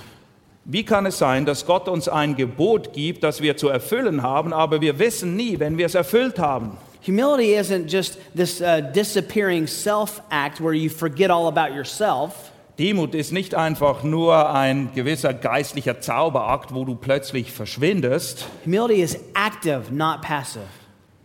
Wie 0.65 0.83
kann 0.83 1.05
es 1.05 1.19
sein, 1.19 1.45
dass 1.45 1.63
Gott 1.67 1.87
uns 1.87 2.07
ein 2.09 2.35
Gebot 2.35 2.93
gibt, 2.93 3.23
das 3.23 3.39
wir 3.39 3.55
zu 3.55 3.69
erfüllen 3.69 4.23
haben, 4.23 4.51
aber 4.51 4.81
wir 4.81 4.97
wissen 4.97 5.35
nie, 5.35 5.59
wenn 5.59 5.77
wir 5.77 5.85
es 5.85 5.93
erfüllt 5.93 6.39
haben? 6.39 6.77
Humility 7.01 7.55
isn't 7.55 7.87
just 7.87 8.17
this 8.35 8.61
uh, 8.61 8.81
disappearing 8.81 9.67
self 9.67 10.21
act 10.29 10.59
where 10.59 10.73
you 10.73 10.89
forget 10.89 11.31
all 11.31 11.47
about 11.47 11.73
yourself. 11.73 12.51
Demut 12.77 13.15
ist 13.15 13.31
nicht 13.31 13.53
einfach 13.53 14.03
nur 14.03 14.53
ein 14.53 14.91
gewisser 14.95 15.33
geistlicher 15.33 15.99
Zauberakt, 15.99 16.73
wo 16.73 16.85
du 16.85 16.95
plötzlich 16.95 17.51
verschwindest. 17.51 18.45
Humility 18.63 19.01
is 19.01 19.17
active, 19.35 19.91
not 19.91 20.21
passive. 20.21 20.67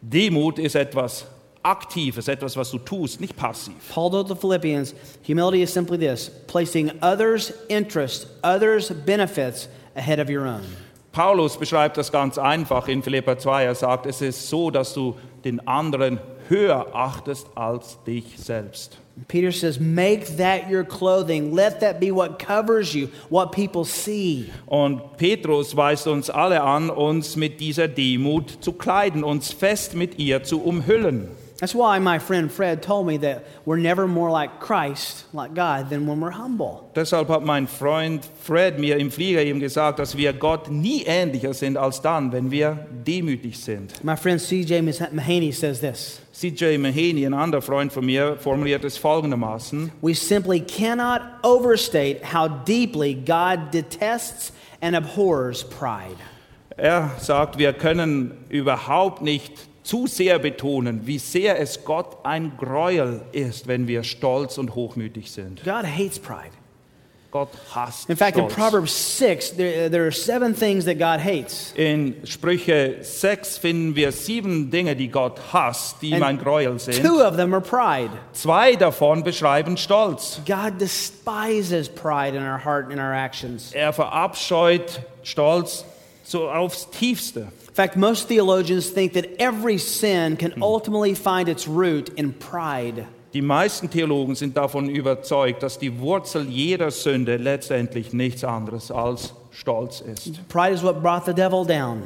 Demut 0.02 0.58
ist 0.58 0.74
etwas 0.74 1.26
Aktives, 1.62 2.28
etwas, 2.28 2.56
was 2.56 2.70
du 2.70 2.78
tust, 2.78 3.20
nicht 3.20 3.36
passiv. 3.36 3.74
Paul 3.92 4.10
told 4.10 4.28
the 4.28 4.36
Philippians 4.36 4.94
humility 5.26 5.62
is 5.62 5.72
simply 5.72 5.98
this 5.98 6.30
placing 6.46 6.92
others' 7.02 7.52
interests, 7.68 8.26
others' 8.44 8.90
benefits 9.04 9.68
ahead 9.96 10.20
of 10.20 10.30
your 10.30 10.46
own. 10.46 10.62
Paulus 11.10 11.56
beschreibt 11.56 11.96
das 11.96 12.12
ganz 12.12 12.38
einfach 12.38 12.86
in 12.86 13.02
Philippa 13.02 13.38
2. 13.38 13.64
Er 13.64 13.74
sagt, 13.74 14.06
es 14.06 14.20
ist 14.20 14.48
so, 14.48 14.70
dass 14.70 14.94
du 14.94 15.16
den 15.46 15.66
anderen 15.66 16.20
höher 16.48 16.94
achtest 16.94 17.46
als 17.54 17.98
dich 18.04 18.36
selbst. 18.36 18.98
Peter 19.28 19.50
says, 19.50 19.80
Make 19.80 20.36
that 20.36 20.70
your 20.70 20.84
clothing. 20.84 21.54
Let 21.54 21.80
that 21.80 21.98
be 21.98 22.14
what 22.14 22.38
covers 22.38 22.94
you, 22.94 23.08
what 23.30 23.50
people 23.50 23.84
see. 23.84 24.50
Und 24.66 25.16
Petrus 25.16 25.74
weist 25.74 26.06
uns 26.06 26.28
alle 26.28 26.60
an, 26.62 26.90
uns 26.90 27.34
mit 27.36 27.60
dieser 27.60 27.88
Demut 27.88 28.58
zu 28.60 28.72
kleiden, 28.72 29.24
uns 29.24 29.52
fest 29.52 29.94
mit 29.94 30.18
ihr 30.18 30.42
zu 30.42 30.62
umhüllen. 30.62 31.28
That's 31.58 31.74
why 31.74 31.98
my 31.98 32.18
friend 32.18 32.52
Fred 32.52 32.82
told 32.82 33.06
me 33.06 33.16
that 33.18 33.44
we're 33.64 33.78
never 33.78 34.06
more 34.06 34.30
like 34.30 34.60
Christ, 34.60 35.24
like 35.32 35.54
God, 35.54 35.88
than 35.88 36.06
when 36.06 36.20
we're 36.20 36.30
humble. 36.30 36.90
Deshalb 36.94 37.28
hat 37.28 37.42
mein 37.42 37.66
Freund 37.66 38.24
Fred 38.42 38.78
mir 38.78 38.98
im 38.98 39.10
Flieger 39.10 39.42
eben 39.42 39.60
gesagt, 39.60 39.98
dass 39.98 40.16
wir 40.16 40.32
Gott 40.32 40.70
nie 40.70 41.04
ähnlicher 41.04 41.54
sind 41.54 41.76
als 41.76 42.02
dann, 42.02 42.32
wenn 42.32 42.50
wir 42.50 42.86
demütig 43.06 43.58
sind. 43.58 44.04
My 44.04 44.16
friend 44.16 44.40
C.J. 44.40 44.82
Mahaney 45.12 45.52
says 45.52 45.80
this 45.80 46.20
CJ 46.38 46.76
Mahaney, 46.76 47.24
ein 47.24 47.32
anderer 47.32 47.62
Freund 47.62 47.90
von 47.90 48.04
mir, 48.04 48.36
formuliert 48.36 48.84
es 48.84 48.98
folgendermaßen. 48.98 49.90
We 50.02 50.12
simply 50.12 50.60
cannot 50.60 51.22
overstate 51.42 52.22
how 52.34 52.46
deeply 52.46 53.14
God 53.14 53.70
detests 53.72 54.52
and 54.82 54.94
abhors 54.94 55.64
pride. 55.64 56.18
Er 56.76 57.12
sagt, 57.18 57.56
wir 57.56 57.72
können 57.72 58.32
überhaupt 58.50 59.22
nicht 59.22 59.52
zu 59.86 60.06
sehr 60.06 60.38
betonen, 60.38 61.06
wie 61.06 61.18
sehr 61.18 61.60
es 61.60 61.84
Gott 61.84 62.18
ein 62.24 62.52
Gräuel 62.58 63.22
ist, 63.32 63.68
wenn 63.68 63.86
wir 63.86 64.02
stolz 64.02 64.58
und 64.58 64.74
hochmütig 64.74 65.30
sind. 65.30 65.62
God 65.64 65.84
hates 65.84 66.18
pride. 66.18 66.50
Gott 67.30 67.50
hasst 67.74 68.08
In 68.08 68.16
fact, 68.16 68.36
in 68.36 68.44
Stolz. 68.44 68.54
Proverbs 68.54 69.18
6, 69.18 69.56
there, 69.56 69.90
there 69.90 70.04
are 70.04 70.12
seven 70.12 70.54
things 70.54 70.86
that 70.86 70.98
God 70.98 71.20
hates. 71.20 71.72
In 71.76 72.16
Sprüche 72.24 72.96
6 73.02 73.58
finden 73.58 73.94
wir 73.94 74.10
sieben 74.10 74.70
Dinge, 74.70 74.96
die 74.96 75.08
Gott 75.08 75.38
hasst, 75.52 76.00
die 76.02 76.10
ihm 76.10 76.22
ein 76.22 76.38
Gräuel 76.38 76.78
sind. 76.78 77.04
Two 77.04 77.22
of 77.22 77.36
them 77.36 77.52
are 77.52 77.60
pride. 77.60 78.10
Zwei 78.32 78.74
davon 78.74 79.22
beschreiben 79.22 79.76
Stolz. 79.76 80.40
God 80.46 80.80
despises 80.80 81.88
pride 81.88 82.36
in 82.36 82.42
our 82.42 82.64
heart 82.64 82.84
and 82.84 82.94
in 82.94 82.98
our 82.98 83.12
actions. 83.12 83.72
Er 83.72 83.92
verabscheut 83.92 85.00
Stolz 85.22 85.84
so 86.24 86.50
aufs 86.50 86.88
Tiefste. 86.90 87.48
In 87.76 87.82
fact, 87.84 87.96
most 87.98 88.26
theologians 88.26 88.88
think 88.88 89.12
that 89.12 89.38
every 89.38 89.76
sin 89.76 90.38
can 90.38 90.54
ultimately 90.62 91.14
find 91.14 91.46
its 91.46 91.68
root 91.68 92.08
in 92.16 92.32
pride. 92.32 93.06
Die 93.34 93.42
meisten 93.42 93.90
Theologen 93.90 94.34
sind 94.34 94.56
davon 94.56 94.88
überzeugt, 94.88 95.62
dass 95.62 95.78
die 95.78 96.00
Wurzel 96.00 96.48
jeder 96.48 96.90
Sünde 96.90 97.36
letztendlich 97.36 98.14
nichts 98.14 98.44
anderes 98.44 98.90
als 98.90 99.34
Stolz 99.50 100.00
ist. 100.00 100.48
Pride 100.48 100.72
is 100.72 100.82
what 100.82 101.02
brought 101.02 101.26
the 101.26 101.34
devil 101.34 101.66
down. 101.66 102.04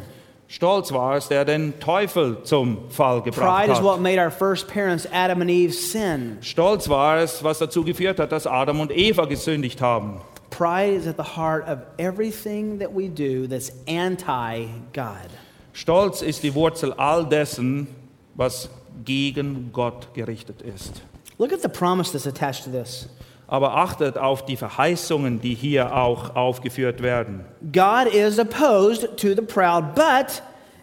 Stolz 0.48 0.90
war 0.90 1.14
es, 1.14 1.28
der 1.28 1.44
den 1.44 1.78
Teufel 1.78 2.42
zum 2.42 2.90
Fall 2.90 3.22
gebracht 3.22 3.68
Pride 3.68 3.72
is 3.72 3.80
what 3.80 3.98
hat. 3.98 4.02
made 4.02 4.18
our 4.18 4.32
first 4.32 4.66
parents, 4.66 5.06
Adam 5.12 5.40
and 5.40 5.50
Eve, 5.52 5.72
sin. 5.72 6.38
Stolz 6.40 6.88
war 6.88 7.18
es, 7.18 7.44
was 7.44 7.60
dazu 7.60 7.84
geführt 7.84 8.18
hat, 8.18 8.32
dass 8.32 8.48
Adam 8.48 8.80
und 8.80 8.90
Eva 8.90 9.24
gesündigt 9.26 9.80
haben. 9.80 10.20
Pride 10.50 10.96
is 10.96 11.06
at 11.06 11.16
the 11.16 11.36
heart 11.36 11.68
of 11.68 11.78
everything 11.96 12.80
that 12.80 12.92
we 12.92 13.08
do 13.08 13.46
that's 13.46 13.70
anti 13.86 14.66
God. 14.92 15.30
Stolz 15.72 16.22
ist 16.22 16.42
die 16.42 16.54
Wurzel 16.54 16.92
all 16.94 17.26
dessen, 17.28 17.86
was 18.34 18.68
gegen 19.04 19.70
Gott 19.72 20.12
gerichtet 20.14 20.62
ist. 20.62 21.02
Look 21.38 21.52
at 21.52 21.62
the 21.62 21.68
promise 21.68 22.12
that's 22.12 22.26
attached 22.26 22.64
to 22.64 22.70
this. 22.70 23.08
Aber 23.46 23.76
achtet 23.76 24.16
auf 24.16 24.44
die 24.44 24.56
Verheißungen, 24.56 25.40
die 25.40 25.54
hier 25.54 25.96
auch 25.96 26.36
aufgeführt 26.36 27.02
werden. 27.02 27.44
God 27.72 28.12
is 28.12 28.38
opposed 28.38 29.16
to 29.16 29.34
the 29.34 29.42
proud, 29.42 29.94
but 29.94 30.42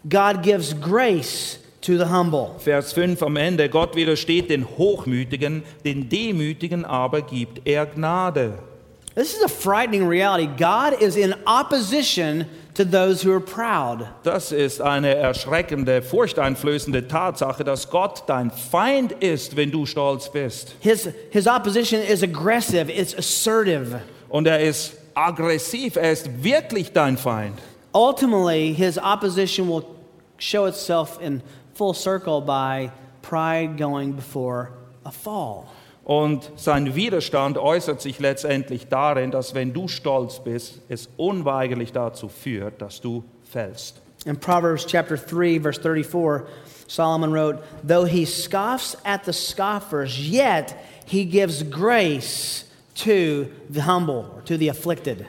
God 0.09 0.43
gives 0.43 0.73
grace 0.79 1.59
to 1.81 1.97
the 1.97 2.05
humble. 2.05 2.55
Vers 2.59 2.91
5 2.93 3.21
am 3.23 3.37
Ende, 3.37 3.69
Gott 3.69 3.95
widersteht 3.95 4.49
den 4.49 4.67
Hochmütigen, 4.77 5.63
den 5.85 6.09
Demütigen 6.09 6.83
aber 6.83 7.21
gibt 7.21 7.61
er 7.65 7.85
Gnade. 7.85 8.59
This 9.15 9.35
is 9.35 9.43
a 9.43 9.47
frightening 9.47 10.07
reality. 10.07 10.45
God 10.45 11.01
is 11.01 11.15
in 11.15 11.33
opposition 11.45 12.45
to 12.77 12.85
those 12.85 13.23
who 13.23 13.33
are 13.33 13.39
proud. 13.39 14.07
Das 14.23 14.51
ist 14.51 14.81
eine 14.81 15.15
erschreckende, 15.15 16.03
furchteinflößende 16.03 17.07
Tatsache, 17.07 17.63
dass 17.63 17.89
Gott 17.89 18.23
dein 18.27 18.51
Feind 18.51 19.11
ist, 19.13 19.55
wenn 19.55 19.71
du 19.71 19.85
stolz 19.87 20.29
bist. 20.31 20.75
His, 20.79 21.09
his 21.31 21.47
opposition 21.47 21.99
is 22.01 22.21
aggressive, 22.21 22.91
it's 22.91 23.15
assertive. 23.15 23.99
Und 24.29 24.47
er 24.47 24.59
ist 24.59 24.93
aggressiv, 25.15 25.95
er 25.95 26.11
ist 26.11 26.43
wirklich 26.43 26.93
dein 26.93 27.17
Feind. 27.17 27.59
Ultimately, 27.93 28.73
his 28.73 28.99
opposition 28.99 29.67
will 29.67 29.83
show 30.37 30.67
itself 30.67 31.19
in 31.19 31.41
full 31.73 31.95
circle 31.95 32.41
by 32.41 32.91
pride 33.23 33.75
going 33.77 34.13
before 34.13 34.69
a 35.03 35.11
fall. 35.11 35.65
Und 36.07 36.53
sein 36.55 36.95
Widerstand 36.95 37.57
äußert 37.57 37.99
sich 37.99 38.19
letztendlich 38.19 38.87
darin, 38.87 39.29
dass 39.29 39.53
wenn 39.53 39.73
du 39.73 39.89
stolz 39.89 40.39
bist, 40.39 40.79
es 40.87 41.09
unweigerlich 41.17 41.91
dazu 41.91 42.29
führt, 42.29 42.81
dass 42.81 43.01
du 43.01 43.25
fällst. 43.43 44.01
In 44.25 44.39
Proverbs 44.39 44.85
chapter 44.85 45.17
3, 45.17 45.59
verse 45.59 45.81
34, 45.81 46.47
Solomon 46.87 47.33
wrote, 47.33 47.61
Though 47.85 48.05
he 48.05 48.23
scoffs 48.25 48.95
at 49.03 49.25
the 49.25 49.33
scoffers, 49.33 50.17
yet 50.17 50.73
he 51.05 51.25
gives 51.25 51.61
grace 51.61 52.63
to 53.03 53.47
the 53.69 53.81
humble, 53.81 54.41
to 54.45 54.55
the 54.55 54.69
afflicted. 54.69 55.25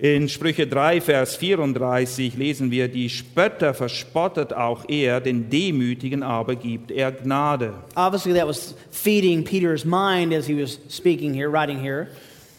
In 0.00 0.28
Sprüche 0.28 0.68
3, 0.68 1.00
Vers 1.00 1.34
34 1.34 2.36
lesen 2.36 2.70
wir, 2.70 2.86
die 2.86 3.10
Spötter 3.10 3.74
verspottet 3.74 4.52
auch 4.52 4.84
er, 4.88 5.20
den 5.20 5.50
Demütigen 5.50 6.22
aber 6.22 6.54
gibt 6.54 6.92
er 6.92 7.10
Gnade. 7.10 7.74
Obviously, 7.96 8.32
that 8.32 8.46
was 8.46 8.76
feeding 8.92 9.42
Peter's 9.42 9.84
mind 9.84 10.32
as 10.32 10.46
he 10.46 10.54
was 10.54 10.78
speaking 10.88 11.34
here, 11.34 11.50
writing 11.50 11.80
here. 11.80 12.06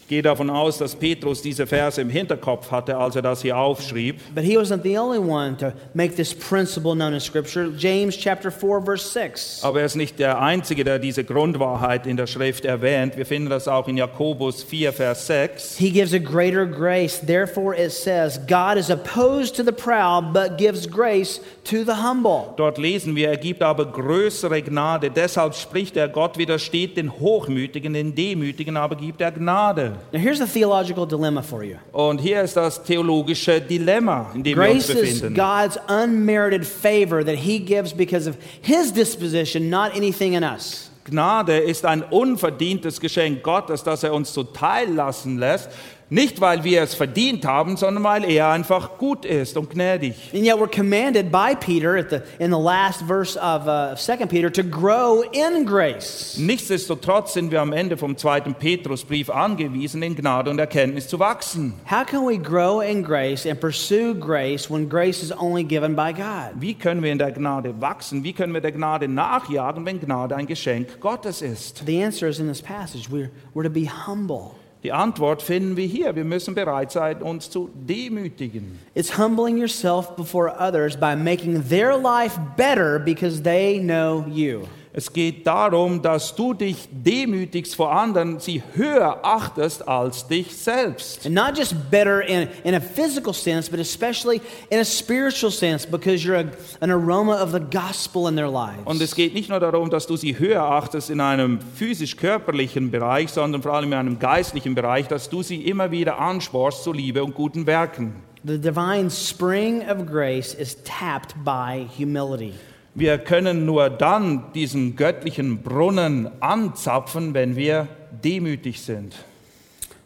Ich 0.09 0.15
gehe 0.15 0.23
davon 0.23 0.49
aus, 0.49 0.79
dass 0.79 0.95
Petrus 0.95 1.39
diese 1.39 1.67
Verse 1.67 2.01
im 2.01 2.09
Hinterkopf 2.09 2.71
hatte, 2.71 2.97
als 2.97 3.15
er 3.15 3.21
das 3.21 3.43
hier 3.43 3.55
aufschrieb. 3.55 4.19
But 4.33 4.43
he 4.43 4.57
wasn't 4.57 4.81
the 4.81 4.97
only 4.97 5.19
one 5.19 5.55
to 5.57 5.71
make 5.93 6.15
this 6.15 6.33
principle 6.33 6.95
known 6.95 7.13
in 7.13 7.19
Scripture. 7.19 7.71
James 7.77 8.17
chapter 8.17 8.49
4, 8.49 8.81
verse 8.81 9.07
6. 9.07 9.63
Aber 9.63 9.81
er 9.81 9.85
ist 9.85 9.95
nicht 9.95 10.17
der 10.17 10.41
Einzige, 10.41 10.83
der 10.83 10.97
diese 10.97 11.23
Grundwahrheit 11.23 12.07
in 12.07 12.17
der 12.17 12.25
Schrift 12.25 12.65
erwähnt. 12.65 13.17
Wir 13.17 13.25
finden 13.27 13.51
das 13.51 13.67
auch 13.67 13.87
in 13.87 13.97
Jakobus 13.97 14.63
4, 14.63 14.93
Vers 14.93 15.27
6. 15.27 15.77
He 15.77 15.91
gives 15.91 16.11
a 16.11 16.17
greater 16.17 16.65
grace. 16.65 17.19
Therefore, 17.23 17.75
it 17.75 17.91
says, 17.91 18.39
God 18.47 18.77
is 18.77 18.89
opposed 18.89 19.55
to 19.57 19.63
the 19.63 19.71
proud, 19.71 20.33
but 20.33 20.57
gives 20.57 20.89
grace 20.89 21.39
to 21.65 21.83
the 21.83 21.93
humble. 22.03 22.55
Dort 22.57 22.79
lesen 22.79 23.15
wir, 23.15 23.29
er 23.29 23.37
gibt 23.37 23.61
aber 23.61 23.85
größere 23.85 24.63
Gnade. 24.63 25.11
Deshalb 25.11 25.53
spricht 25.53 25.95
er, 25.97 26.09
Gott 26.09 26.39
widersteht 26.39 26.97
den 26.97 27.19
Hochmütigen, 27.19 27.93
den 27.93 28.15
Demütigen 28.15 28.75
aber 28.75 28.95
gibt 28.95 29.21
er 29.21 29.31
Gnade. 29.31 29.98
Now, 30.11 30.19
here's 30.19 30.41
a 30.41 30.47
theological 30.47 31.05
dilemma 31.05 31.41
for 31.41 31.63
you 31.63 31.77
Und 31.91 32.19
hier 32.19 32.41
ist 32.41 32.55
das 32.55 32.83
theologische 32.83 33.61
Dilemma, 33.61 34.31
in 34.33 34.43
dem 34.43 34.57
wir 34.57 34.69
uns 34.71 34.87
grace 34.87 35.21
is. 35.21 35.21
God's 35.33 35.77
unmerited 35.87 36.65
favor 36.65 37.23
that 37.23 37.35
He 37.35 37.59
gives 37.59 37.93
because 37.93 38.29
of 38.29 38.37
His 38.61 38.91
disposition, 38.91 39.69
not 39.69 39.95
anything 39.95 40.33
in 40.33 40.43
us. 40.43 40.89
Gnade 41.05 41.57
ist 41.57 41.85
ein 41.85 42.03
unverdientes 42.03 42.99
Geschenk 42.99 43.41
Gottes, 43.43 43.83
das 43.83 44.03
er 44.03 44.13
uns 44.13 44.33
zuteil 44.33 44.93
lassen 44.93 45.37
lässt. 45.37 45.69
Nicht, 46.11 46.41
weil 46.41 46.63
wir 46.63 46.81
es 46.81 46.95
verdient 46.95 47.45
haben, 47.45 47.77
sondern 47.77 48.03
weil 48.03 48.23
er 48.23 48.49
einfach 48.49 48.97
gut 48.97 49.25
ist 49.25 49.57
und 49.57 49.69
gnädig. 49.69 50.15
And 50.33 50.43
yet, 50.43 50.55
we're 50.55 50.67
commanded 50.67 51.31
by 51.31 51.55
Peter 51.55 51.95
at 51.97 52.09
the, 52.09 52.21
in 52.43 52.49
the 52.49 52.57
last 52.57 53.03
verse 53.03 53.37
of 53.37 53.67
uh, 53.67 53.95
2 53.95 54.25
Peter 54.25 54.51
to 54.51 54.63
grow 54.63 55.21
in 55.31 55.65
grace. 55.65 56.35
Nichtsdestotrotz 56.39 57.33
sind 57.33 57.51
wir 57.51 57.61
am 57.61 57.73
Ende 57.73 57.95
vom 57.95 58.17
zweiten 58.17 58.55
Petrusbrief 58.55 59.29
angewiesen, 59.29 60.01
in 60.01 60.15
Gnade 60.15 60.49
und 60.49 60.57
Erkenntnis 60.57 61.07
zu 61.07 61.19
wachsen. 61.19 61.73
How 61.85 62.03
can 62.03 62.27
we 62.27 62.39
grow 62.39 62.81
in 62.81 63.03
grace 63.03 63.45
and 63.45 63.59
pursue 63.59 64.15
grace 64.15 64.67
when 64.67 64.89
grace 64.89 65.21
is 65.21 65.31
only 65.31 65.63
given 65.63 65.95
by 65.95 66.11
God? 66.11 66.59
Wie 66.59 66.73
können 66.73 67.03
wir 67.03 67.11
in 67.11 67.19
der 67.19 67.31
Gnade 67.31 67.79
wachsen? 67.79 68.23
Wie 68.23 68.33
können 68.33 68.53
wir 68.53 68.61
der 68.61 68.71
Gnade 68.71 69.07
nachjagen, 69.07 69.85
wenn 69.85 69.99
Gnade 69.99 70.35
ein 70.35 70.47
Geschenk 70.47 70.99
Gottes 70.99 71.43
ist? 71.43 71.83
The 71.85 72.03
answer 72.03 72.27
is 72.27 72.39
in 72.39 72.47
this 72.47 72.63
passage. 72.63 73.11
We're, 73.11 73.29
we're 73.53 73.63
to 73.63 73.69
be 73.69 73.85
humble. 73.85 74.58
Die 74.83 74.93
Antwort 74.93 75.41
finden 75.41 75.75
wir 75.75 75.85
hier. 75.85 76.15
Wir 76.15 76.23
müssen 76.23 76.55
bereit 76.55 76.91
sein, 76.91 77.21
uns 77.21 77.49
zu 77.49 77.69
demütigen. 77.73 78.79
It's 78.95 79.17
humbling 79.17 79.57
yourself 79.57 80.15
before 80.15 80.53
others 80.57 80.95
by 80.95 81.15
making 81.15 81.67
their 81.67 81.97
life 81.97 82.39
better 82.55 82.97
because 82.97 83.41
they 83.41 83.77
know 83.79 84.25
you. 84.29 84.61
Es 84.99 85.13
geht 85.13 85.47
darum, 85.47 86.01
dass 86.01 86.35
du 86.35 86.53
dich 86.53 86.89
demütigst 86.91 87.73
vor 87.73 87.89
anderen, 87.89 88.41
sie 88.41 88.61
höher 88.75 89.19
achtest 89.23 89.87
als 89.87 90.27
dich 90.27 90.57
selbst. 90.57 91.25
And 91.25 91.33
not 91.33 91.57
just 91.57 91.73
better 91.89 92.21
in, 92.21 92.49
in 92.65 92.75
a 92.75 92.81
physical 92.81 93.33
sense, 93.33 93.71
but 93.71 93.79
especially 93.79 94.41
in 94.69 94.79
a 94.79 94.83
spiritual 94.83 95.53
sense 95.53 95.87
because 95.87 96.25
you're 96.25 96.35
a, 96.35 96.51
an 96.81 96.91
aroma 96.91 97.41
of 97.41 97.53
the 97.53 97.61
gospel 97.61 98.27
in 98.27 98.35
their 98.35 98.49
lives. 98.49 98.81
Und 98.83 99.01
es 99.01 99.15
geht 99.15 99.33
nicht 99.33 99.49
nur 99.49 99.61
darum, 99.61 99.89
dass 99.89 100.05
du 100.05 100.17
sie 100.17 100.37
höher 100.37 100.63
achtest 100.63 101.09
in 101.09 101.21
einem 101.21 101.61
physisch-körperlichen 101.61 102.91
Bereich, 102.91 103.29
sondern 103.29 103.61
vor 103.61 103.75
allem 103.75 103.93
in 103.93 103.99
einem 103.99 104.19
geistlichen 104.19 104.75
Bereich, 104.75 105.07
dass 105.07 105.29
du 105.29 105.43
sie 105.43 105.61
immer 105.61 105.91
wieder 105.91 106.19
ansporst 106.19 106.83
zu 106.83 106.91
Liebe 106.91 107.23
und 107.23 107.35
guten 107.35 107.65
Werken. 107.65 108.15
The 108.43 108.57
divine 108.57 109.09
spring 109.09 109.81
of 109.89 110.05
grace 110.05 110.53
is 110.53 110.75
tapped 110.83 111.35
by 111.45 111.87
humility. 111.97 112.55
Wir 112.99 113.17
können 113.17 113.65
nur 113.65 113.89
dann 113.89 114.51
diesen 114.53 114.97
göttlichen 114.97 115.59
Brunnen 115.63 116.29
anzapfen, 116.41 117.33
wenn 117.33 117.55
wir 117.55 117.87
demütig 118.23 118.81
sind. 118.81 119.15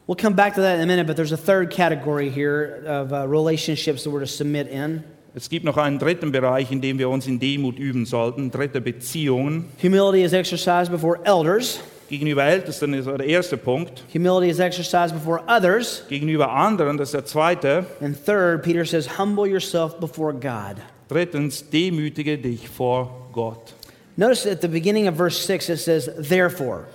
We'll 0.05 0.15
come 0.15 0.35
back 0.35 0.53
to 0.53 0.61
that 0.61 0.75
in 0.75 0.81
a 0.81 0.85
minute, 0.85 1.07
but 1.07 1.15
there's 1.15 1.31
a 1.31 1.37
third 1.37 1.71
category 1.71 2.29
here 2.29 2.83
of 2.85 3.11
uh, 3.11 3.27
relationships 3.27 4.03
that 4.03 4.11
we're 4.11 4.19
to 4.19 4.27
submit 4.27 4.67
in. 4.67 5.03
Es 5.33 5.49
gibt 5.49 5.65
noch 5.65 5.77
einen 5.77 5.97
dritten 5.97 6.31
Bereich, 6.31 6.71
in 6.71 6.81
dem 6.81 6.99
wir 6.99 7.09
uns 7.09 7.25
in 7.25 7.39
Demut 7.39 7.79
üben 7.79 8.05
sollten, 8.05 8.51
dritte 8.51 8.79
Beziehungen. 8.79 9.65
Humility 9.81 10.21
is 10.23 10.33
exercised 10.33 10.91
before 10.91 11.19
elders. 11.23 11.79
Gegenüber 12.09 12.43
Ältesten 12.43 12.93
ist 12.93 13.07
der 13.07 13.21
erste 13.21 13.57
Punkt. 13.57 14.03
Humility 14.13 14.51
is 14.51 14.59
exercised 14.59 15.15
before 15.15 15.41
others. 15.47 16.03
Gegenüber 16.09 16.51
anderen, 16.51 16.97
das 16.97 17.07
ist 17.07 17.13
der 17.15 17.25
zweite. 17.25 17.87
And 18.01 18.15
third, 18.23 18.61
Peter 18.61 18.85
says, 18.85 19.17
humble 19.17 19.47
yourself 19.47 19.99
before 19.99 20.31
God. 20.31 20.75
Drittens, 21.07 21.69
demütige 21.69 22.37
dich 22.37 22.69
vor 22.69 23.29
Gott. 23.33 23.73
Notice 24.15 24.45
at 24.45 24.61
the 24.61 24.67
beginning 24.67 25.07
of 25.07 25.15
verse 25.15 25.45
6, 25.45 25.69
it 25.69 25.79
says, 25.79 26.09
therefore. 26.29 26.85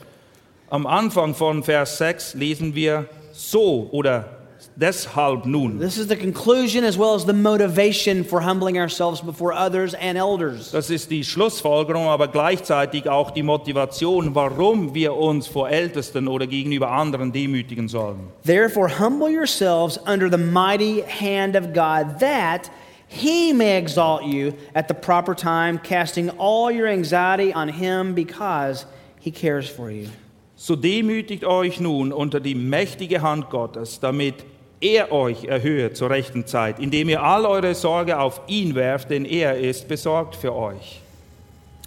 Am 0.70 0.86
Anfang 0.86 1.34
von 1.34 1.62
Vers 1.62 1.98
6 1.98 2.34
lesen 2.34 2.74
wir 2.74 3.08
so 3.32 3.88
oder 3.90 4.38
deshalb 4.76 5.46
nun. 5.46 5.78
This 5.78 5.96
is 5.96 6.08
the 6.08 6.16
conclusion 6.16 6.84
as 6.84 6.96
well 6.96 7.14
as 7.14 7.24
the 7.24 7.32
motivation 7.32 8.24
for 8.24 8.40
humbling 8.40 8.78
ourselves 8.78 9.20
before 9.20 9.52
others 9.52 9.94
and 9.94 10.16
elders. 10.16 10.70
Das 10.70 10.90
ist 10.90 11.10
die 11.10 11.24
Schlussfolgerung, 11.24 12.06
aber 12.06 12.28
gleichzeitig 12.28 13.08
auch 13.08 13.30
die 13.30 13.42
Motivation, 13.42 14.34
warum 14.34 14.94
wir 14.94 15.14
uns 15.14 15.46
vor 15.46 15.70
Ältesten 15.70 16.28
oder 16.28 16.46
gegenüber 16.46 16.90
anderen 16.90 17.32
demütigen 17.32 17.88
sollen. 17.88 18.28
Therefore, 18.44 18.88
humble 18.88 19.30
yourselves 19.30 19.98
under 20.06 20.30
the 20.30 20.42
mighty 20.42 21.02
hand 21.02 21.56
of 21.56 21.72
God, 21.72 22.20
that 22.20 22.70
he 23.08 23.52
may 23.52 23.78
exalt 23.78 24.24
you 24.24 24.54
at 24.74 24.86
the 24.86 24.94
proper 24.94 25.34
time, 25.34 25.78
casting 25.78 26.30
all 26.30 26.70
your 26.70 26.86
anxiety 26.86 27.52
on 27.52 27.68
him 27.68 28.14
because 28.14 28.86
he 29.18 29.30
cares 29.30 29.68
for 29.68 29.90
you. 29.90 30.08
So 30.56 30.76
demütigt 30.76 31.44
euch 31.44 31.80
nun 31.80 32.12
unter 32.12 32.40
die 32.40 32.54
mächtige 32.54 33.22
Hand 33.22 33.48
Gottes, 33.48 34.00
damit 34.00 34.44
er 34.80 35.12
euch 35.12 35.44
erhöhe 35.44 35.92
zur 35.92 36.10
rechten 36.10 36.46
Zeit, 36.46 36.78
indem 36.78 37.08
ihr 37.08 37.22
all 37.22 37.46
eure 37.46 37.74
Sorge 37.74 38.18
auf 38.18 38.40
ihn 38.46 38.74
werft, 38.74 39.10
denn 39.10 39.24
er 39.24 39.58
ist 39.58 39.88
besorgt 39.88 40.36
für 40.36 40.54
euch. 40.54 41.00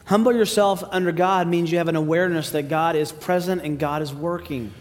Humble 0.09 0.33
yourself 0.33 0.83
under 0.91 1.11
God 1.11 1.47
means 1.47 1.71
you 1.71 1.77
have 1.77 1.87
an 1.87 1.95
awareness 1.95 2.51
that 2.51 2.69
God 2.69 2.95
is 2.95 3.13
present 3.13 3.63
and 3.63 3.79
God 3.79 4.01
is 4.01 4.13
working. 4.13 4.73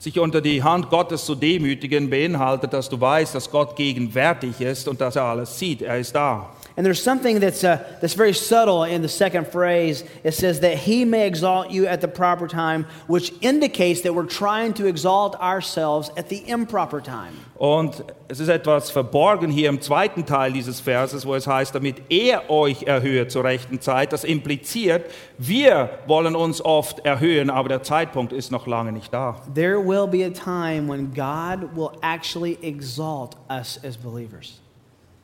Sich 0.00 0.18
unter 0.18 0.40
die 0.40 0.62
Hand 0.62 0.88
Gottes 0.88 1.26
zu 1.26 1.34
demütigen 1.34 2.08
beinhaltet, 2.08 2.72
dass 2.72 2.88
du 2.88 2.98
weißt, 2.98 3.34
dass 3.34 3.50
Gott 3.50 3.76
gegenwärtig 3.76 4.58
ist 4.62 4.88
und 4.88 4.98
dass 4.98 5.14
er 5.14 5.24
alles 5.24 5.58
sieht. 5.58 5.82
Er 5.82 5.98
ist 5.98 6.14
da. 6.14 6.48
And 6.80 6.86
there's 6.86 7.02
something 7.02 7.40
that's, 7.40 7.62
uh, 7.62 7.76
that's 8.00 8.14
very 8.14 8.32
subtle 8.32 8.84
in 8.84 9.02
the 9.02 9.08
second 9.08 9.46
phrase. 9.48 10.02
It 10.24 10.32
says 10.32 10.60
that 10.60 10.78
he 10.78 11.04
may 11.04 11.26
exalt 11.26 11.70
you 11.70 11.86
at 11.86 12.00
the 12.00 12.08
proper 12.08 12.48
time, 12.48 12.86
which 13.06 13.34
indicates 13.42 14.00
that 14.00 14.14
we're 14.14 14.24
trying 14.24 14.72
to 14.72 14.86
exalt 14.86 15.38
ourselves 15.38 16.10
at 16.16 16.30
the 16.30 16.42
improper 16.48 17.02
time. 17.02 17.34
Und 17.58 18.02
es 18.28 18.40
ist 18.40 18.48
etwas 18.48 18.90
verborgen 18.90 19.50
hier 19.50 19.68
im 19.68 19.82
zweiten 19.82 20.24
Teil 20.24 20.52
dieses 20.52 20.80
Verses, 20.80 21.26
wo 21.26 21.34
es 21.34 21.46
heißt, 21.46 21.74
damit 21.74 21.96
er 22.08 22.48
euch 22.48 22.84
erhöhe 22.84 23.28
zur 23.28 23.44
rechten 23.44 23.82
Zeit. 23.82 24.14
Das 24.14 24.24
impliziert, 24.24 25.10
wir 25.36 25.98
wollen 26.06 26.34
uns 26.34 26.64
oft 26.64 27.04
erhöhen, 27.04 27.50
aber 27.50 27.68
der 27.68 27.82
Zeitpunkt 27.82 28.32
ist 28.32 28.50
noch 28.50 28.66
lange 28.66 28.92
nicht 28.92 29.12
da. 29.12 29.36
There 29.54 29.86
will 29.86 30.06
be 30.06 30.24
a 30.24 30.30
time 30.30 30.88
when 30.90 31.12
God 31.12 31.76
will 31.76 31.90
actually 32.00 32.56
exalt 32.62 33.36
us 33.50 33.78
as 33.84 33.98
believers. 33.98 34.62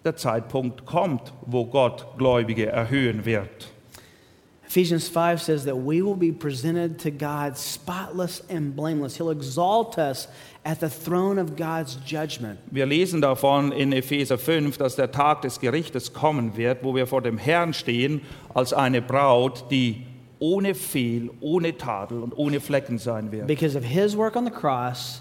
Der 0.07 0.15
Zeitpunkt 0.15 0.87
kommt, 0.87 1.33
wo 1.47 1.65
Gott 1.67 2.07
Gläubige 2.17 2.67
erhöhen 2.67 3.25
wird. 3.25 3.73
Ephesians 4.69 5.09
5 5.09 5.43
says 5.43 5.65
that 5.65 5.75
we 5.77 6.01
will 6.01 6.15
be 6.15 6.33
presented 6.33 6.97
to 7.01 7.11
God 7.11 7.57
spotless 7.57 8.41
and 8.49 8.77
blameless. 8.77 9.17
He'll 9.17 9.33
exalt 9.33 9.99
us 9.99 10.29
at 10.65 10.79
the 10.79 10.89
throne 10.89 11.41
of 11.41 11.57
God's 11.57 11.99
judgment. 12.07 12.61
Wir 12.71 12.87
lesen 12.87 13.21
davon 13.21 13.73
in 13.73 13.93
Epheser 13.93 14.39
5, 14.39 14.79
dass 14.79 14.95
der 14.95 15.11
Tag 15.11 15.43
des 15.43 15.59
Gerichtes 15.59 16.13
kommen 16.13 16.57
wird, 16.57 16.85
wo 16.85 16.95
wir 16.95 17.09
vor 17.09 17.21
dem 17.21 17.37
Herrn 17.37 17.73
stehen 17.75 18.21
als 18.55 18.73
eine 18.73 19.03
Braut, 19.03 19.65
die 19.73 20.07
ohne 20.39 20.77
Fehl, 20.77 21.31
ohne 21.41 21.77
Tadel 21.77 22.23
und 22.23 22.33
ohne 22.37 22.61
Flecken 22.61 22.99
sein 22.99 23.33
wird. 23.33 23.49
because 23.49 23.77
of 23.77 23.85
his 23.85 24.17
work 24.17 24.37
on 24.37 24.45
the 24.45 24.53
cross 24.53 25.21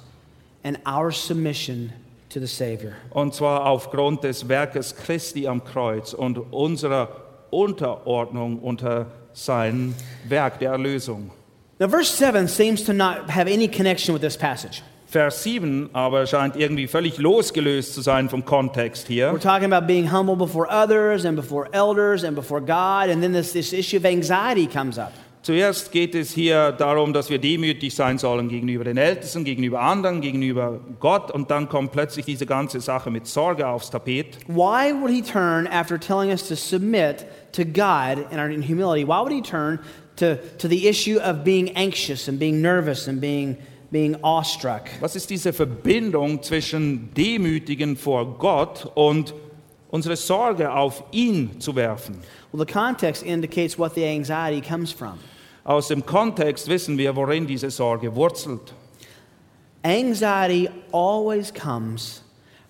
and 0.63 0.77
our 0.87 1.11
submission 1.11 1.91
to 2.35 2.39
the 2.41 2.47
Savior. 2.47 2.93
Und 3.11 3.33
zwar 3.33 3.65
aufgrund 3.65 4.23
des 4.23 4.47
Werkes 4.47 4.95
Christi 4.95 5.47
am 5.47 5.63
Kreuz 5.63 6.13
und 6.13 6.37
unserer 6.51 7.09
Unterordnung 7.49 8.59
unter 8.59 9.07
sein 9.33 9.95
Werk 10.27 10.59
der 10.59 10.71
Erlösung. 10.71 11.31
Now, 11.79 11.89
verse 11.89 12.15
7 12.15 12.47
seems 12.47 12.83
to 12.83 12.93
not 12.93 13.29
have 13.29 13.47
any 13.51 13.67
connection 13.67 14.13
with 14.13 14.21
this 14.21 14.37
passage. 14.37 14.81
Vers 15.07 15.43
7 15.43 15.89
aber 15.93 16.25
scheint 16.25 16.57
irgendwie 16.57 16.87
völlig 16.87 17.17
losgelöst 17.17 17.93
zu 17.93 18.01
sein 18.01 18.27
vom 18.29 18.43
Kontext 18.43 19.07
We're 19.07 19.31
hier. 19.31 19.39
talking 19.39 19.71
about 19.71 19.87
being 19.87 20.11
humble 20.11 20.35
before 20.35 20.67
others 20.69 21.25
and 21.25 21.37
before 21.37 21.69
elders 21.71 22.23
and 22.23 22.35
before 22.35 22.59
God, 22.59 23.09
and 23.09 23.21
then 23.21 23.31
this, 23.31 23.53
this 23.53 23.71
issue 23.71 23.97
of 23.97 24.05
anxiety 24.05 24.67
comes 24.67 24.97
up. 24.97 25.13
Zuerst 25.45 25.91
geht 25.91 26.15
es 26.15 26.31
hier 26.31 26.71
darum, 26.71 27.13
dass 27.13 27.29
wir 27.29 27.37
demütig 27.37 27.93
sein 27.93 28.17
sollen 28.17 28.49
gegenüber 28.49 28.83
den 28.83 28.97
Ältesten, 28.97 29.43
gegenüber 29.43 29.79
anderen, 29.79 30.19
gegenüber 30.19 30.79
Gott 30.99 31.29
und 31.29 31.51
dann 31.51 31.69
kommt 31.69 31.91
plötzlich 31.91 32.25
diese 32.25 32.47
ganze 32.47 32.81
Sache 32.81 33.11
mit 33.11 33.27
Sorge 33.27 33.67
aufs 33.67 33.91
Tapet. 33.91 34.39
Why 34.47 34.91
would 34.99 35.11
he 35.11 35.21
turn 35.21 35.67
after 35.67 35.99
telling 35.99 36.31
us 36.31 36.47
to 36.47 36.55
submit 36.55 37.27
to 37.51 37.63
God 37.63 38.25
in 38.31 38.39
our 38.39 38.49
in 38.49 38.63
humility? 38.63 39.05
Why 39.05 39.21
would 39.21 39.31
he 39.31 39.43
turn 39.43 39.77
to, 40.15 40.37
to 40.57 40.67
the 40.67 40.87
issue 40.87 41.19
of 41.19 41.43
being 41.43 41.69
anxious 41.75 42.27
and 42.27 42.39
being 42.39 42.59
nervous 42.59 43.07
and 43.07 43.21
being, 43.21 43.55
being 43.91 44.15
awestruck? 44.23 44.89
Was 44.99 45.15
ist 45.15 45.29
diese 45.29 45.53
Verbindung 45.53 46.41
zwischen 46.41 47.13
Demütigen 47.13 47.97
vor 47.97 48.39
Gott 48.39 48.91
und 48.95 49.35
unsere 49.91 50.15
Sorge 50.15 50.73
auf 50.73 51.03
ihn 51.11 51.61
zu 51.61 51.75
werfen? 51.75 52.15
Well, 52.51 52.65
the 52.65 52.73
context 52.73 53.21
indicates 53.21 53.77
what 53.77 53.93
the 53.93 54.05
anxiety 54.05 54.59
comes 54.59 54.91
from. 54.91 55.19
Aus 55.65 55.87
dem 55.87 56.05
Kontext 56.05 56.67
wissen 56.67 56.95
wir, 56.99 57.15
worin 57.15 57.47
diese 57.47 57.71
Sorge 57.71 58.15
wurzelt. 58.15 58.73
Anxiety 59.83 60.69
always 60.91 61.51
comes 61.51 62.21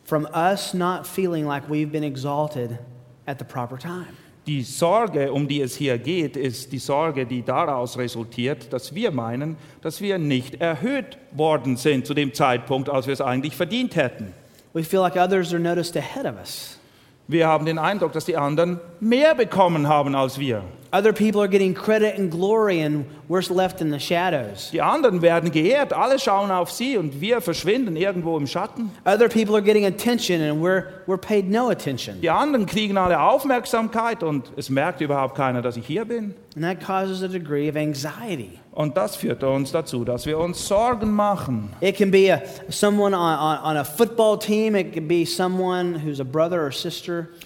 from 0.06 0.26
us 0.34 0.74
not 0.74 1.06
feeling 1.06 1.46
like 1.46 1.70
we've 1.70 1.92
been 1.92 2.06
exalted 2.06 2.80
at 3.28 3.38
the 3.38 3.44
proper 3.44 3.78
time. 3.78 4.08
Die 4.48 4.62
Sorge, 4.62 5.34
um 5.34 5.46
die 5.48 5.60
es 5.62 5.76
hier 5.76 5.98
geht, 5.98 6.38
ist 6.38 6.72
die 6.72 6.78
Sorge, 6.78 7.26
die 7.26 7.42
daraus 7.42 7.98
resultiert, 7.98 8.72
dass 8.72 8.96
wir 8.96 9.12
meinen, 9.12 9.58
dass 9.82 10.00
wir 10.00 10.18
nicht 10.18 10.62
erhöht 10.62 11.18
worden 11.32 11.76
sind 11.76 12.06
zu 12.06 12.14
dem 12.14 12.34
Zeitpunkt, 12.34 12.88
als 12.90 13.08
wir 13.08 13.14
es 13.14 13.22
eigentlich 13.22 13.58
verdient 13.58 13.98
hätten. 13.98 14.34
We 14.72 14.84
feel 14.84 15.02
like 15.02 15.18
others 15.18 15.52
are 15.54 15.62
noticed 15.62 15.98
ahead 15.98 16.26
of 16.26 16.38
us. 16.40 16.80
Wir 17.28 17.48
haben 17.48 17.66
den 17.66 17.80
Eindruck, 17.80 18.14
dass 18.14 18.24
die 18.24 18.38
anderen 18.38 18.80
mehr 19.02 19.36
bekommen 19.36 19.90
haben 19.90 20.16
als 20.16 20.40
wir. 20.40 20.64
Other 20.96 21.12
people 21.12 21.42
are 21.42 21.50
getting 21.50 21.74
credit 21.74 22.18
and 22.18 22.32
glory, 22.32 22.80
and 22.80 23.06
we're 23.28 23.42
left 23.50 23.82
in 23.82 23.92
the 23.92 24.00
shadows. 24.00 24.70
Die 24.72 24.82
anderen 24.82 25.22
werden 25.22 25.52
geehrt, 25.52 25.92
alle 25.92 26.18
schauen 26.18 26.52
auf 26.52 26.72
sie 26.72 26.98
und 26.98 27.20
wir 27.20 27.42
verschwinden 27.42 27.98
irgendwo 27.98 28.38
im 28.38 28.48
Schatten. 28.48 28.92
Other 29.06 29.28
people 29.28 29.58
are 29.58 29.62
getting 29.62 29.86
attention, 29.86 30.40
and 30.40 30.62
we're, 30.62 30.86
we're 31.06 31.18
paid 31.18 31.50
no 31.50 31.70
attention. 31.70 32.22
Die 32.22 32.30
anderen 32.30 32.66
kriegen 32.66 32.98
alle 32.98 33.20
Aufmerksamkeit 33.20 34.24
und 34.24 34.54
es 34.56 34.70
merkt 34.70 35.02
überhaupt 35.02 35.36
keiner, 35.36 35.62
dass 35.62 35.76
ich 35.76 35.86
hier 35.86 36.06
bin. 36.06 36.34
And 36.56 36.64
that 36.64 36.80
causes 36.80 37.22
a 37.24 37.28
degree 37.28 37.68
of 37.68 37.76
anxiety. 37.76 38.62
Und 38.72 38.96
das 38.96 39.18
führt 39.18 39.44
uns 39.44 39.74
dazu, 39.74 40.06
dass 40.06 40.26
wir 40.26 40.38
uns 40.40 40.66
Sorgen 40.66 41.12
machen. 41.12 41.74
It 41.82 41.98
can 41.98 42.10
be 42.10 42.32
a, 42.32 42.42
someone 42.70 43.14
on, 43.14 43.38
on, 43.38 43.58
on 43.72 43.76
a 43.76 43.84
football 43.84 44.40
team, 44.40 44.76
it 44.76 44.94
can 44.94 45.10
be 45.10 45.26
someone 45.26 46.00
who's 46.00 46.22
a 46.22 46.26
brother 46.26 46.66
or 46.66 46.72
sister 46.72 46.88
in 46.88 46.94
a 47.18 47.24
household. 47.26 47.46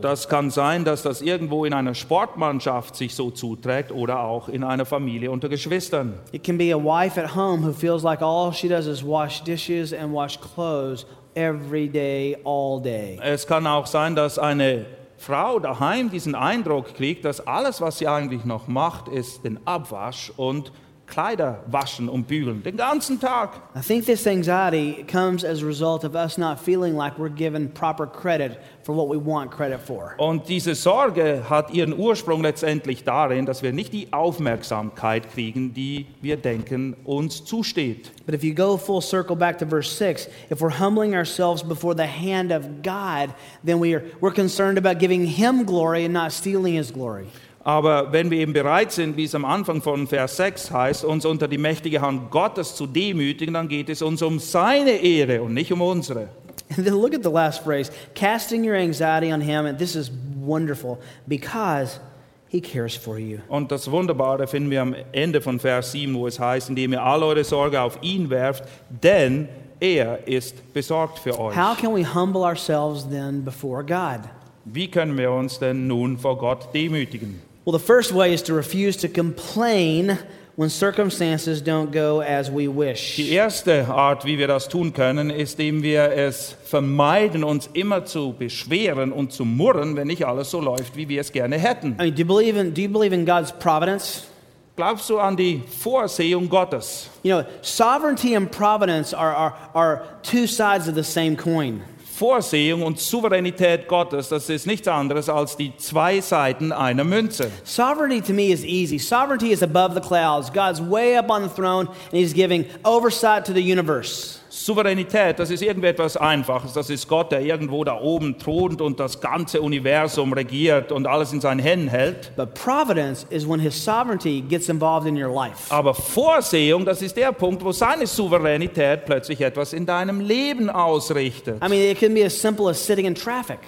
Das 0.00 0.28
kann 0.28 0.50
sein, 0.50 0.84
dass 0.84 1.02
das 1.02 1.20
irgendwo 1.20 1.64
in 1.64 1.74
einer 1.74 1.94
Sportmannschaft 1.94 2.96
sich 2.96 3.14
so 3.14 3.30
zuträgt 3.30 3.92
oder 3.92 4.20
auch 4.20 4.48
in 4.48 4.64
einer 4.64 4.86
Familie 4.86 5.30
unter 5.30 5.48
Geschwistern. 5.48 6.14
It 6.32 6.42
can 6.42 6.56
be 6.56 6.72
a 6.72 6.78
wife 6.78 7.22
at 7.22 7.34
home 7.36 7.66
who 7.66 7.72
feels 7.72 8.02
like 8.02 8.22
all 8.22 8.52
she 8.52 8.68
does 8.68 8.86
is 8.86 9.04
wash 9.04 9.42
dishes 9.42 9.92
and 9.92 10.12
wash 10.14 10.40
clothes 10.40 11.06
every 11.34 11.86
day, 11.86 12.36
all 12.44 12.80
day. 12.80 13.18
Es 13.22 13.46
kann 13.46 13.66
auch 13.66 13.86
sein, 13.86 14.16
dass 14.16 14.38
eine 14.38 14.86
Frau 15.18 15.58
daheim 15.58 16.10
diesen 16.10 16.34
Eindruck 16.34 16.94
kriegt, 16.94 17.24
dass 17.24 17.46
alles, 17.46 17.80
was 17.80 17.98
sie 17.98 18.08
eigentlich 18.08 18.44
noch 18.44 18.68
macht, 18.68 19.08
ist 19.08 19.44
den 19.44 19.58
Abwasch 19.66 20.32
und 20.36 20.72
Kleider 21.06 21.62
waschen 21.66 22.08
und 22.08 22.26
bügeln, 22.26 22.62
den 22.62 22.76
ganzen 22.76 23.20
Tag. 23.20 23.50
I 23.76 23.80
think 23.80 24.04
this 24.06 24.26
anxiety 24.26 25.04
comes 25.04 25.44
as 25.44 25.62
a 25.62 25.66
result 25.66 26.04
of 26.04 26.14
us 26.14 26.36
not 26.36 26.58
feeling 26.58 26.96
like 26.96 27.18
we're 27.18 27.28
given 27.28 27.68
proper 27.68 28.06
credit 28.06 28.58
for 28.82 28.94
what 28.94 29.08
we 29.08 29.16
want 29.16 29.50
credit 29.50 29.80
for. 29.80 30.14
Und 30.18 30.48
diese 30.48 30.74
Sorge 30.74 31.44
hat 31.48 31.70
ihren 31.70 31.98
Ursprung 31.98 32.42
letztendlich 32.42 33.04
darin, 33.04 33.46
dass 33.46 33.62
wir 33.62 33.72
nicht 33.72 33.92
die 33.92 34.12
Aufmerksamkeit 34.12 35.32
kriegen, 35.32 35.72
die 35.74 36.06
wir 36.20 36.36
denken 36.36 36.96
uns 37.04 37.44
zusteht. 37.44 38.10
But 38.26 38.34
if 38.34 38.42
you 38.42 38.54
go 38.54 38.76
full 38.76 39.00
circle 39.00 39.36
back 39.36 39.58
to 39.58 39.66
verse 39.66 39.90
6, 39.96 40.28
if 40.50 40.60
we're 40.60 40.78
humbling 40.78 41.14
ourselves 41.14 41.62
before 41.62 41.94
the 41.94 42.06
hand 42.06 42.52
of 42.52 42.82
God, 42.82 43.34
then 43.64 43.80
we 43.80 43.94
are, 43.94 44.02
we're 44.20 44.34
concerned 44.34 44.78
about 44.78 44.98
giving 44.98 45.26
Him 45.26 45.64
glory 45.64 46.04
and 46.04 46.12
not 46.12 46.32
stealing 46.32 46.74
His 46.74 46.90
glory. 46.90 47.28
Aber 47.66 48.12
wenn 48.12 48.30
wir 48.30 48.38
eben 48.38 48.52
bereit 48.52 48.92
sind, 48.92 49.16
wie 49.16 49.24
es 49.24 49.34
am 49.34 49.44
Anfang 49.44 49.82
von 49.82 50.06
Vers 50.06 50.36
6 50.36 50.70
heißt, 50.70 51.04
uns 51.04 51.26
unter 51.26 51.48
die 51.48 51.58
mächtige 51.58 52.00
Hand 52.00 52.30
Gottes 52.30 52.76
zu 52.76 52.86
demütigen, 52.86 53.54
dann 53.54 53.66
geht 53.66 53.88
es 53.88 54.02
uns 54.02 54.22
um 54.22 54.38
seine 54.38 54.92
Ehre 54.92 55.42
und 55.42 55.52
nicht 55.52 55.72
um 55.72 55.82
unsere. 55.82 56.28
And 56.76 56.84
then 56.86 56.94
look 56.94 57.12
at 57.12 57.24
the 57.24 57.28
last 57.28 57.64
phrase 57.64 57.90
casting 58.14 58.64
your 58.64 58.76
anxiety 58.76 59.32
on 59.32 59.40
Him. 59.40 59.66
And 59.66 59.76
this 59.76 59.96
is 59.96 60.12
wonderful 60.44 60.98
because 61.26 61.98
He 62.46 62.60
cares 62.60 62.94
for 62.94 63.18
you. 63.18 63.38
Und 63.48 63.72
das 63.72 63.90
Wunderbare 63.90 64.46
finden 64.46 64.70
wir 64.70 64.82
am 64.82 64.94
Ende 65.10 65.40
von 65.40 65.58
Vers 65.58 65.90
7, 65.90 66.14
wo 66.14 66.28
es 66.28 66.38
heißt, 66.38 66.68
indem 66.68 66.92
ihr 66.92 67.02
all 67.02 67.24
eure 67.24 67.42
Sorge 67.42 67.80
auf 67.80 67.98
ihn 68.00 68.30
werft, 68.30 68.62
denn 69.02 69.48
er 69.80 70.28
ist 70.28 70.72
besorgt 70.72 71.18
für 71.18 71.36
euch. 71.36 71.56
How 71.56 71.76
can 71.76 71.92
we 71.92 72.04
humble 72.04 72.42
ourselves 72.42 73.08
then 73.08 73.44
before 73.44 73.82
God? 73.82 74.20
Wie 74.64 74.88
können 74.88 75.18
wir 75.18 75.32
uns 75.32 75.58
denn 75.58 75.88
nun 75.88 76.16
vor 76.16 76.38
Gott 76.38 76.72
demütigen? 76.72 77.45
Well, 77.66 77.72
the 77.76 77.84
first 77.84 78.12
way 78.12 78.32
is 78.32 78.42
to 78.44 78.54
refuse 78.54 78.96
to 78.98 79.08
complain 79.08 80.18
when 80.54 80.70
circumstances 80.70 81.60
don't 81.60 81.90
go 81.90 82.20
as 82.20 82.48
we 82.48 82.66
Die 82.66 82.72
wish. 82.72 83.18
erste 83.18 83.88
Art, 83.88 84.24
wie 84.24 84.38
wir 84.38 84.46
das 84.46 84.68
tun 84.68 84.92
können, 84.92 85.30
ist, 85.30 85.58
indem 85.58 85.82
wir 85.82 86.12
es 86.12 86.54
vermeiden, 86.64 87.42
uns 87.42 87.68
immer 87.72 88.04
zu 88.04 88.32
beschweren 88.38 89.10
und 89.10 89.32
zu 89.32 89.44
murren, 89.44 89.96
wenn 89.96 90.06
nicht 90.06 90.24
alles 90.24 90.52
so 90.52 90.60
läuft, 90.60 90.96
wie 90.96 91.08
wir 91.08 91.20
es 91.20 91.32
gerne 91.32 91.58
hätten. 91.58 91.96
I 91.98 92.04
mean, 92.04 92.14
do 92.14 92.20
you 92.20 92.24
believe 92.24 92.56
in, 92.56 92.72
do 92.72 92.82
you 92.82 92.88
believe 92.88 93.12
in 93.12 93.26
God's 93.26 93.50
providence? 93.50 94.28
Glaubst 94.76 95.10
du 95.10 95.18
an 95.18 95.36
die 95.36 95.60
Vorsehung 95.82 96.48
Gottes? 96.48 97.10
You 97.24 97.32
know, 97.40 97.44
sovereignty 97.62 98.36
and 98.36 98.48
providence 98.48 99.12
are, 99.12 99.34
are, 99.34 99.54
are 99.74 100.02
two 100.22 100.46
sides 100.46 100.86
of 100.86 100.94
the 100.94 101.02
same 101.02 101.34
coin. 101.34 101.82
Vorsehung 102.16 102.82
und 102.82 102.98
Souveränität 102.98 103.88
Gottes, 103.88 104.30
das 104.30 104.48
ist 104.48 104.66
nichts 104.66 104.88
anderes 104.88 105.28
als 105.28 105.56
die 105.56 105.76
zwei 105.76 106.22
Seiten 106.22 106.72
einer 106.72 107.04
Münze. 107.04 107.50
Sovereignty 107.62 108.22
to 108.22 108.32
me 108.32 108.50
is 108.52 108.64
easy. 108.64 108.98
Sovereignty 108.98 109.52
is 109.52 109.62
above 109.62 109.94
the 109.94 110.00
clouds. 110.00 110.50
God's 110.50 110.80
way 110.80 111.18
up 111.18 111.28
on 111.28 111.42
the 111.42 111.54
throne, 111.54 111.86
and 111.86 112.12
He's 112.12 112.32
giving 112.32 112.64
oversight 112.84 113.44
to 113.44 113.52
the 113.52 113.60
universe. 113.60 114.40
Souveränität, 114.64 115.38
das 115.38 115.50
ist 115.50 115.62
irgendetwas 115.62 116.16
Einfaches. 116.16 116.72
Das 116.72 116.88
ist 116.88 117.06
Gott, 117.08 117.30
der 117.30 117.42
irgendwo 117.42 117.84
da 117.84 118.00
oben 118.00 118.38
thront 118.38 118.80
und 118.80 118.98
das 118.98 119.20
ganze 119.20 119.60
Universum 119.60 120.32
regiert 120.32 120.92
und 120.92 121.06
alles 121.06 121.30
in 121.34 121.42
seinen 121.42 121.60
Händen 121.60 121.88
hält. 121.88 122.34
But 122.36 122.54
providence 122.54 123.26
is 123.28 123.46
when 123.46 123.60
His 123.60 123.74
sovereignty 123.74 124.40
gets 124.40 124.70
involved 124.70 125.06
in 125.06 125.22
your 125.22 125.30
life. 125.30 125.70
Aber 125.72 125.92
Vorsehung, 125.92 126.86
das 126.86 127.02
ist 127.02 127.18
der 127.18 127.32
Punkt, 127.32 127.62
wo 127.62 127.70
seine 127.70 128.06
Souveränität 128.06 129.04
plötzlich 129.04 129.42
etwas 129.42 129.74
in 129.74 129.84
deinem 129.84 130.20
Leben 130.20 130.70
ausrichtet. 130.70 131.62
I 131.62 131.68
mean, 131.68 131.90
it 131.90 132.00
can 132.00 132.14
be 132.14 132.24
as 132.24 132.40
simple 132.40 132.70
as 132.70 132.82
sitting 132.82 133.04
in 133.04 133.14
traffic. 133.14 133.58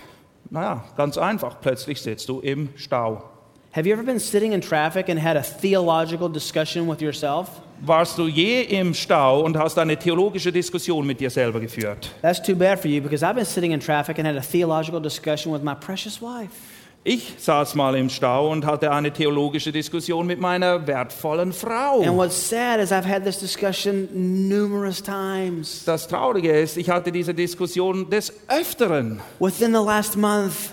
Naja, 0.49 0.85
ganz 0.97 1.19
einfach. 1.19 1.61
Plötzlich 1.61 2.01
sitzt 2.01 2.31
du 2.31 2.41
im 2.41 2.71
Stau. 2.77 3.23
Have 3.73 3.87
you 3.87 3.93
ever 3.93 4.03
been 4.03 4.19
sitting 4.19 4.53
in 4.53 4.63
traffic 4.63 5.11
and 5.11 5.23
had 5.23 5.37
a 5.37 5.43
theological 5.43 6.33
discussion 6.33 6.89
with 6.89 7.03
yourself? 7.03 7.61
Warst 7.81 8.19
du 8.19 8.27
je 8.27 8.63
im 8.63 8.93
Stau 8.93 9.43
und 9.45 9.57
hast 9.57 9.79
eine 9.79 9.97
theologische 9.97 10.51
Diskussion 10.51 11.07
mit 11.07 11.21
dir 11.21 11.31
selber 11.31 11.61
geführt? 11.61 12.11
That's 12.23 12.43
too 12.43 12.57
bad 12.57 12.81
for 12.81 12.91
you 12.91 13.01
because 13.01 13.25
I've 13.25 13.35
been 13.35 13.45
sitting 13.45 13.71
in 13.73 13.79
traffic 13.81 14.19
and 14.19 14.27
had 14.27 14.37
a 14.37 14.41
theological 14.41 15.01
discussion 15.01 15.53
with 15.53 15.63
my 15.63 15.75
precious 15.75 16.21
wife. 16.21 16.51
Ich 17.05 17.35
saß 17.39 17.77
mal 17.77 17.95
im 17.95 18.11
Stau 18.11 18.51
und 18.51 18.67
hatte 18.67 18.91
eine 18.91 19.13
theologische 19.13 19.71
Diskussion 19.71 20.27
mit 20.27 20.41
meiner 20.41 20.85
wertvollen 20.89 21.53
Frau. 21.53 22.01
And 22.03 22.17
what's 22.17 22.49
sad 22.49 22.81
is 22.81 22.91
I've 22.91 23.07
had 23.07 23.25
this 23.25 23.39
discussion 23.39 24.09
numerous 24.49 25.01
times 25.01 25.85
Das 25.85 26.09
Traurige 26.09 26.51
ist, 26.51 26.77
ich 26.77 26.91
hatte 26.91 27.13
diese 27.13 27.33
Diskussion 27.33 28.11
des 28.11 28.33
Öfteren, 28.49 29.21
within 29.39 29.73
the 29.73 29.81
last 29.85 30.17
month. 30.17 30.73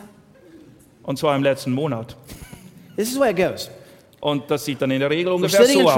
und 1.03 1.20
zwar 1.20 1.36
im 1.36 1.43
letzten 1.43 1.72
Monat. 1.72 2.18
This 2.97 3.12
is 3.12 3.20
way 3.20 3.30
it 3.30 3.38
goes. 3.38 3.70
Und 4.26 4.49
das 4.49 4.65
sieht 4.65 4.82
dann 4.82 4.89
in 4.89 4.99
der 4.99 5.11
Regel 5.11 5.32
ungefähr 5.34 5.63
so 5.67 5.88
aus. 5.88 5.95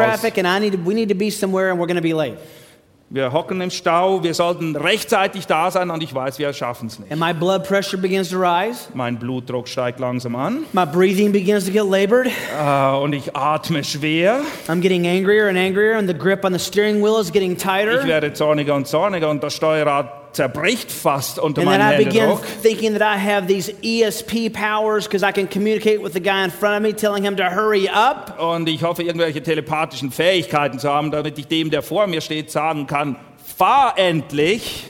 Wir 3.10 3.32
hocken 3.32 3.62
im 3.62 3.70
Stau, 3.70 4.22
wir 4.22 4.34
sollten 4.34 4.76
rechtzeitig 4.76 5.48
da 5.48 5.72
sein 5.72 5.90
und 5.90 6.04
ich 6.04 6.14
weiß, 6.14 6.38
wir 6.40 6.52
schaffen 6.52 6.88
es 6.88 7.00
nicht. 7.00 7.10
And 7.10 7.22
my 7.22 7.32
blood 7.34 7.64
pressure 7.64 7.98
begins 7.98 8.30
to 8.32 8.38
rise. 8.38 8.90
Mein 8.94 9.18
Blutdruck 9.18 9.70
steigt 9.70 10.02
langsam 10.02 10.36
an 10.36 10.66
My 10.74 10.86
breathing 10.86 11.32
begins 11.32 11.64
to 11.68 11.72
get 11.72 11.86
labored. 11.90 12.28
äh, 12.28 12.98
und 13.02 13.14
ich 13.14 13.34
atme 13.34 13.82
schwer. 13.86 14.42
I'm 14.68 14.82
getting 14.82 15.08
angrier 15.08 15.48
and 15.48 15.58
angrier 15.58 15.98
and 15.98 16.10
the 16.10 16.14
grip 16.14 16.44
on 16.44 16.52
the 16.52 16.60
steering 16.60 17.02
wheel 17.02 17.18
is 17.22 17.32
getting 17.32 17.54
Ich 17.54 17.64
tighter. 17.64 18.06
werde 18.06 18.34
zorniger 18.34 18.76
und 18.76 18.88
zorniger 18.90 19.30
und 19.30 19.42
das 19.42 19.54
Steuerrad 19.56 20.27
zerbricht 20.38 20.92
fast 20.92 21.38
unter 21.40 21.62
And 21.62 21.70
then 21.70 21.80
meinem 21.80 22.02
I 22.02 22.04
begin 22.06 22.24
Händedruck. 22.30 22.46
thinking 22.62 22.94
that 22.98 23.02
I 23.02 23.18
have 23.20 23.48
these 23.48 23.70
ESP 23.84 24.54
powers 24.54 25.06
because 25.06 25.24
I 25.28 25.32
can 25.34 25.48
communicate 25.50 26.02
with 26.02 26.14
the 26.14 26.22
guy 26.22 26.44
in 26.46 26.52
front 26.52 26.78
of 26.78 26.82
me, 26.82 26.94
telling 26.94 27.24
him 27.24 27.36
to 27.38 27.44
hurry 27.50 27.90
up. 27.90 28.40
Und 28.40 28.70
ich 28.70 28.82
hoffe, 28.84 29.04
irgendwelche 29.04 29.44
telepathischen 29.44 30.12
Fähigkeiten 30.12 30.80
zu 30.80 30.90
haben, 30.90 31.12
damit 31.12 31.38
ich 31.38 31.48
dem, 31.48 31.70
der 31.70 31.82
vor 31.82 32.08
mir 32.08 32.22
steht, 32.22 32.50
sagen 32.52 32.88
kann, 32.88 33.18
fahr 33.58 33.94
endlich. 33.98 34.86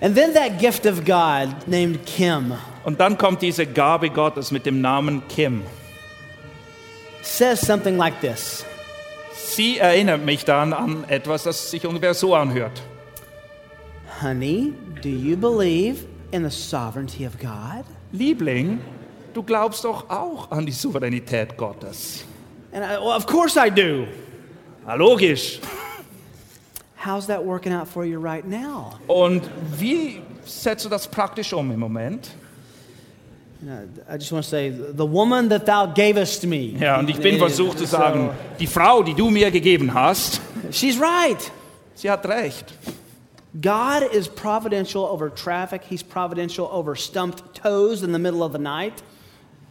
And 0.00 0.14
then 0.14 0.34
that 0.34 0.58
gift 0.58 0.86
of 0.86 1.04
God 1.04 1.66
named 1.66 2.04
Kim 2.06 2.54
Und 2.84 3.00
dann 3.00 3.16
kommt 3.18 3.42
diese 3.42 3.66
Gabe 3.66 4.10
Gottes 4.10 4.50
mit 4.50 4.66
dem 4.66 4.80
Namen 4.80 5.22
Kim. 5.28 5.62
says 7.22 7.60
something 7.60 7.96
like 7.96 8.20
this 8.20 8.64
Sie 9.36 9.78
erinnert 9.78 10.24
mich 10.24 10.44
dann 10.44 10.72
an 10.72 11.04
etwas, 11.08 11.42
das 11.42 11.70
sich 11.70 11.86
ungefähr 11.86 12.14
so 12.14 12.34
anhört. 12.34 12.82
Honey, 14.22 14.72
do 15.02 15.08
you 15.08 15.36
believe 15.36 16.06
in 16.30 16.48
the 16.48 16.50
sovereignty 16.50 17.26
of 17.26 17.38
God? 17.38 17.84
Liebling, 18.12 18.80
du 19.32 19.42
glaubst 19.42 19.84
doch 19.84 20.08
auch 20.08 20.50
an 20.50 20.66
die 20.66 20.72
Souveränität 20.72 21.56
Gottes. 21.56 22.24
And 22.72 22.84
I, 22.84 22.98
well, 23.00 23.16
of 23.16 23.26
course 23.26 23.56
I 23.56 23.70
do. 23.70 24.06
Na, 24.86 24.94
logisch. 24.94 25.60
How's 26.96 27.26
that 27.26 27.44
working 27.44 27.72
out 27.72 27.88
for 27.88 28.04
you 28.04 28.20
right 28.20 28.46
now? 28.46 28.98
Und 29.08 29.42
wie 29.78 30.22
setzt 30.44 30.84
du 30.84 30.88
das 30.88 31.06
praktisch 31.08 31.52
um 31.52 31.70
im 31.70 31.80
Moment? 31.80 32.30
Ja, 36.80 36.98
und 36.98 37.08
ich 37.08 37.18
bin 37.18 37.38
versucht 37.38 37.78
zu 37.78 37.86
sagen, 37.86 38.30
die 38.58 38.66
Frau, 38.66 39.02
die 39.02 39.14
du 39.14 39.30
mir 39.30 39.50
gegeben 39.50 39.94
hast, 39.94 40.40
She's 40.70 41.00
right. 41.00 41.50
sie 41.94 42.10
hat 42.10 42.26
recht. 42.26 42.74
God 43.60 44.02
is 44.12 44.28
providential 44.28 45.04
over 45.04 45.32
traffic. 45.32 45.82
He's 45.88 46.02
providential 46.02 46.66
over 46.66 46.96
stumped 46.96 47.54
toes 47.54 48.02
in 48.02 48.12
the 48.12 48.18
middle 48.18 48.42
of 48.42 48.52
the 48.52 48.58
night. 48.58 49.02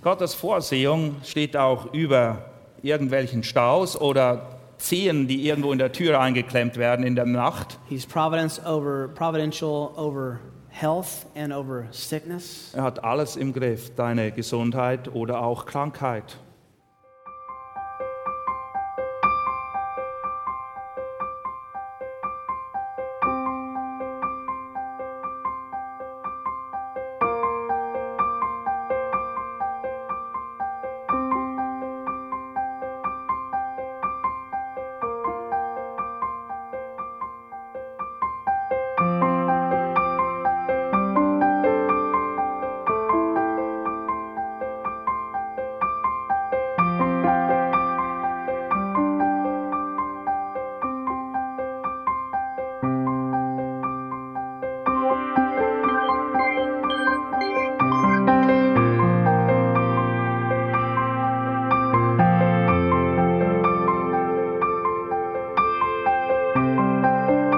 Gottes 0.02 0.34
Vorsehung 0.34 1.18
steht 1.24 1.56
auch 1.58 1.94
über 1.94 2.46
irgendwelchen 2.82 3.44
Staus 3.44 4.00
oder 4.00 4.60
Zehen, 4.78 5.28
die 5.28 5.48
irgendwo 5.48 5.72
in 5.72 5.80
der 5.80 5.92
Tür 5.92 6.20
eingeklemmt 6.20 6.78
werden 6.78 7.06
in 7.06 7.16
der 7.16 7.26
Nacht. 7.26 7.78
He's 7.88 8.06
providence 8.06 8.60
over 8.66 9.08
providential 9.08 9.92
over 9.96 10.40
health 10.74 11.28
and 11.36 11.54
over 11.54 11.88
sickness. 11.92 12.74
Er 12.74 12.84
hat 12.84 13.04
alles 13.04 13.36
im 13.36 13.54
Griff, 13.54 13.94
deine 13.96 14.32
Gesundheit 14.32 15.14
oder 15.14 15.42
auch 15.42 15.66
Krankheit. 15.66 16.38